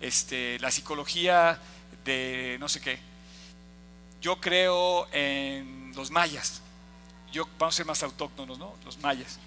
este, 0.00 0.58
la 0.58 0.70
psicología 0.70 1.58
de 2.04 2.56
no 2.58 2.68
sé 2.68 2.80
qué. 2.80 2.98
Yo 4.20 4.40
creo 4.40 5.08
en 5.12 5.92
los 5.94 6.10
mayas. 6.10 6.62
Yo, 7.32 7.46
vamos 7.58 7.74
a 7.74 7.76
ser 7.76 7.86
más 7.86 8.02
autóctonos, 8.02 8.58
¿no? 8.58 8.74
Los 8.84 8.98
mayas. 8.98 9.38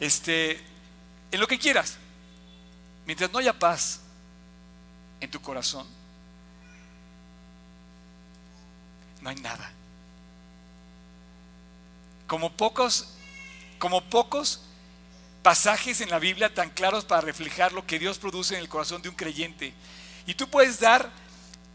Este, 0.00 0.62
en 1.30 1.40
lo 1.40 1.46
que 1.46 1.58
quieras. 1.58 1.98
Mientras 3.06 3.30
no 3.30 3.38
haya 3.38 3.58
paz 3.58 4.00
en 5.20 5.30
tu 5.30 5.40
corazón, 5.40 5.86
no 9.24 9.30
hay 9.30 9.36
nada. 9.36 9.72
Como 12.26 12.52
pocos, 12.52 13.08
como 13.78 14.02
pocos 14.04 14.60
pasajes 15.42 16.02
en 16.02 16.10
la 16.10 16.18
Biblia 16.18 16.52
tan 16.52 16.68
claros 16.70 17.06
para 17.06 17.22
reflejar 17.22 17.72
lo 17.72 17.86
que 17.86 17.98
Dios 17.98 18.18
produce 18.18 18.54
en 18.54 18.60
el 18.60 18.68
corazón 18.68 19.00
de 19.00 19.08
un 19.08 19.14
creyente. 19.14 19.72
Y 20.26 20.34
tú 20.34 20.48
puedes 20.48 20.78
dar 20.78 21.10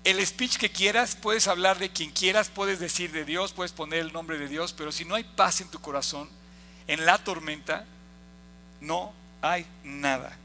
el 0.03 0.25
speech 0.25 0.57
que 0.57 0.71
quieras, 0.71 1.15
puedes 1.15 1.47
hablar 1.47 1.79
de 1.79 1.89
quien 1.89 2.11
quieras, 2.11 2.49
puedes 2.49 2.79
decir 2.79 3.11
de 3.11 3.25
Dios, 3.25 3.51
puedes 3.51 3.71
poner 3.71 3.99
el 3.99 4.13
nombre 4.13 4.37
de 4.37 4.47
Dios, 4.47 4.73
pero 4.73 4.91
si 4.91 5.03
no 5.03 5.15
hay 5.15 5.23
paz 5.23 5.59
en 5.59 5.69
tu 5.69 5.81
corazón, 5.81 6.29
en 6.87 7.05
la 7.05 7.17
tormenta, 7.17 7.85
no 8.79 9.11
hay 9.41 9.65
nada. 9.83 10.37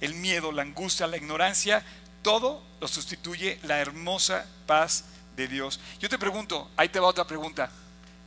El 0.00 0.14
miedo, 0.14 0.52
la 0.52 0.62
angustia, 0.62 1.06
la 1.06 1.18
ignorancia, 1.18 1.84
todo 2.22 2.62
lo 2.80 2.88
sustituye 2.88 3.58
la 3.62 3.78
hermosa 3.78 4.46
paz 4.66 5.04
de 5.36 5.46
Dios. 5.46 5.78
Yo 6.00 6.08
te 6.08 6.18
pregunto, 6.18 6.70
ahí 6.76 6.88
te 6.88 6.98
va 6.98 7.08
otra 7.08 7.26
pregunta. 7.26 7.70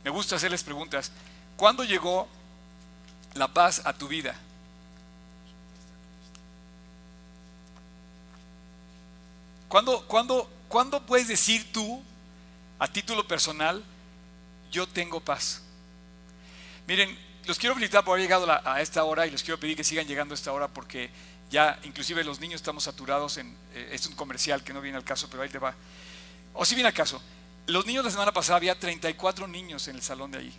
Me 0.04 0.10
gusta 0.10 0.36
hacerles 0.36 0.62
preguntas. 0.62 1.12
¿Cuándo 1.56 1.84
llegó 1.84 2.28
la 3.34 3.48
paz 3.48 3.82
a 3.84 3.92
tu 3.92 4.08
vida? 4.08 4.34
¿Cuándo, 9.68 10.06
cuándo, 10.06 10.50
¿Cuándo 10.68 11.04
puedes 11.04 11.28
decir 11.28 11.72
tú, 11.72 12.02
a 12.78 12.88
título 12.88 13.26
personal, 13.26 13.84
yo 14.70 14.86
tengo 14.86 15.20
paz? 15.20 15.62
Miren, 16.86 17.16
los 17.46 17.58
quiero 17.58 17.74
felicitar 17.74 18.04
por 18.04 18.12
haber 18.12 18.22
llegado 18.22 18.46
a 18.50 18.80
esta 18.80 19.04
hora 19.04 19.26
y 19.26 19.30
les 19.30 19.42
quiero 19.42 19.58
pedir 19.58 19.76
que 19.76 19.84
sigan 19.84 20.06
llegando 20.06 20.32
a 20.32 20.36
esta 20.36 20.52
hora 20.52 20.68
porque 20.68 21.10
ya 21.50 21.78
inclusive 21.82 22.22
los 22.22 22.40
niños 22.40 22.60
estamos 22.60 22.84
saturados 22.84 23.36
en, 23.36 23.56
eh, 23.74 23.90
es 23.92 24.06
un 24.06 24.14
comercial 24.14 24.62
que 24.62 24.72
no 24.72 24.80
viene 24.80 24.96
al 24.96 25.04
caso, 25.04 25.28
pero 25.28 25.42
ahí 25.42 25.48
te 25.48 25.58
va. 25.58 25.74
O 26.54 26.64
si 26.64 26.74
viene 26.74 26.88
al 26.88 26.94
caso, 26.94 27.20
los 27.66 27.86
niños 27.86 28.04
la 28.04 28.10
semana 28.10 28.32
pasada 28.32 28.56
había 28.56 28.78
34 28.78 29.46
niños 29.46 29.86
en 29.88 29.96
el 29.96 30.02
salón 30.02 30.30
de 30.30 30.38
ahí. 30.38 30.54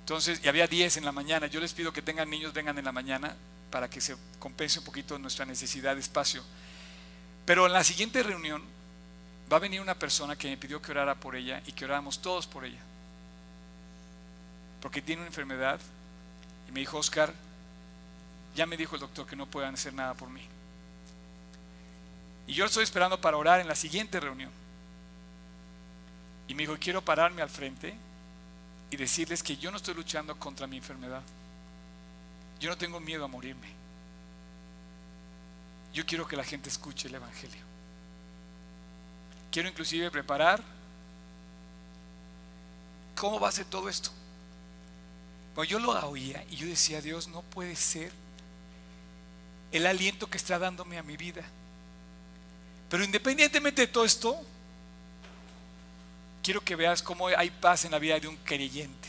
Entonces, 0.00 0.40
y 0.42 0.48
había 0.48 0.66
10 0.66 0.96
en 0.98 1.04
la 1.04 1.12
mañana. 1.12 1.46
Yo 1.46 1.60
les 1.60 1.72
pido 1.72 1.92
que 1.92 2.02
tengan 2.02 2.28
niños, 2.28 2.52
vengan 2.52 2.76
en 2.78 2.84
la 2.84 2.92
mañana 2.92 3.36
para 3.70 3.88
que 3.88 4.00
se 4.00 4.16
compense 4.38 4.78
un 4.78 4.84
poquito 4.84 5.18
nuestra 5.18 5.46
necesidad 5.46 5.94
de 5.94 6.00
espacio. 6.00 6.44
Pero 7.44 7.66
en 7.66 7.72
la 7.72 7.84
siguiente 7.84 8.22
reunión 8.22 8.62
va 9.50 9.56
a 9.56 9.60
venir 9.60 9.80
una 9.80 9.98
persona 9.98 10.36
que 10.36 10.48
me 10.48 10.56
pidió 10.56 10.80
que 10.80 10.92
orara 10.92 11.14
por 11.14 11.36
ella 11.36 11.62
y 11.66 11.72
que 11.72 11.84
oráramos 11.84 12.20
todos 12.20 12.46
por 12.46 12.64
ella. 12.64 12.80
Porque 14.80 15.02
tiene 15.02 15.22
una 15.22 15.28
enfermedad 15.28 15.80
y 16.68 16.72
me 16.72 16.80
dijo, 16.80 16.98
Oscar, 16.98 17.32
ya 18.54 18.66
me 18.66 18.76
dijo 18.76 18.96
el 18.96 19.00
doctor 19.00 19.26
que 19.26 19.36
no 19.36 19.46
puedan 19.46 19.74
hacer 19.74 19.94
nada 19.94 20.14
por 20.14 20.28
mí. 20.28 20.42
Y 22.46 22.54
yo 22.54 22.64
estoy 22.66 22.84
esperando 22.84 23.20
para 23.20 23.36
orar 23.36 23.60
en 23.60 23.68
la 23.68 23.76
siguiente 23.76 24.20
reunión. 24.20 24.50
Y 26.52 26.54
me 26.54 26.64
dijo, 26.64 26.76
quiero 26.78 27.02
pararme 27.02 27.40
al 27.40 27.48
frente 27.48 27.94
y 28.90 28.96
decirles 28.98 29.42
que 29.42 29.56
yo 29.56 29.70
no 29.70 29.78
estoy 29.78 29.94
luchando 29.94 30.38
contra 30.38 30.66
mi 30.66 30.76
enfermedad. 30.76 31.22
Yo 32.60 32.68
no 32.68 32.76
tengo 32.76 33.00
miedo 33.00 33.24
a 33.24 33.26
morirme. 33.26 33.68
Yo 35.94 36.04
quiero 36.04 36.28
que 36.28 36.36
la 36.36 36.44
gente 36.44 36.68
escuche 36.68 37.08
el 37.08 37.14
Evangelio. 37.14 37.62
Quiero 39.50 39.70
inclusive 39.70 40.10
preparar 40.10 40.62
cómo 43.16 43.40
va 43.40 43.48
a 43.48 43.52
ser 43.52 43.64
todo 43.64 43.88
esto. 43.88 44.10
Pues 45.54 45.70
yo 45.70 45.78
lo 45.78 45.92
oía 46.06 46.44
y 46.50 46.56
yo 46.56 46.66
decía, 46.66 47.00
Dios, 47.00 47.28
no 47.28 47.40
puede 47.40 47.76
ser 47.76 48.12
el 49.72 49.86
aliento 49.86 50.28
que 50.28 50.36
está 50.36 50.58
dándome 50.58 50.98
a 50.98 51.02
mi 51.02 51.16
vida. 51.16 51.44
Pero 52.90 53.04
independientemente 53.04 53.80
de 53.80 53.88
todo 53.88 54.04
esto, 54.04 54.44
quiero 56.42 56.60
que 56.60 56.76
veas 56.76 57.02
cómo 57.02 57.28
hay 57.28 57.50
paz 57.50 57.84
en 57.84 57.92
la 57.92 57.98
vida 57.98 58.18
de 58.18 58.28
un 58.28 58.36
creyente. 58.36 59.08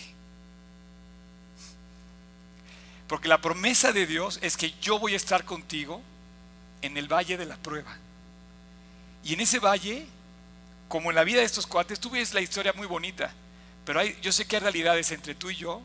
Porque 3.07 3.27
la 3.27 3.41
promesa 3.41 3.91
de 3.91 4.05
Dios 4.05 4.39
es 4.41 4.57
que 4.57 4.73
yo 4.81 4.99
voy 4.99 5.13
a 5.13 5.17
estar 5.17 5.43
contigo 5.43 6.01
en 6.81 6.97
el 6.97 7.11
valle 7.11 7.37
de 7.37 7.45
la 7.45 7.57
prueba. 7.57 7.97
Y 9.23 9.33
en 9.33 9.41
ese 9.41 9.59
valle, 9.59 10.05
como 10.87 11.11
en 11.11 11.15
la 11.15 11.23
vida 11.23 11.39
de 11.39 11.45
estos 11.45 11.67
cuates, 11.67 11.99
tú 11.99 12.09
ves 12.09 12.33
la 12.33 12.41
historia 12.41 12.73
muy 12.73 12.87
bonita, 12.87 13.31
pero 13.85 13.99
hay, 13.99 14.17
yo 14.21 14.31
sé 14.31 14.45
que 14.45 14.55
hay 14.55 14.61
realidades 14.61 15.11
entre 15.11 15.35
tú 15.35 15.49
y 15.49 15.55
yo 15.55 15.81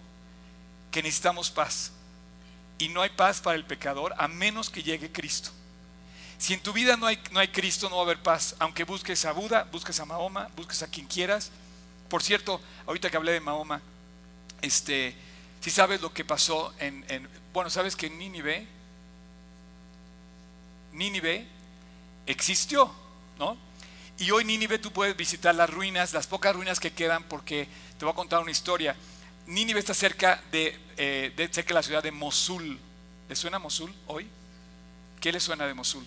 que 0.90 1.02
necesitamos 1.02 1.50
paz. 1.50 1.92
Y 2.78 2.88
no 2.88 3.02
hay 3.02 3.10
paz 3.10 3.40
para 3.40 3.56
el 3.56 3.64
pecador 3.64 4.14
a 4.18 4.28
menos 4.28 4.70
que 4.70 4.82
llegue 4.82 5.10
Cristo. 5.10 5.50
Si 6.38 6.54
en 6.54 6.60
tu 6.60 6.72
vida 6.72 6.96
no 6.96 7.06
hay, 7.06 7.18
no 7.32 7.40
hay 7.40 7.48
Cristo, 7.48 7.88
no 7.88 7.96
va 7.96 8.02
a 8.02 8.04
haber 8.04 8.22
paz. 8.22 8.54
Aunque 8.60 8.84
busques 8.84 9.24
a 9.24 9.32
Buda, 9.32 9.64
busques 9.72 9.98
a 9.98 10.04
Mahoma, 10.04 10.48
busques 10.56 10.82
a 10.82 10.86
quien 10.86 11.06
quieras. 11.06 11.50
Por 12.08 12.22
cierto, 12.22 12.60
ahorita 12.86 13.10
que 13.10 13.16
hablé 13.16 13.32
de 13.32 13.40
Mahoma, 13.40 13.82
este, 14.62 15.14
si 15.60 15.70
sabes 15.70 16.00
lo 16.00 16.12
que 16.12 16.24
pasó 16.24 16.72
en, 16.78 17.04
en 17.08 17.28
bueno, 17.52 17.70
sabes 17.70 17.96
que 17.96 18.06
en 18.06 18.18
Nínive, 18.18 18.66
Nínive 20.92 21.46
existió, 22.26 22.92
¿no? 23.38 23.56
Y 24.18 24.30
hoy 24.30 24.44
Nínive 24.44 24.78
tú 24.78 24.92
puedes 24.92 25.16
visitar 25.16 25.54
las 25.54 25.68
ruinas, 25.68 26.12
las 26.12 26.26
pocas 26.26 26.54
ruinas 26.54 26.80
que 26.80 26.92
quedan, 26.92 27.24
porque 27.24 27.68
te 27.98 28.04
voy 28.04 28.12
a 28.12 28.16
contar 28.16 28.40
una 28.40 28.50
historia. 28.50 28.96
Nínive 29.46 29.80
está 29.80 29.94
cerca 29.94 30.42
de, 30.52 30.78
eh, 30.96 31.32
de, 31.36 31.48
cerca 31.48 31.68
de 31.68 31.74
la 31.74 31.82
ciudad 31.82 32.02
de 32.02 32.10
Mosul. 32.10 32.78
¿Le 33.28 33.36
suena 33.36 33.58
Mosul 33.58 33.92
hoy? 34.06 34.28
¿Qué 35.20 35.32
le 35.32 35.40
suena 35.40 35.66
de 35.66 35.74
Mosul? 35.74 36.04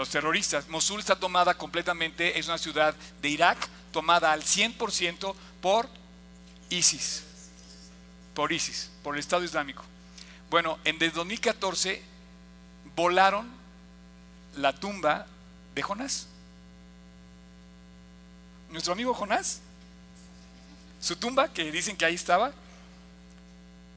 Los 0.00 0.08
terroristas. 0.08 0.66
Mosul 0.68 1.00
está 1.00 1.14
tomada 1.14 1.52
completamente, 1.58 2.38
es 2.38 2.46
una 2.46 2.56
ciudad 2.56 2.94
de 3.20 3.28
Irak 3.28 3.58
tomada 3.92 4.32
al 4.32 4.42
100% 4.42 5.34
por 5.60 5.90
ISIS. 6.70 7.22
Por 8.32 8.50
ISIS, 8.50 8.90
por 9.02 9.14
el 9.14 9.20
Estado 9.20 9.44
Islámico. 9.44 9.82
Bueno, 10.48 10.78
en 10.84 10.98
desde 10.98 11.16
2014 11.16 12.02
volaron 12.96 13.46
la 14.56 14.74
tumba 14.74 15.26
de 15.74 15.82
Jonás. 15.82 16.28
Nuestro 18.70 18.94
amigo 18.94 19.12
Jonás, 19.12 19.60
su 20.98 21.14
tumba, 21.14 21.52
que 21.52 21.70
dicen 21.70 21.94
que 21.94 22.06
ahí 22.06 22.14
estaba, 22.14 22.52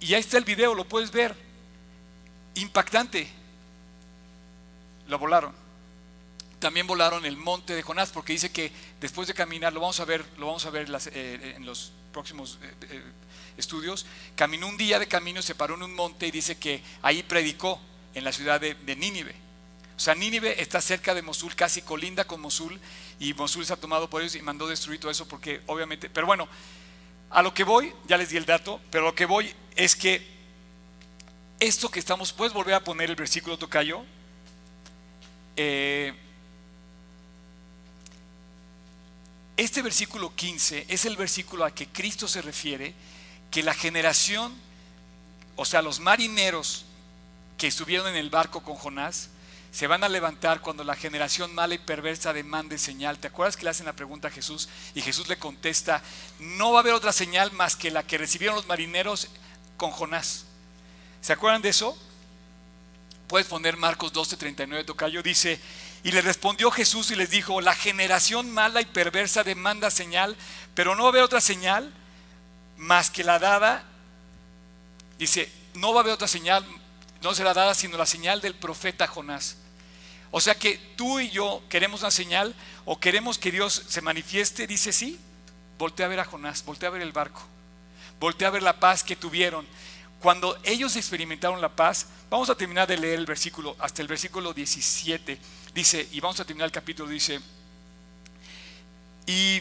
y 0.01 0.14
ahí 0.14 0.20
está 0.20 0.38
el 0.38 0.43
video, 0.43 0.76
lo 0.76 0.84
puedes 0.84 1.12
ver, 1.12 1.34
impactante. 2.56 3.32
Lo 5.08 5.18
volaron. 5.18 5.62
También 6.64 6.88
volaron 6.88 7.26
el 7.26 7.36
monte 7.36 7.76
de 7.76 7.82
Jonás, 7.82 8.11
porque 8.11 8.32
dice 8.32 8.49
que 8.49 8.72
después 9.01 9.28
de 9.28 9.34
caminar, 9.34 9.74
lo 9.74 9.82
vamos 9.82 9.99
a 9.99 10.05
ver, 10.05 10.24
lo 10.38 10.45
vamos 10.45 10.66
a 10.66 10.70
ver 10.70 10.89
eh, 11.11 11.55
en 11.57 11.66
los 11.66 11.91
próximos 12.14 12.57
eh, 12.64 12.74
eh, 12.89 13.03
estudios, 13.57 14.05
caminó 14.38 14.70
un 14.70 14.78
día 14.78 14.97
de 14.97 15.09
camino, 15.09 15.41
se 15.41 15.55
paró 15.55 15.76
en 15.76 15.84
un 15.84 15.93
monte 15.93 16.26
y 16.26 16.32
dice 16.32 16.57
que 16.57 16.82
ahí 17.01 17.22
predicó 17.22 17.82
en 18.14 18.24
la 18.24 18.32
ciudad 18.32 18.61
de, 18.61 18.76
de 18.76 18.95
Nínive. 18.95 19.36
O 19.97 19.99
sea, 19.99 20.16
Nínive 20.16 20.61
está 20.61 20.80
cerca 20.80 21.14
de 21.14 21.22
Mosul, 21.22 21.53
casi 21.53 21.82
colinda 21.82 22.24
con 22.24 22.39
Mosul, 22.39 22.80
y 23.20 23.34
Mosul 23.34 23.66
se 23.66 23.74
ha 23.74 23.76
tomado 23.76 24.09
por 24.09 24.22
ellos 24.22 24.36
y 24.36 24.41
mandó 24.41 24.66
destruir 24.66 25.01
todo 25.01 25.11
eso 25.11 25.28
porque 25.28 25.59
obviamente, 25.66 26.09
pero 26.09 26.28
bueno, 26.28 26.47
a 27.30 27.41
lo 27.41 27.53
que 27.53 27.66
voy, 27.66 27.93
ya 28.07 28.16
les 28.16 28.30
di 28.30 28.38
el 28.38 28.45
dato, 28.45 28.80
pero 28.89 29.03
a 29.03 29.07
lo 29.07 29.16
que 29.16 29.26
voy 29.26 29.53
es 29.76 29.97
que 29.97 30.26
esto 31.59 31.91
que 31.91 31.99
estamos, 31.99 32.32
¿puedes 32.32 32.53
volver 32.53 32.76
a 32.76 32.86
poner 32.86 33.09
el 33.09 33.18
versículo 33.18 33.57
tocayo? 33.57 34.05
Eh, 35.57 36.14
este 39.58 39.82
versículo 39.82 40.36
15 40.36 40.86
es 40.89 41.06
el 41.06 41.16
versículo 41.16 41.66
a 41.66 41.72
que 41.72 41.88
Cristo 41.88 42.28
se 42.28 42.41
refiere, 42.41 42.93
que 43.51 43.64
la 43.64 43.74
generación, 43.74 44.54
o 45.56 45.66
sea, 45.66 45.82
los 45.82 45.99
marineros 45.99 46.86
que 47.58 47.68
estuvieron 47.68 48.08
en 48.08 48.16
el 48.16 48.30
barco 48.30 48.64
con 48.64 48.76
Jonás, 48.76 49.30
se 49.72 49.88
van 49.88 50.04
a 50.04 50.10
levantar 50.10 50.62
cuando 50.62 50.84
la 50.84 50.95
generación 50.95 51.54
mala 51.54 51.74
y 51.74 51.80
perversa 51.80 52.32
demande 52.32 52.78
señal. 52.78 53.18
¿Te 53.18 53.28
acuerdas 53.28 53.58
que 53.58 53.64
le 53.64 53.72
hacen 53.72 53.88
la 53.88 53.93
pregunta 53.93 54.28
a 54.28 54.32
Jesús? 54.32 54.70
Y 54.93 55.01
Jesús 55.01 55.28
le 55.28 55.38
contesta, 55.38 56.04
no 56.39 56.72
va 56.72 56.80
a 56.80 56.82
haber 56.82 56.93
otra 56.93 57.12
señal 57.12 57.51
más 57.51 57.76
que 57.76 57.89
la 57.89 58.04
que 58.04 58.20
recibieron 58.20 58.56
los 58.56 58.68
marineros 58.68 59.30
con 59.78 59.89
Jonás. 59.91 60.45
¿Se 61.22 61.34
acuerdan 61.34 61.64
de 61.64 61.70
eso? 61.70 61.97
Puedes 63.28 63.47
poner 63.47 63.78
Marcos 63.78 64.14
12:39, 64.14 64.86
Tocayo, 64.86 65.24
dice, 65.24 65.60
y 66.04 66.12
le 66.12 66.22
respondió 66.22 66.70
Jesús 66.70 67.12
y 67.12 67.16
les 67.16 67.30
dijo, 67.30 67.62
la 67.62 67.76
generación 67.76 68.51
mala 68.51 68.82
y 68.82 68.86
perversa 68.86 69.43
demanda 69.43 69.89
señal, 69.89 70.36
pero 70.76 70.95
no 70.95 71.04
va 71.04 71.10
a 71.10 71.12
haber 71.12 71.24
otra 71.24 71.39
señal 71.39 71.93
más 72.78 73.10
que 73.10 73.24
la 73.24 73.39
dada. 73.39 73.86
Dice, 75.18 75.49
no 75.76 75.93
va 75.93 76.01
a 76.01 76.04
haber 76.04 76.14
otra 76.14 76.28
señal, 76.28 76.66
no 77.22 77.34
será 77.34 77.54
dada 77.54 77.74
sino 77.74 77.97
la 77.97 78.06
señal 78.06 78.41
del 78.41 78.54
profeta 78.54 79.08
Jonás. 79.08 79.56
O 80.32 80.41
sea 80.41 80.56
que 80.56 80.78
tú 80.97 81.22
y 81.22 81.30
yo 81.30 81.64
queremos 81.70 82.01
una 82.01 82.12
señal 82.12 82.54
o 82.84 82.99
queremos 82.99 83.38
que 83.38 83.51
Dios 83.51 83.84
se 83.88 84.01
manifieste, 84.01 84.68
dice 84.68 84.91
sí, 84.91 85.20
voltea 85.78 86.08
a 86.08 86.10
ver 86.10 86.20
a 86.20 86.26
Jonás, 86.26 86.66
voltea 86.66 86.89
a 86.89 86.91
ver 86.91 87.01
el 87.01 87.14
barco, 87.14 87.41
voltea 88.20 88.49
a 88.49 88.51
ver 88.51 88.64
la 88.64 88.80
paz 88.80 89.04
que 89.04 89.16
tuvieron. 89.16 89.66
Cuando 90.20 90.58
ellos 90.64 90.95
experimentaron 90.97 91.62
la 91.62 91.76
paz, 91.76 92.08
vamos 92.30 92.49
a 92.49 92.56
terminar 92.56 92.88
de 92.88 92.97
leer 92.97 93.20
el 93.20 93.26
versículo, 93.26 93.76
hasta 93.80 94.01
el 94.01 94.08
versículo 94.08 94.54
17, 94.54 95.38
dice, 95.74 96.07
y 96.11 96.19
vamos 96.19 96.39
a 96.39 96.45
terminar 96.45 96.67
el 96.67 96.71
capítulo, 96.71 97.09
dice, 97.09 97.39
y 99.26 99.59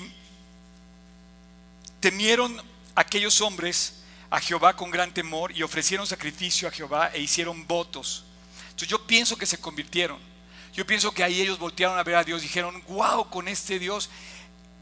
temieron 2.00 2.60
aquellos 2.94 3.40
hombres 3.40 4.02
a 4.30 4.40
Jehová 4.40 4.74
con 4.74 4.90
gran 4.90 5.12
temor 5.12 5.52
y 5.56 5.62
ofrecieron 5.62 6.06
sacrificio 6.06 6.66
a 6.66 6.70
Jehová 6.70 7.10
e 7.12 7.20
hicieron 7.20 7.66
votos. 7.66 8.24
Entonces 8.64 8.88
yo 8.88 9.06
pienso 9.06 9.36
que 9.36 9.46
se 9.46 9.58
convirtieron. 9.58 10.18
Yo 10.72 10.86
pienso 10.86 11.12
que 11.12 11.22
ahí 11.22 11.40
ellos 11.40 11.58
voltearon 11.58 11.98
a 11.98 12.02
ver 12.02 12.16
a 12.16 12.24
Dios 12.24 12.40
dijeron, 12.40 12.82
wow, 12.88 13.28
con 13.28 13.46
este 13.46 13.78
Dios. 13.78 14.08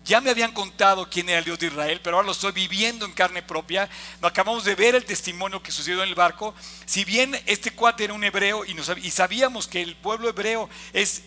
Ya 0.05 0.21
me 0.21 0.31
habían 0.31 0.53
contado 0.53 1.09
quién 1.11 1.29
era 1.29 1.39
el 1.39 1.45
Dios 1.45 1.59
de 1.59 1.67
Israel, 1.67 2.01
pero 2.03 2.17
ahora 2.17 2.27
lo 2.27 2.33
estoy 2.33 2.53
viviendo 2.53 3.05
en 3.05 3.13
carne 3.13 3.43
propia. 3.43 3.89
Acabamos 4.23 4.65
de 4.65 4.75
ver 4.75 4.95
el 4.95 5.05
testimonio 5.05 5.63
que 5.63 5.73
sucedió 5.73 6.03
en 6.03 6.09
el 6.09 6.15
barco. 6.15 6.55
Si 6.87 7.05
bien 7.05 7.39
este 7.47 7.71
cuate 7.73 8.05
era 8.05 8.15
un 8.15 8.25
hebreo 8.25 8.65
y, 8.65 8.77
y 9.03 9.11
sabíamos 9.11 9.69
que 9.69 9.83
el 9.83 9.97
pueblo 9.97 10.29
hebreo 10.29 10.69
es, 10.93 11.23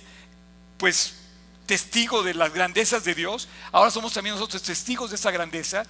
pues, 0.78 1.20
testigo 1.66 2.24
de 2.24 2.34
las 2.34 2.54
grandezas 2.54 3.04
de 3.04 3.16
Dios, 3.16 3.48
ahora 3.72 3.92
somos 3.92 4.12
también 4.14 4.36
nosotros 4.36 4.62
testigos 4.64 5.12
de 5.12 5.16
esa 5.16 5.32
grandeza. 5.32 5.84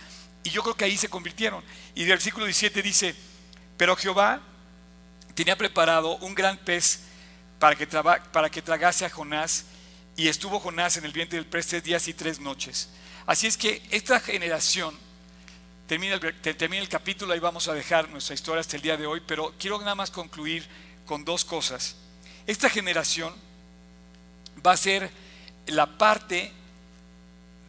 Y 0.43 0.49
yo 0.49 0.61
creo 0.61 0.75
que 0.75 0.85
ahí 0.85 0.97
se 0.97 1.09
convirtieron. 1.09 1.63
Y 1.95 2.01
del 2.01 2.09
versículo 2.09 2.45
17 2.45 2.81
dice, 2.81 3.15
pero 3.77 3.95
Jehová 3.95 4.41
tenía 5.35 5.57
preparado 5.57 6.17
un 6.17 6.35
gran 6.35 6.57
pez 6.57 6.99
para 7.59 7.75
que, 7.75 7.87
para 7.87 8.49
que 8.51 8.61
tragase 8.61 9.05
a 9.05 9.09
Jonás, 9.09 9.65
y 10.15 10.27
estuvo 10.27 10.59
Jonás 10.59 10.97
en 10.97 11.05
el 11.05 11.11
vientre 11.11 11.37
del 11.37 11.47
pez 11.47 11.67
tres 11.67 11.83
días 11.83 12.07
y 12.07 12.13
tres 12.13 12.39
noches. 12.39 12.89
Así 13.25 13.47
es 13.47 13.57
que 13.57 13.81
esta 13.89 14.19
generación, 14.19 14.95
termina 15.87 16.15
el, 16.15 16.41
termina 16.41 16.81
el 16.81 16.89
capítulo, 16.89 17.33
ahí 17.33 17.39
vamos 17.39 17.67
a 17.67 17.73
dejar 17.73 18.09
nuestra 18.09 18.35
historia 18.35 18.61
hasta 18.61 18.75
el 18.75 18.81
día 18.81 18.97
de 18.97 19.07
hoy, 19.07 19.21
pero 19.25 19.53
quiero 19.57 19.79
nada 19.79 19.95
más 19.95 20.11
concluir 20.11 20.67
con 21.05 21.25
dos 21.25 21.43
cosas. 21.43 21.95
Esta 22.45 22.69
generación 22.69 23.33
va 24.65 24.73
a 24.73 24.77
ser 24.77 25.09
la 25.67 25.97
parte 25.97 26.51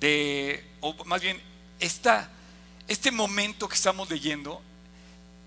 de, 0.00 0.64
o 0.80 1.04
más 1.04 1.22
bien, 1.22 1.40
esta, 1.80 2.30
este 2.88 3.10
momento 3.10 3.68
que 3.68 3.76
estamos 3.76 4.10
leyendo 4.10 4.60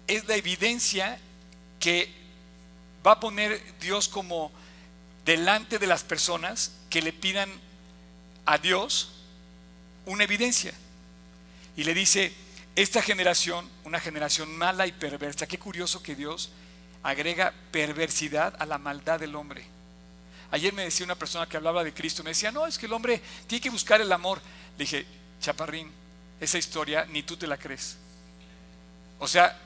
es 0.08 0.26
la 0.28 0.36
evidencia 0.36 1.20
que 1.80 2.12
va 3.06 3.14
a 3.14 3.20
poner 3.20 3.62
Dios 3.80 4.08
como 4.08 4.52
delante 5.26 5.78
de 5.78 5.88
las 5.88 6.04
personas 6.04 6.72
que 6.90 7.02
le 7.02 7.14
pidan 7.14 7.50
a 8.46 8.58
Dios 8.58 9.12
una 10.06 10.24
evidencia. 10.24 10.74
Y 11.76 11.84
le 11.84 11.94
dice, 11.94 12.34
esta 12.76 13.02
generación, 13.02 13.70
una 13.84 14.00
generación 14.00 14.56
mala 14.58 14.88
y 14.88 14.92
perversa, 14.92 15.48
qué 15.48 15.60
curioso 15.60 16.02
que 16.02 16.16
Dios 16.16 16.52
agrega 17.04 17.54
perversidad 17.72 18.56
a 18.60 18.66
la 18.66 18.78
maldad 18.78 19.20
del 19.20 19.36
hombre. 19.36 19.66
Ayer 20.52 20.74
me 20.74 20.84
decía 20.84 21.06
una 21.06 21.16
persona 21.16 21.48
que 21.48 21.58
hablaba 21.58 21.84
de 21.84 21.94
Cristo, 21.94 22.24
me 22.24 22.32
decía, 22.32 22.52
no, 22.52 22.66
es 22.66 22.78
que 22.78 22.86
el 22.86 22.94
hombre 22.94 23.22
tiene 23.48 23.62
que 23.62 23.70
buscar 23.70 24.02
el 24.02 24.12
amor. 24.12 24.42
Le 24.78 24.86
dije, 24.86 25.06
chaparrín, 25.42 25.92
esa 26.40 26.58
historia 26.58 27.06
ni 27.06 27.24
tú 27.24 27.36
te 27.36 27.48
la 27.48 27.58
crees. 27.58 27.98
O 29.20 29.28
sea, 29.28 29.62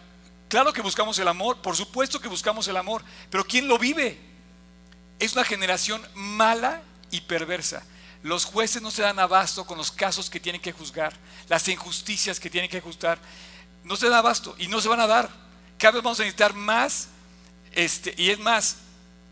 Claro 0.52 0.74
que 0.74 0.82
buscamos 0.82 1.18
el 1.18 1.30
amor, 1.30 1.60
por 1.60 1.78
supuesto 1.78 2.20
que 2.20 2.28
buscamos 2.28 2.68
el 2.68 2.76
amor, 2.76 3.02
pero 3.30 3.46
¿quién 3.46 3.70
lo 3.70 3.78
vive? 3.78 4.20
Es 5.18 5.32
una 5.32 5.46
generación 5.46 6.06
mala 6.14 6.82
y 7.12 7.22
perversa. 7.22 7.84
Los 8.24 8.46
jueces 8.46 8.82
no 8.82 8.92
se 8.92 9.02
dan 9.02 9.20
abasto 9.20 9.66
con 9.66 9.78
los 9.78 9.92
casos 9.92 10.30
que 10.30 10.40
tienen 10.40 10.62
que 10.62 10.72
juzgar, 10.72 11.14
las 11.48 11.68
injusticias 11.68 12.40
que 12.40 12.50
tienen 12.50 12.70
que 12.70 12.82
juzgar. 12.82 13.20
No 13.84 13.96
se 13.96 14.10
dan 14.10 14.20
abasto 14.20 14.56
y 14.58 14.68
no 14.68 14.80
se 14.80 14.90
van 14.90 15.00
a 15.00 15.08
dar. 15.08 15.30
Cada 15.78 15.94
vez 15.94 16.04
vamos 16.04 16.20
a 16.20 16.24
necesitar 16.24 16.54
más, 16.54 17.08
este, 17.72 18.14
y 18.18 18.30
es 18.30 18.40
más, 18.40 18.78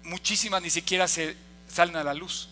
muchísimas 0.04 0.62
ni 0.62 0.70
siquiera 0.70 1.08
se 1.08 1.38
salen 1.68 1.96
a 1.96 2.04
la 2.04 2.14
luz. 2.14 2.50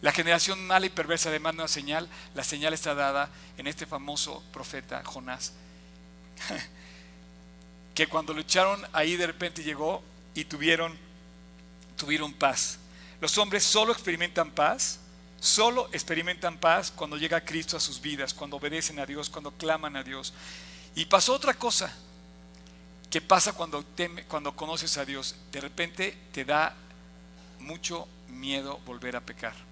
La 0.00 0.12
generación 0.12 0.64
mala 0.66 0.86
y 0.86 0.90
perversa 0.90 1.30
demanda 1.30 1.64
una 1.64 1.68
señal. 1.68 2.08
La 2.34 2.44
señal 2.44 2.72
está 2.72 2.94
dada 2.94 3.30
en 3.56 3.66
este 3.66 3.86
famoso 3.86 4.42
profeta 4.52 5.02
Jonás. 5.04 5.52
que 7.94 8.06
cuando 8.06 8.32
lo 8.32 8.40
echaron 8.40 8.80
ahí 8.92 9.16
de 9.16 9.26
repente 9.26 9.64
llegó 9.64 10.02
y 10.34 10.44
tuvieron, 10.44 10.96
tuvieron 11.96 12.32
paz. 12.32 12.78
Los 13.20 13.36
hombres 13.38 13.64
solo 13.64 13.92
experimentan 13.92 14.50
paz, 14.50 15.00
solo 15.40 15.88
experimentan 15.92 16.58
paz 16.58 16.92
cuando 16.94 17.16
llega 17.16 17.44
Cristo 17.44 17.76
a 17.76 17.80
sus 17.80 18.00
vidas, 18.00 18.32
cuando 18.32 18.56
obedecen 18.56 19.00
a 19.00 19.06
Dios, 19.06 19.28
cuando 19.28 19.50
claman 19.52 19.96
a 19.96 20.02
Dios. 20.02 20.32
Y 20.94 21.06
pasó 21.06 21.34
otra 21.34 21.54
cosa, 21.54 21.92
que 23.10 23.20
pasa 23.20 23.52
cuando, 23.52 23.84
cuando 24.28 24.54
conoces 24.54 24.96
a 24.98 25.04
Dios. 25.04 25.34
De 25.50 25.60
repente 25.60 26.16
te 26.32 26.44
da 26.44 26.74
mucho 27.58 28.06
miedo 28.28 28.80
volver 28.86 29.16
a 29.16 29.20
pecar. 29.20 29.67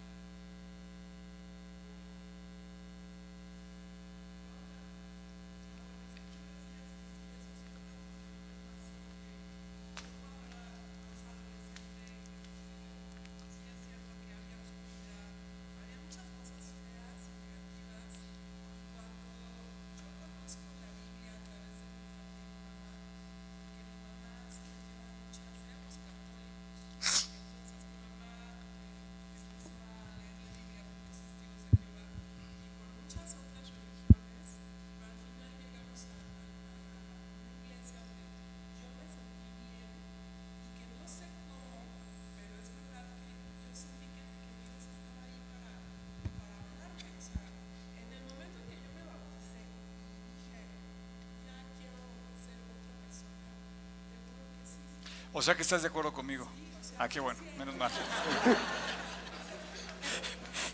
O 55.39 55.43
sea 55.43 55.55
que 55.55 55.61
estás 55.61 55.83
de 55.83 55.89
acuerdo 55.89 56.15
conmigo. 56.15 56.49
Ah, 56.99 57.11
qué 57.11 57.21
bueno, 57.21 57.39
menos 57.59 57.77
mal. 57.77 57.93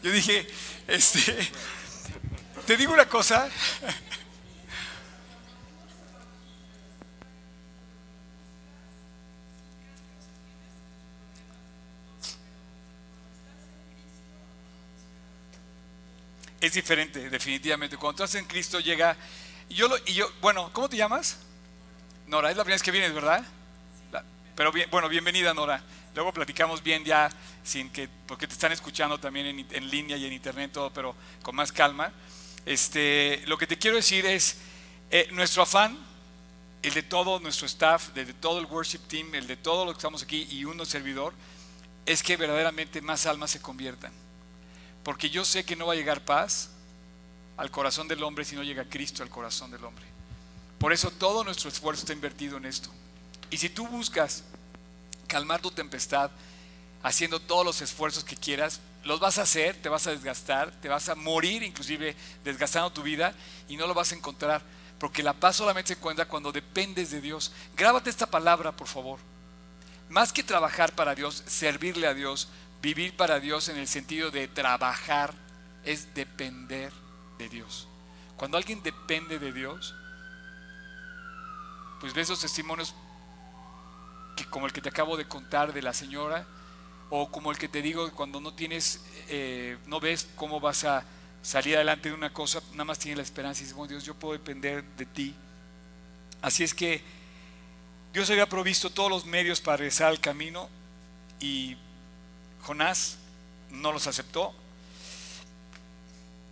Yo 0.04 0.12
dije, 0.12 0.46
este, 0.86 1.50
te 2.64 2.76
digo 2.76 2.92
una 2.92 3.08
cosa. 3.08 3.50
Es 16.60 16.72
diferente, 16.74 17.30
definitivamente. 17.30 17.96
Cuando 17.96 18.18
tú 18.18 18.22
estás 18.22 18.40
en 18.40 18.46
Cristo 18.46 18.78
llega. 18.78 19.16
Yo, 19.68 19.88
y 20.06 20.14
yo, 20.14 20.30
bueno, 20.40 20.72
¿cómo 20.72 20.88
te 20.88 20.96
llamas? 20.96 21.38
Nora, 22.28 22.52
es 22.52 22.56
la 22.56 22.62
primera 22.62 22.76
vez 22.76 22.82
que 22.84 22.92
vienes, 22.92 23.12
¿verdad? 23.12 23.44
Pero 24.54 24.70
bien, 24.70 24.88
bueno, 24.90 25.08
bienvenida 25.08 25.54
Nora. 25.54 25.82
Luego 26.14 26.32
platicamos 26.32 26.82
bien 26.82 27.04
ya, 27.04 27.30
sin 27.64 27.90
que, 27.90 28.08
porque 28.26 28.46
te 28.46 28.52
están 28.52 28.70
escuchando 28.72 29.18
también 29.18 29.66
en, 29.70 29.90
línea 29.90 30.16
y 30.16 30.26
en 30.26 30.32
internet 30.32 30.72
todo, 30.72 30.92
pero 30.92 31.16
con 31.42 31.56
más 31.56 31.72
calma. 31.72 32.12
Este, 32.66 33.42
lo 33.46 33.56
que 33.56 33.66
te 33.66 33.78
quiero 33.78 33.96
decir 33.96 34.26
es, 34.26 34.58
eh, 35.10 35.28
nuestro 35.32 35.62
afán, 35.62 35.98
el 36.82 36.92
de 36.92 37.02
todo 37.02 37.40
nuestro 37.40 37.66
staff, 37.66 38.10
el 38.14 38.26
de 38.26 38.34
todo 38.34 38.58
el 38.58 38.66
worship 38.66 39.00
team, 39.08 39.34
el 39.34 39.46
de 39.46 39.56
todos 39.56 39.86
los 39.86 39.94
que 39.94 39.98
estamos 39.98 40.22
aquí 40.22 40.46
y 40.50 40.64
uno 40.66 40.84
servidor, 40.84 41.32
es 42.04 42.22
que 42.22 42.36
verdaderamente 42.36 43.00
más 43.00 43.24
almas 43.24 43.52
se 43.52 43.62
conviertan. 43.62 44.12
Porque 45.02 45.30
yo 45.30 45.44
sé 45.46 45.64
que 45.64 45.76
no 45.76 45.86
va 45.86 45.94
a 45.94 45.96
llegar 45.96 46.24
paz 46.24 46.70
al 47.56 47.70
corazón 47.70 48.06
del 48.06 48.22
hombre 48.22 48.44
si 48.44 48.54
no 48.54 48.62
llega 48.62 48.84
Cristo 48.84 49.22
al 49.22 49.30
corazón 49.30 49.70
del 49.70 49.84
hombre. 49.84 50.04
Por 50.78 50.92
eso 50.92 51.10
todo 51.10 51.42
nuestro 51.42 51.70
esfuerzo 51.70 52.02
está 52.02 52.12
invertido 52.12 52.58
en 52.58 52.66
esto. 52.66 52.90
Y 53.52 53.58
si 53.58 53.68
tú 53.68 53.86
buscas 53.86 54.44
calmar 55.28 55.60
tu 55.60 55.70
tempestad 55.70 56.30
haciendo 57.02 57.38
todos 57.38 57.66
los 57.66 57.82
esfuerzos 57.82 58.24
que 58.24 58.34
quieras, 58.34 58.80
los 59.04 59.20
vas 59.20 59.36
a 59.36 59.42
hacer, 59.42 59.76
te 59.76 59.90
vas 59.90 60.06
a 60.06 60.10
desgastar, 60.10 60.70
te 60.80 60.88
vas 60.88 61.10
a 61.10 61.14
morir 61.14 61.62
inclusive 61.62 62.16
desgastando 62.44 62.90
tu 62.90 63.02
vida 63.02 63.34
y 63.68 63.76
no 63.76 63.86
lo 63.86 63.92
vas 63.92 64.10
a 64.10 64.14
encontrar. 64.14 64.62
Porque 64.98 65.22
la 65.22 65.34
paz 65.34 65.56
solamente 65.56 65.88
se 65.88 65.98
encuentra 65.98 66.26
cuando 66.26 66.50
dependes 66.50 67.10
de 67.10 67.20
Dios. 67.20 67.52
Grábate 67.76 68.08
esta 68.08 68.24
palabra, 68.26 68.72
por 68.72 68.88
favor. 68.88 69.20
Más 70.08 70.32
que 70.32 70.42
trabajar 70.42 70.94
para 70.94 71.14
Dios, 71.14 71.42
servirle 71.46 72.06
a 72.06 72.14
Dios, 72.14 72.48
vivir 72.80 73.14
para 73.18 73.38
Dios 73.38 73.68
en 73.68 73.76
el 73.76 73.86
sentido 73.86 74.30
de 74.30 74.48
trabajar, 74.48 75.34
es 75.84 76.14
depender 76.14 76.90
de 77.36 77.50
Dios. 77.50 77.86
Cuando 78.38 78.56
alguien 78.56 78.82
depende 78.82 79.38
de 79.38 79.52
Dios, 79.52 79.94
pues 82.00 82.14
ves 82.14 82.28
esos 82.28 82.40
testimonios 82.40 82.94
que 84.36 84.44
como 84.46 84.66
el 84.66 84.72
que 84.72 84.80
te 84.80 84.88
acabo 84.88 85.16
de 85.16 85.26
contar 85.26 85.72
de 85.72 85.82
la 85.82 85.92
señora, 85.92 86.46
o 87.10 87.30
como 87.30 87.50
el 87.50 87.58
que 87.58 87.68
te 87.68 87.82
digo 87.82 88.10
cuando 88.12 88.40
no 88.40 88.54
tienes, 88.54 89.04
eh, 89.28 89.76
no 89.86 90.00
ves 90.00 90.28
cómo 90.34 90.60
vas 90.60 90.84
a 90.84 91.04
salir 91.42 91.76
adelante 91.76 92.08
de 92.08 92.14
una 92.14 92.32
cosa, 92.32 92.62
nada 92.72 92.84
más 92.84 92.98
tienes 92.98 93.18
la 93.18 93.22
esperanza 93.22 93.60
y 93.60 93.64
dices, 93.64 93.76
oh, 93.78 93.86
Dios, 93.86 94.04
yo 94.04 94.14
puedo 94.14 94.32
depender 94.32 94.82
de 94.96 95.06
ti. 95.06 95.34
Así 96.40 96.64
es 96.64 96.72
que 96.72 97.02
Dios 98.12 98.30
había 98.30 98.48
provisto 98.48 98.90
todos 98.90 99.10
los 99.10 99.26
medios 99.26 99.60
para 99.60 99.78
regresar 99.78 100.08
al 100.08 100.20
camino 100.20 100.68
y 101.40 101.76
Jonás 102.62 103.18
no 103.70 103.92
los 103.92 104.06
aceptó. 104.06 104.54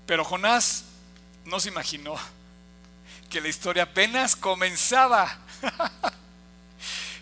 Pero 0.06 0.24
Jonás 0.24 0.84
no 1.44 1.60
se 1.60 1.68
imaginó 1.68 2.16
que 3.30 3.40
la 3.40 3.48
historia 3.48 3.84
apenas 3.84 4.36
comenzaba. 4.36 5.38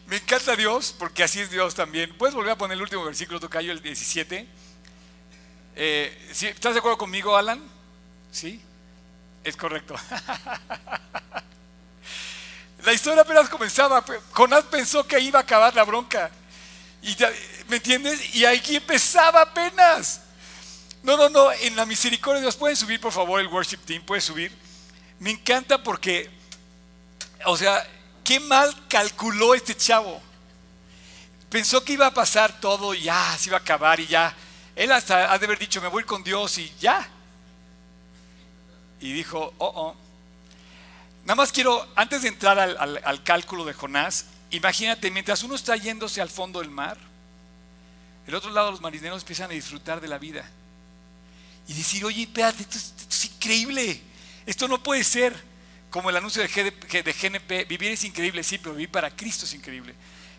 Me 0.09 0.17
encanta 0.17 0.57
Dios, 0.57 0.95
porque 0.99 1.23
así 1.23 1.39
es 1.39 1.51
Dios 1.51 1.75
también. 1.75 2.17
¿Puedes 2.17 2.35
volver 2.35 2.53
a 2.53 2.57
poner 2.57 2.77
el 2.77 2.83
último 2.83 3.05
versículo, 3.05 3.39
Tocayo, 3.39 3.73
el 3.73 3.83
17? 3.83 4.47
Eh, 5.77 6.29
¿Estás 6.31 6.73
de 6.73 6.79
acuerdo 6.79 6.97
conmigo, 6.97 7.37
Alan? 7.37 7.63
Sí, 8.33 8.59
es 9.45 9.55
correcto. 9.55 9.95
la 12.87 12.93
historia 12.95 13.21
apenas 13.21 13.51
comenzaba. 13.51 14.03
Jonás 14.33 14.65
pensó 14.65 15.07
que 15.07 15.21
iba 15.21 15.41
a 15.41 15.43
acabar 15.43 15.75
la 15.75 15.85
bronca. 15.85 16.31
Y 17.03 17.15
¿Me 17.69 17.77
entiendes? 17.77 18.35
Y 18.35 18.47
aquí 18.47 18.77
empezaba 18.77 19.43
apenas. 19.43 20.23
No, 21.03 21.19
no, 21.19 21.29
no. 21.29 21.53
En 21.53 21.77
la 21.77 21.85
misericordia 21.85 22.37
de 22.37 22.47
Dios, 22.47 22.57
¿pueden 22.57 22.79
subir 22.79 22.99
por 22.99 23.13
favor 23.13 23.43
el 23.43 23.49
worship 23.49 23.81
team? 23.85 24.03
¿Puede 24.07 24.23
subir? 24.23 24.57
Me 25.19 25.33
encanta 25.33 25.83
porque, 25.83 26.31
o 27.45 27.59
sea, 27.59 27.87
qué 28.29 28.41
mal 28.41 28.71
calculó 28.89 29.55
este 29.55 29.75
chavo. 29.75 30.21
Pensó 31.49 31.83
que 31.83 31.95
iba 31.95 32.07
a 32.07 32.13
pasar 32.13 32.61
todo 32.61 32.93
y 32.93 33.05
ya, 33.05 33.35
se 33.39 33.49
iba 33.49 33.57
a 33.57 33.61
acabar 33.61 33.99
y 34.01 34.07
ya. 34.07 34.37
Él 34.77 34.93
hasta 34.93 35.33
ha 35.33 35.39
de 35.39 35.47
haber 35.47 35.59
dicho, 35.59 35.81
me 35.81 35.89
voy 35.89 36.05
con 36.05 36.23
Dios 36.23 36.59
y 36.59 36.71
ya. 36.79 37.09
Y 39.01 39.15
dijo, 39.15 39.55
oh, 39.57 39.73
oh. 39.75 39.97
Nada 41.25 41.37
más 41.37 41.53
quiero, 41.53 41.89
antes 41.97 42.21
de 42.21 42.29
entrar 42.29 42.59
al, 42.59 43.01
al 43.03 43.23
cálculo 43.23 43.65
de 43.65 43.73
Jonás, 43.73 44.27
imagínate, 44.51 45.11
mientras 45.11 45.43
uno 45.43 45.55
está 45.55 45.75
yéndose 45.77 46.21
al 46.21 46.29
fondo 46.29 46.61
del 46.61 46.69
mar, 46.71 46.99
el 48.27 48.35
otro 48.35 48.51
lado 48.51 48.73
los 48.73 48.83
marineros 48.83 49.23
empiezan 49.23 49.51
a 49.51 49.55
disfrutar 49.55 50.03
de 50.03 50.09
la 50.09 50.19
vida. 50.19 50.45
Y 51.67 51.73
decir, 51.73 52.05
oye, 52.05 52.25
espérate, 52.25 52.63
esto 52.63 53.05
es 53.09 53.25
increíble. 53.25 54.03
Esto 54.45 54.69
no 54.69 54.83
puede 54.83 55.03
ser. 55.03 55.48
Como 55.99 56.11
el 56.11 56.17
anuncio 56.17 56.41
de, 56.41 56.49
GNP, 56.49 57.65
vivir 57.65 57.91
es 57.91 58.05
increíble, 58.05 58.45
sí, 58.45 58.59
pero 58.59 58.73
vivir 58.73 58.89
para 58.89 59.11
Cristo 59.11 59.47
es 59.47 59.53
increíble. 59.53 59.97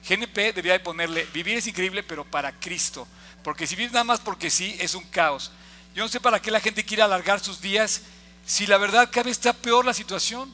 GNP 0.07 0.53
debía 0.53 0.72
de 0.72 0.80
ponerle, 0.80 1.28
vivir 1.34 1.57
es 1.57 1.68
increíble, 1.68 2.01
pero 2.01 2.24
para 2.24 2.53
Cristo. 2.53 3.05
Porque 3.43 3.68
si 3.68 3.76
vives 3.76 3.91
nada 3.91 4.05
más 4.05 4.22
porque 4.22 4.49
sí, 4.49 4.78
es 4.80 4.95
un 4.95 5.03
caos. 5.03 5.51
Yo 5.93 6.01
no 6.01 6.07
sé 6.07 6.22
para 6.22 6.41
qué 6.41 6.49
la 6.49 6.62
gente 6.62 6.86
quiere 6.86 7.03
alargar 7.03 7.41
sus 7.41 7.60
días 7.60 8.03
si 8.45 8.68
la 8.68 8.78
verdad 8.78 9.10
cada 9.12 9.24
vez 9.24 9.34
está 9.34 9.51
peor 9.51 9.84
la 9.84 9.93
situación. 9.93 10.49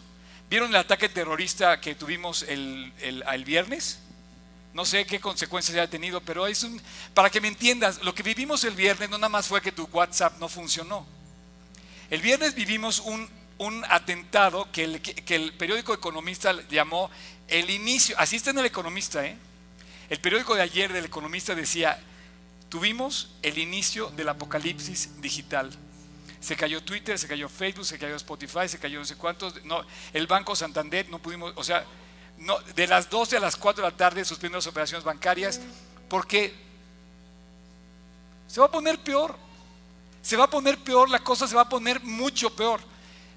¿Vieron 0.49 0.69
el 0.69 0.75
ataque 0.75 1.07
terrorista 1.07 1.79
que 1.79 1.93
tuvimos 1.93 2.41
el, 2.41 2.91
viernes? 3.45 3.99
No 4.73 4.85
sé 4.85 5.05
qué 5.05 5.19
consecuencias 5.19 5.77
haya 5.77 5.87
tenido, 5.87 6.19
pero 6.19 6.47
es 6.47 6.63
un, 6.63 6.81
para 7.13 7.29
que 7.29 7.41
me 7.41 7.47
entiendas, 7.47 8.01
lo 8.01 8.15
que 8.15 8.23
vivimos 8.23 8.63
el 8.63 8.73
viernes 8.73 9.11
no 9.11 9.19
nada 9.19 9.29
más 9.29 9.45
fue 9.45 9.61
que 9.61 9.71
tu 9.71 9.83
WhatsApp 9.83 10.39
no 10.39 10.49
funcionó. 10.49 11.05
El 12.09 12.21
viernes 12.21 12.55
vivimos 12.55 12.97
un 13.01 13.44
un 13.57 13.83
atentado 13.89 14.69
que 14.71 14.83
el, 14.83 15.53
periódico 15.53 15.93
Economista 15.93 16.53
llamó 16.69 17.09
el 17.47 17.69
inicio, 17.69 18.15
así 18.19 18.35
está 18.35 18.49
en 18.49 18.59
el 18.59 18.65
Economista, 18.65 19.25
¿eh? 19.25 19.37
el 20.09 20.19
periódico 20.19 20.55
de 20.55 20.61
ayer 20.61 20.91
del 20.91 21.05
Economista 21.05 21.55
decía, 21.55 21.99
tuvimos 22.69 23.31
el 23.41 23.57
inicio 23.57 24.09
del 24.11 24.29
apocalipsis 24.29 25.21
digital. 25.21 25.71
Se 26.39 26.55
cayó 26.55 26.83
Twitter, 26.83 27.17
se 27.17 27.27
cayó 27.27 27.49
Facebook, 27.49 27.85
se 27.85 27.97
cayó 27.97 28.15
Spotify, 28.15 28.67
se 28.67 28.77
cayó 28.77 28.99
no 28.99 29.05
sé 29.05 29.15
cuántos, 29.15 29.63
no, 29.63 29.83
el 30.13 30.27
Banco 30.27 30.55
Santander, 30.55 31.09
no 31.09 31.19
pudimos, 31.19 31.53
o 31.55 31.63
sea, 31.63 31.85
no, 32.37 32.59
de 32.59 32.87
las 32.87 33.09
12 33.09 33.37
a 33.37 33.39
las 33.39 33.55
4 33.55 33.83
de 33.83 33.91
la 33.91 33.97
tarde 33.97 34.25
suspendieron 34.25 34.57
las 34.57 34.67
operaciones 34.67 35.05
bancarias 35.05 35.61
porque 36.09 36.53
se 38.47 38.59
va 38.59 38.67
a 38.67 38.71
poner 38.71 38.99
peor, 38.99 39.35
se 40.21 40.37
va 40.37 40.45
a 40.45 40.49
poner 40.49 40.77
peor, 40.77 41.09
la 41.09 41.19
cosa 41.19 41.47
se 41.47 41.55
va 41.55 41.61
a 41.61 41.69
poner 41.69 42.01
mucho 42.03 42.53
peor. 42.55 42.81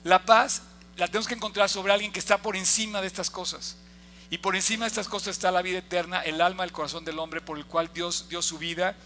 La 0.09 0.24
paz 0.24 0.62
la 0.96 1.06
tenemos 1.06 1.28
que 1.28 1.34
encontrar 1.34 1.68
sobre 1.68 1.92
alguien 1.92 2.11
que 2.11 2.18
está 2.18 2.38
por 2.38 2.56
encima 2.56 3.02
de 3.02 3.06
estas 3.06 3.28
cosas. 3.28 3.76
Y 4.30 4.38
por 4.38 4.56
encima 4.56 4.86
de 4.86 4.88
estas 4.88 5.06
cosas 5.06 5.28
está 5.28 5.50
la 5.50 5.61
vida 5.61 5.80
eterna, 5.80 6.22
el 6.22 6.40
alma, 6.40 6.64
el 6.64 6.72
corazón 6.72 7.04
del 7.04 7.18
hombre 7.18 7.42
por 7.42 7.59
el 7.59 7.66
cual 7.66 7.90
Dios 7.92 8.26
dio 8.30 8.40
su 8.40 8.56
vida 8.56 8.96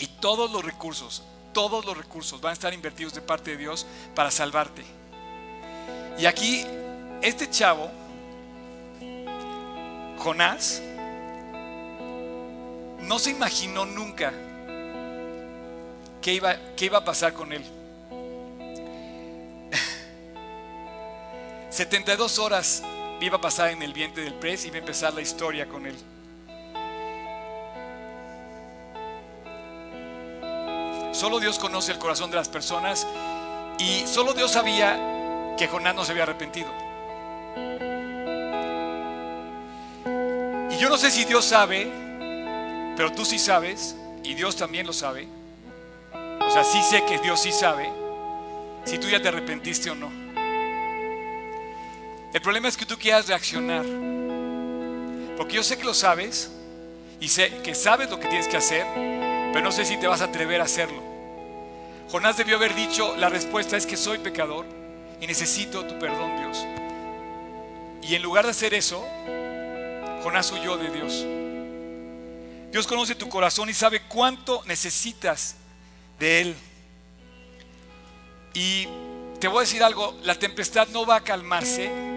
y 0.00 0.08
todos 0.08 0.50
los 0.50 0.64
recursos, 0.64 1.22
todos 1.54 1.84
los 1.84 1.96
recursos 1.96 2.40
van 2.40 2.50
a 2.50 2.54
estar 2.54 2.74
invertidos 2.74 3.14
de 3.14 3.20
parte 3.20 3.52
de 3.52 3.56
Dios 3.56 3.86
para 4.16 4.32
salvarte. 4.32 4.84
Y 6.18 6.26
aquí, 6.26 6.66
este 7.22 7.48
chavo, 7.48 7.88
Jonás, 10.18 10.82
no 13.00 13.20
se 13.20 13.30
imaginó 13.30 13.86
nunca 13.86 14.32
qué 16.20 16.34
iba, 16.34 16.56
qué 16.74 16.86
iba 16.86 16.98
a 16.98 17.04
pasar 17.04 17.32
con 17.32 17.52
él. 17.52 17.75
72 21.76 22.38
horas 22.38 22.82
iba 23.20 23.36
a 23.36 23.40
pasar 23.42 23.68
en 23.68 23.82
el 23.82 23.92
vientre 23.92 24.24
del 24.24 24.32
pez 24.32 24.64
y 24.64 24.68
iba 24.68 24.76
a 24.76 24.78
empezar 24.78 25.12
la 25.12 25.20
historia 25.20 25.68
con 25.68 25.84
él. 25.84 25.94
Solo 31.12 31.38
Dios 31.38 31.58
conoce 31.58 31.92
el 31.92 31.98
corazón 31.98 32.30
de 32.30 32.36
las 32.36 32.48
personas 32.48 33.06
y 33.78 34.06
solo 34.06 34.32
Dios 34.32 34.52
sabía 34.52 35.54
que 35.58 35.68
Jonás 35.68 35.94
no 35.94 36.02
se 36.06 36.12
había 36.12 36.22
arrepentido. 36.22 36.70
Y 40.70 40.78
yo 40.78 40.88
no 40.88 40.96
sé 40.96 41.10
si 41.10 41.26
Dios 41.26 41.44
sabe, 41.44 41.92
pero 42.96 43.12
tú 43.12 43.26
sí 43.26 43.38
sabes 43.38 43.94
y 44.24 44.32
Dios 44.32 44.56
también 44.56 44.86
lo 44.86 44.94
sabe. 44.94 45.28
O 46.40 46.50
sea, 46.50 46.64
sí 46.64 46.82
sé 46.82 47.04
que 47.04 47.18
Dios 47.18 47.38
sí 47.38 47.52
sabe 47.52 47.92
si 48.86 48.96
tú 48.96 49.10
ya 49.10 49.20
te 49.20 49.28
arrepentiste 49.28 49.90
o 49.90 49.94
no. 49.94 50.25
El 52.36 52.42
problema 52.42 52.68
es 52.68 52.76
que 52.76 52.84
tú 52.84 52.98
quieras 52.98 53.28
reaccionar. 53.28 53.86
Porque 55.38 55.54
yo 55.54 55.62
sé 55.62 55.78
que 55.78 55.84
lo 55.84 55.94
sabes 55.94 56.50
y 57.18 57.28
sé 57.28 57.50
que 57.62 57.74
sabes 57.74 58.10
lo 58.10 58.20
que 58.20 58.28
tienes 58.28 58.46
que 58.46 58.58
hacer, 58.58 58.84
pero 59.54 59.62
no 59.62 59.72
sé 59.72 59.86
si 59.86 59.96
te 59.96 60.06
vas 60.06 60.20
a 60.20 60.24
atrever 60.24 60.60
a 60.60 60.64
hacerlo. 60.64 61.02
Jonás 62.10 62.36
debió 62.36 62.56
haber 62.56 62.74
dicho, 62.74 63.16
la 63.16 63.30
respuesta 63.30 63.78
es 63.78 63.86
que 63.86 63.96
soy 63.96 64.18
pecador 64.18 64.66
y 65.18 65.26
necesito 65.26 65.86
tu 65.86 65.98
perdón, 65.98 66.36
Dios. 66.36 66.66
Y 68.02 68.14
en 68.14 68.22
lugar 68.22 68.44
de 68.44 68.50
hacer 68.50 68.74
eso, 68.74 69.02
Jonás 70.22 70.52
huyó 70.52 70.76
de 70.76 70.90
Dios. 70.90 71.24
Dios 72.70 72.86
conoce 72.86 73.14
tu 73.14 73.30
corazón 73.30 73.70
y 73.70 73.72
sabe 73.72 74.02
cuánto 74.02 74.62
necesitas 74.66 75.56
de 76.18 76.42
Él. 76.42 76.56
Y 78.52 78.86
te 79.40 79.48
voy 79.48 79.56
a 79.56 79.60
decir 79.60 79.82
algo, 79.82 80.14
la 80.22 80.34
tempestad 80.34 80.86
no 80.88 81.06
va 81.06 81.16
a 81.16 81.24
calmarse 81.24 82.14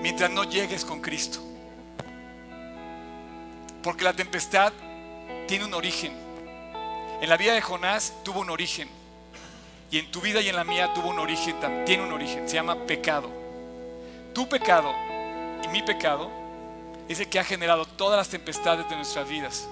mientras 0.00 0.30
no 0.30 0.44
llegues 0.44 0.84
con 0.84 1.00
Cristo. 1.00 1.40
Porque 3.82 4.04
la 4.04 4.12
tempestad 4.12 4.72
tiene 5.46 5.64
un 5.64 5.74
origen. 5.74 6.12
En 7.20 7.28
la 7.28 7.36
vida 7.36 7.54
de 7.54 7.60
Jonás 7.60 8.14
tuvo 8.24 8.40
un 8.40 8.50
origen. 8.50 8.88
Y 9.90 9.98
en 9.98 10.10
tu 10.10 10.20
vida 10.20 10.40
y 10.40 10.48
en 10.48 10.56
la 10.56 10.64
mía 10.64 10.92
tuvo 10.94 11.08
un 11.08 11.18
origen, 11.18 11.56
tiene 11.84 12.04
un 12.04 12.12
origen, 12.12 12.48
se 12.48 12.54
llama 12.54 12.86
pecado. 12.86 13.28
Tu 14.32 14.48
pecado 14.48 14.94
y 15.64 15.68
mi 15.68 15.82
pecado 15.82 16.30
es 17.08 17.18
el 17.18 17.28
que 17.28 17.40
ha 17.40 17.44
generado 17.44 17.84
todas 17.84 18.16
las 18.16 18.28
tempestades 18.28 18.88
de 18.88 18.94
nuestras 18.94 19.28
vidas. 19.28 19.68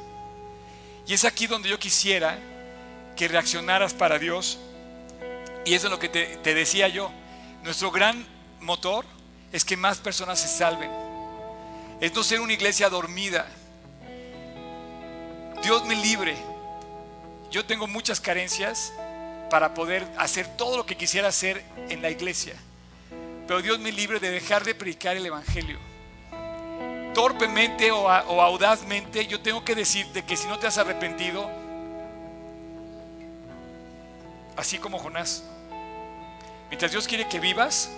Y 1.06 1.14
es 1.14 1.24
aquí 1.24 1.46
donde 1.46 1.68
yo 1.68 1.78
quisiera 1.78 2.38
que 3.16 3.28
reaccionaras 3.28 3.94
para 3.94 4.18
Dios. 4.18 4.58
Y 5.64 5.74
eso 5.74 5.86
es 5.86 5.90
lo 5.90 5.98
que 5.98 6.08
te, 6.08 6.36
te 6.38 6.54
decía 6.54 6.88
yo. 6.88 7.10
Nuestro 7.62 7.90
gran 7.90 8.26
motor 8.60 9.04
es 9.52 9.64
que 9.64 9.76
más 9.76 9.98
personas 9.98 10.40
se 10.40 10.48
salven. 10.48 10.90
Es 12.00 12.14
no 12.14 12.22
ser 12.22 12.40
una 12.40 12.52
iglesia 12.52 12.88
dormida. 12.88 13.46
Dios 15.62 15.84
me 15.86 15.96
libre. 15.96 16.36
Yo 17.50 17.64
tengo 17.64 17.86
muchas 17.86 18.20
carencias 18.20 18.92
para 19.50 19.74
poder 19.74 20.06
hacer 20.18 20.46
todo 20.56 20.76
lo 20.76 20.86
que 20.86 20.96
quisiera 20.96 21.28
hacer 21.28 21.64
en 21.88 22.02
la 22.02 22.10
iglesia. 22.10 22.54
Pero 23.46 23.62
Dios 23.62 23.78
me 23.78 23.90
libre 23.90 24.20
de 24.20 24.30
dejar 24.30 24.64
de 24.64 24.74
predicar 24.74 25.16
el 25.16 25.24
Evangelio. 25.24 25.78
Torpemente 27.14 27.90
o, 27.90 28.10
audazmente 28.10 29.26
yo 29.26 29.40
tengo 29.40 29.64
que 29.64 29.74
decirte 29.74 30.24
que 30.24 30.36
si 30.36 30.46
no 30.46 30.58
te 30.58 30.66
has 30.66 30.78
arrepentido, 30.78 31.50
así 34.56 34.78
como 34.78 34.98
Jonás, 34.98 35.44
mientras 36.68 36.92
Dios 36.92 37.08
quiere 37.08 37.26
que 37.26 37.40
vivas, 37.40 37.90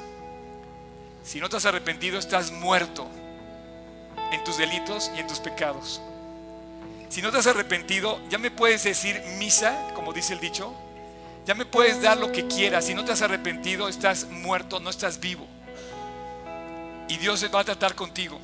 si 1.22 1.40
no 1.40 1.48
te 1.48 1.56
has 1.56 1.66
arrepentido 1.66 2.18
estás 2.18 2.50
muerto 2.50 3.06
en 4.32 4.42
tus 4.44 4.56
delitos 4.58 5.10
y 5.16 5.20
en 5.20 5.26
tus 5.26 5.40
pecados. 5.40 6.00
Si 7.08 7.20
no 7.22 7.32
te 7.32 7.38
has 7.38 7.46
arrepentido, 7.46 8.20
ya 8.28 8.38
me 8.38 8.50
puedes 8.50 8.84
decir 8.84 9.20
misa, 9.38 9.90
como 9.94 10.12
dice 10.12 10.32
el 10.32 10.40
dicho, 10.40 10.74
ya 11.44 11.54
me 11.54 11.64
puedes 11.64 12.00
dar 12.00 12.16
lo 12.16 12.30
que 12.30 12.46
quieras. 12.46 12.84
Si 12.84 12.94
no 12.94 13.04
te 13.04 13.12
has 13.12 13.22
arrepentido, 13.22 13.88
estás 13.88 14.26
muerto, 14.26 14.78
no 14.78 14.90
estás 14.90 15.18
vivo. 15.18 15.46
Y 17.08 17.16
Dios 17.16 17.44
va 17.52 17.60
a 17.60 17.64
tratar 17.64 17.96
contigo. 17.96 18.38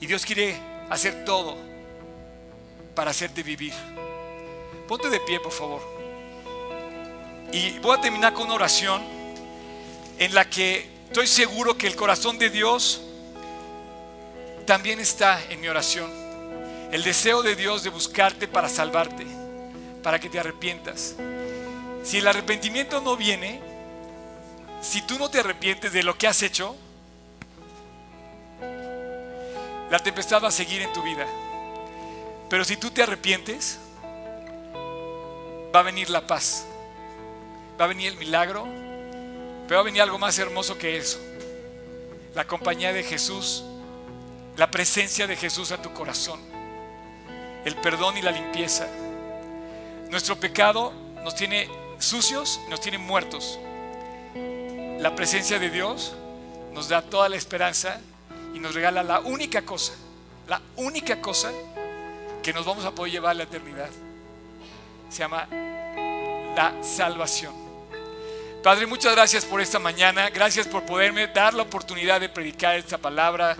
Y 0.00 0.06
Dios 0.06 0.26
quiere 0.26 0.56
hacer 0.88 1.24
todo 1.24 1.56
para 2.94 3.12
hacerte 3.12 3.44
vivir. 3.44 3.72
Ponte 4.88 5.08
de 5.08 5.20
pie, 5.20 5.38
por 5.38 5.52
favor. 5.52 5.80
Y 7.52 7.78
voy 7.78 7.96
a 7.96 8.00
terminar 8.00 8.32
con 8.32 8.46
una 8.46 8.54
oración 8.54 9.02
en 10.18 10.34
la 10.34 10.50
que 10.50 10.88
estoy 11.10 11.26
seguro 11.26 11.76
que 11.76 11.88
el 11.88 11.96
corazón 11.96 12.38
de 12.38 12.50
Dios 12.50 13.00
también 14.64 15.00
está 15.00 15.42
en 15.50 15.60
mi 15.60 15.66
oración. 15.66 16.08
El 16.92 17.02
deseo 17.02 17.42
de 17.42 17.56
Dios 17.56 17.82
de 17.82 17.90
buscarte 17.90 18.46
para 18.46 18.68
salvarte, 18.68 19.26
para 20.04 20.20
que 20.20 20.30
te 20.30 20.38
arrepientas. 20.38 21.16
Si 22.04 22.18
el 22.18 22.28
arrepentimiento 22.28 23.00
no 23.00 23.16
viene, 23.16 23.60
si 24.80 25.02
tú 25.02 25.18
no 25.18 25.28
te 25.28 25.40
arrepientes 25.40 25.92
de 25.92 26.04
lo 26.04 26.16
que 26.16 26.28
has 26.28 26.44
hecho, 26.44 26.76
la 29.90 29.98
tempestad 29.98 30.44
va 30.44 30.48
a 30.48 30.52
seguir 30.52 30.80
en 30.80 30.92
tu 30.92 31.02
vida. 31.02 31.26
Pero 32.48 32.64
si 32.64 32.76
tú 32.76 32.92
te 32.92 33.02
arrepientes, 33.02 33.80
va 35.74 35.80
a 35.80 35.82
venir 35.82 36.08
la 36.08 36.24
paz, 36.24 36.66
va 37.80 37.86
a 37.86 37.88
venir 37.88 38.12
el 38.12 38.16
milagro, 38.16 38.79
pero 39.70 39.78
va 39.78 39.82
a 39.82 39.84
venir 39.84 40.02
algo 40.02 40.18
más 40.18 40.36
hermoso 40.36 40.76
que 40.76 40.96
eso. 40.96 41.20
La 42.34 42.44
compañía 42.44 42.92
de 42.92 43.04
Jesús, 43.04 43.62
la 44.56 44.68
presencia 44.68 45.28
de 45.28 45.36
Jesús 45.36 45.70
a 45.70 45.80
tu 45.80 45.92
corazón, 45.92 46.40
el 47.64 47.76
perdón 47.76 48.18
y 48.18 48.22
la 48.22 48.32
limpieza. 48.32 48.88
Nuestro 50.10 50.34
pecado 50.40 50.92
nos 51.22 51.36
tiene 51.36 51.68
sucios, 52.00 52.60
nos 52.68 52.80
tienen 52.80 53.00
muertos. 53.00 53.60
La 54.98 55.14
presencia 55.14 55.60
de 55.60 55.70
Dios 55.70 56.14
nos 56.72 56.88
da 56.88 57.00
toda 57.00 57.28
la 57.28 57.36
esperanza 57.36 58.00
y 58.52 58.58
nos 58.58 58.74
regala 58.74 59.04
la 59.04 59.20
única 59.20 59.62
cosa, 59.62 59.92
la 60.48 60.60
única 60.78 61.22
cosa 61.22 61.52
que 62.42 62.52
nos 62.52 62.66
vamos 62.66 62.84
a 62.84 62.90
poder 62.90 63.12
llevar 63.12 63.30
a 63.30 63.34
la 63.34 63.42
eternidad. 63.44 63.90
Se 65.10 65.18
llama 65.18 65.46
la 66.56 66.74
salvación. 66.82 67.59
Padre, 68.62 68.86
muchas 68.86 69.14
gracias 69.14 69.46
por 69.46 69.62
esta 69.62 69.78
mañana. 69.78 70.28
Gracias 70.28 70.66
por 70.68 70.84
poderme 70.84 71.26
dar 71.28 71.54
la 71.54 71.62
oportunidad 71.62 72.20
de 72.20 72.28
predicar 72.28 72.76
esta 72.76 72.98
palabra 72.98 73.56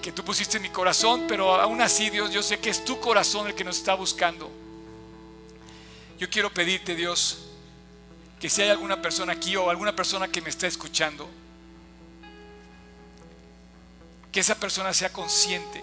que 0.00 0.12
tú 0.12 0.24
pusiste 0.24 0.58
en 0.58 0.62
mi 0.62 0.70
corazón, 0.70 1.24
pero 1.26 1.60
aún 1.60 1.80
así, 1.80 2.08
Dios, 2.08 2.30
yo 2.30 2.40
sé 2.40 2.60
que 2.60 2.70
es 2.70 2.84
tu 2.84 3.00
corazón 3.00 3.48
el 3.48 3.56
que 3.56 3.64
nos 3.64 3.78
está 3.78 3.94
buscando. 3.94 4.48
Yo 6.20 6.30
quiero 6.30 6.54
pedirte, 6.54 6.94
Dios, 6.94 7.48
que 8.38 8.48
si 8.48 8.62
hay 8.62 8.68
alguna 8.68 9.02
persona 9.02 9.32
aquí 9.32 9.56
o 9.56 9.70
alguna 9.70 9.96
persona 9.96 10.28
que 10.28 10.40
me 10.40 10.50
está 10.50 10.68
escuchando, 10.68 11.28
que 14.30 14.38
esa 14.38 14.54
persona 14.54 14.94
sea 14.94 15.12
consciente 15.12 15.82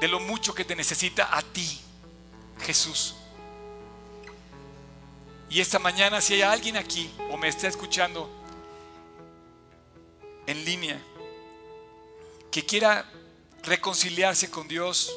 de 0.00 0.08
lo 0.08 0.18
mucho 0.18 0.52
que 0.56 0.64
te 0.64 0.74
necesita 0.74 1.28
a 1.30 1.40
ti, 1.40 1.80
Jesús. 2.62 3.14
Y 5.48 5.60
esta 5.60 5.78
mañana, 5.78 6.20
si 6.20 6.34
hay 6.34 6.42
alguien 6.42 6.76
aquí 6.76 7.10
o 7.30 7.36
me 7.36 7.48
está 7.48 7.68
escuchando 7.68 8.28
en 10.46 10.64
línea, 10.64 11.00
que 12.50 12.64
quiera 12.64 13.08
reconciliarse 13.62 14.50
con 14.50 14.66
Dios, 14.66 15.14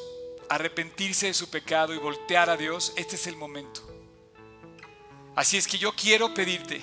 arrepentirse 0.48 1.26
de 1.26 1.34
su 1.34 1.50
pecado 1.50 1.94
y 1.94 1.98
voltear 1.98 2.48
a 2.48 2.56
Dios, 2.56 2.92
este 2.96 3.16
es 3.16 3.26
el 3.26 3.36
momento. 3.36 3.82
Así 5.34 5.56
es 5.56 5.66
que 5.66 5.78
yo 5.78 5.92
quiero 5.92 6.32
pedirte, 6.34 6.82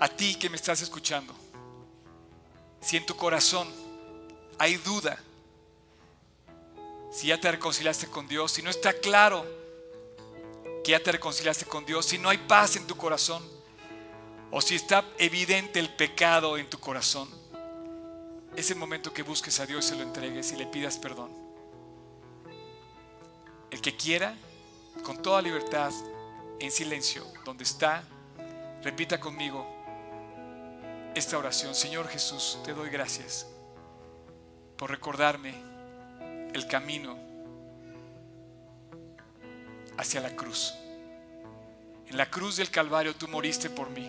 a 0.00 0.08
ti 0.08 0.34
que 0.36 0.50
me 0.50 0.56
estás 0.56 0.82
escuchando, 0.82 1.34
si 2.80 2.96
en 2.96 3.06
tu 3.06 3.16
corazón 3.16 3.68
hay 4.58 4.76
duda, 4.76 5.18
si 7.12 7.28
ya 7.28 7.40
te 7.40 7.50
reconciliaste 7.50 8.08
con 8.08 8.28
Dios, 8.28 8.52
si 8.52 8.62
no 8.62 8.70
está 8.70 8.92
claro 8.92 9.63
que 10.84 10.92
ya 10.92 11.02
te 11.02 11.10
reconciliaste 11.10 11.64
con 11.64 11.84
Dios, 11.84 12.06
si 12.06 12.18
no 12.18 12.28
hay 12.28 12.38
paz 12.38 12.76
en 12.76 12.86
tu 12.86 12.96
corazón, 12.96 13.42
o 14.50 14.60
si 14.60 14.76
está 14.76 15.04
evidente 15.18 15.80
el 15.80 15.88
pecado 15.88 16.58
en 16.58 16.68
tu 16.70 16.78
corazón, 16.78 17.28
es 18.54 18.70
el 18.70 18.76
momento 18.76 19.12
que 19.12 19.22
busques 19.22 19.58
a 19.58 19.66
Dios 19.66 19.86
y 19.86 19.88
se 19.88 19.96
lo 19.96 20.02
entregues 20.02 20.52
y 20.52 20.56
le 20.56 20.66
pidas 20.66 20.98
perdón. 20.98 21.32
El 23.70 23.80
que 23.80 23.96
quiera, 23.96 24.36
con 25.02 25.20
toda 25.20 25.42
libertad, 25.42 25.90
en 26.60 26.70
silencio, 26.70 27.26
donde 27.44 27.64
está, 27.64 28.04
repita 28.82 29.18
conmigo 29.18 29.66
esta 31.14 31.38
oración. 31.38 31.74
Señor 31.74 32.08
Jesús, 32.08 32.58
te 32.64 32.74
doy 32.74 32.90
gracias 32.90 33.46
por 34.76 34.90
recordarme 34.90 35.54
el 36.52 36.66
camino 36.68 37.23
hacia 39.98 40.20
la 40.20 40.34
cruz. 40.34 40.74
En 42.08 42.16
la 42.16 42.30
cruz 42.30 42.56
del 42.56 42.70
Calvario 42.70 43.14
tú 43.14 43.28
moriste 43.28 43.70
por 43.70 43.90
mí. 43.90 44.08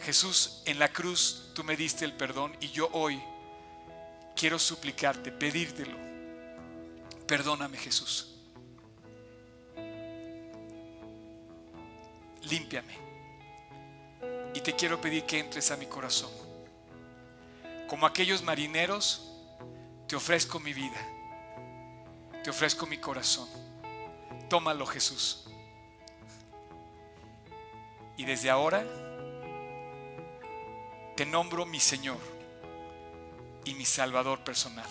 Jesús, 0.00 0.62
en 0.64 0.78
la 0.78 0.88
cruz 0.88 1.50
tú 1.54 1.62
me 1.64 1.76
diste 1.76 2.04
el 2.04 2.14
perdón 2.14 2.56
y 2.60 2.68
yo 2.70 2.88
hoy 2.92 3.20
quiero 4.34 4.58
suplicarte, 4.58 5.30
pedírtelo 5.30 6.10
Perdóname 7.30 7.78
Jesús. 7.78 8.26
Límpiame. 12.42 12.92
Y 14.52 14.60
te 14.60 14.74
quiero 14.74 15.00
pedir 15.00 15.22
que 15.26 15.38
entres 15.38 15.70
a 15.70 15.76
mi 15.76 15.86
corazón. 15.86 16.32
Como 17.88 18.04
aquellos 18.04 18.42
marineros, 18.42 19.30
te 20.08 20.16
ofrezco 20.16 20.58
mi 20.58 20.72
vida. 20.72 21.00
Te 22.42 22.50
ofrezco 22.50 22.84
mi 22.84 22.98
corazón. 22.98 23.48
Tómalo 24.50 24.84
Jesús. 24.84 25.46
Y 28.16 28.24
desde 28.24 28.50
ahora 28.50 28.84
te 31.16 31.24
nombro 31.24 31.64
mi 31.64 31.80
Señor 31.80 32.18
y 33.64 33.74
mi 33.74 33.84
Salvador 33.84 34.44
personal. 34.44 34.88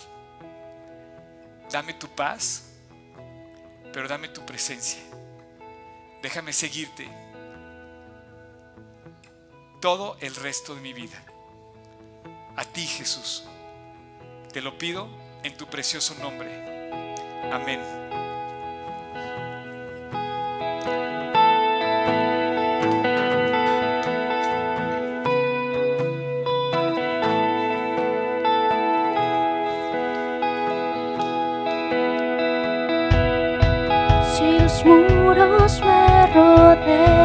Dame 1.70 1.93
tu 1.93 2.07
paz, 2.07 2.72
pero 3.93 4.07
dame 4.07 4.30
tu 4.30 4.45
presencia. 4.45 5.01
Déjame 6.22 6.53
seguirte 6.53 7.07
todo 9.80 10.18
el 10.22 10.36
resto 10.36 10.74
de 10.74 10.82
mi 10.82 10.93
vida. 10.93 11.22
A 12.55 12.64
ti, 12.66 12.86
Jesús. 12.86 13.43
Te 14.51 14.62
lo 14.62 14.78
pido 14.78 15.07
en 15.43 15.55
tu 15.55 15.68
precioso 15.68 16.16
nombre. 16.16 17.14
Amén. 17.51 18.19
Cielos 36.32 36.78
me 36.86 37.19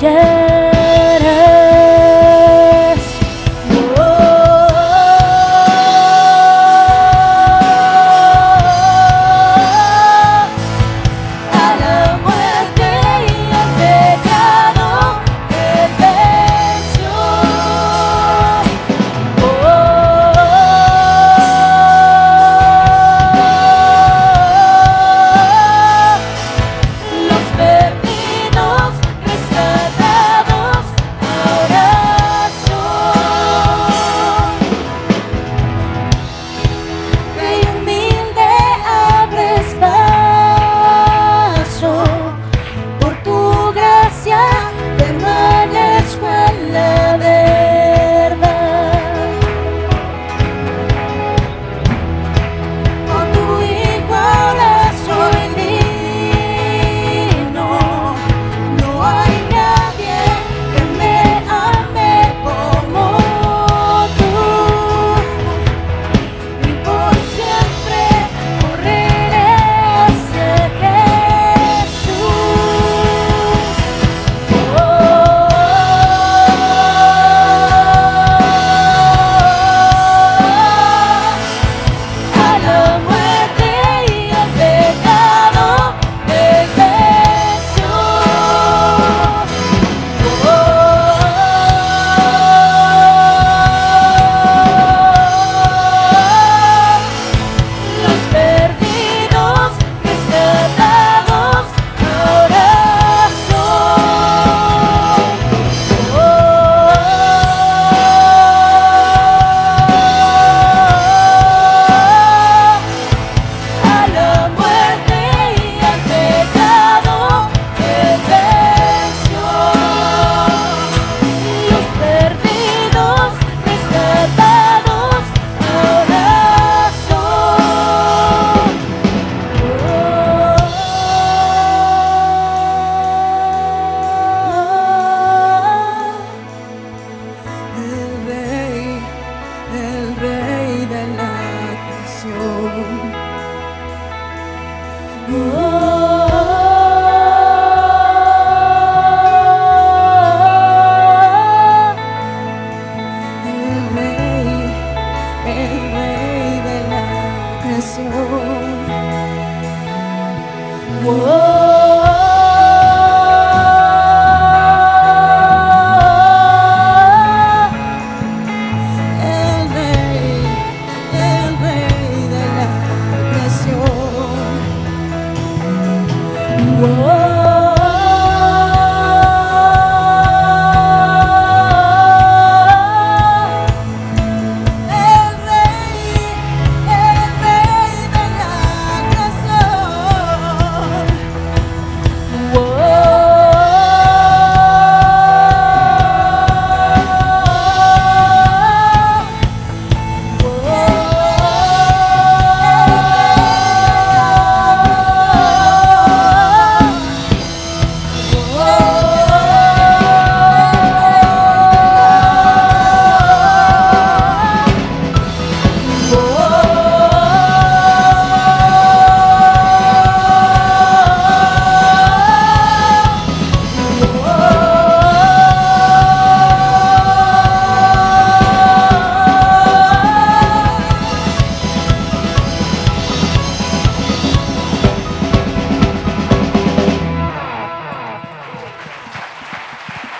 yeah. 0.00 0.47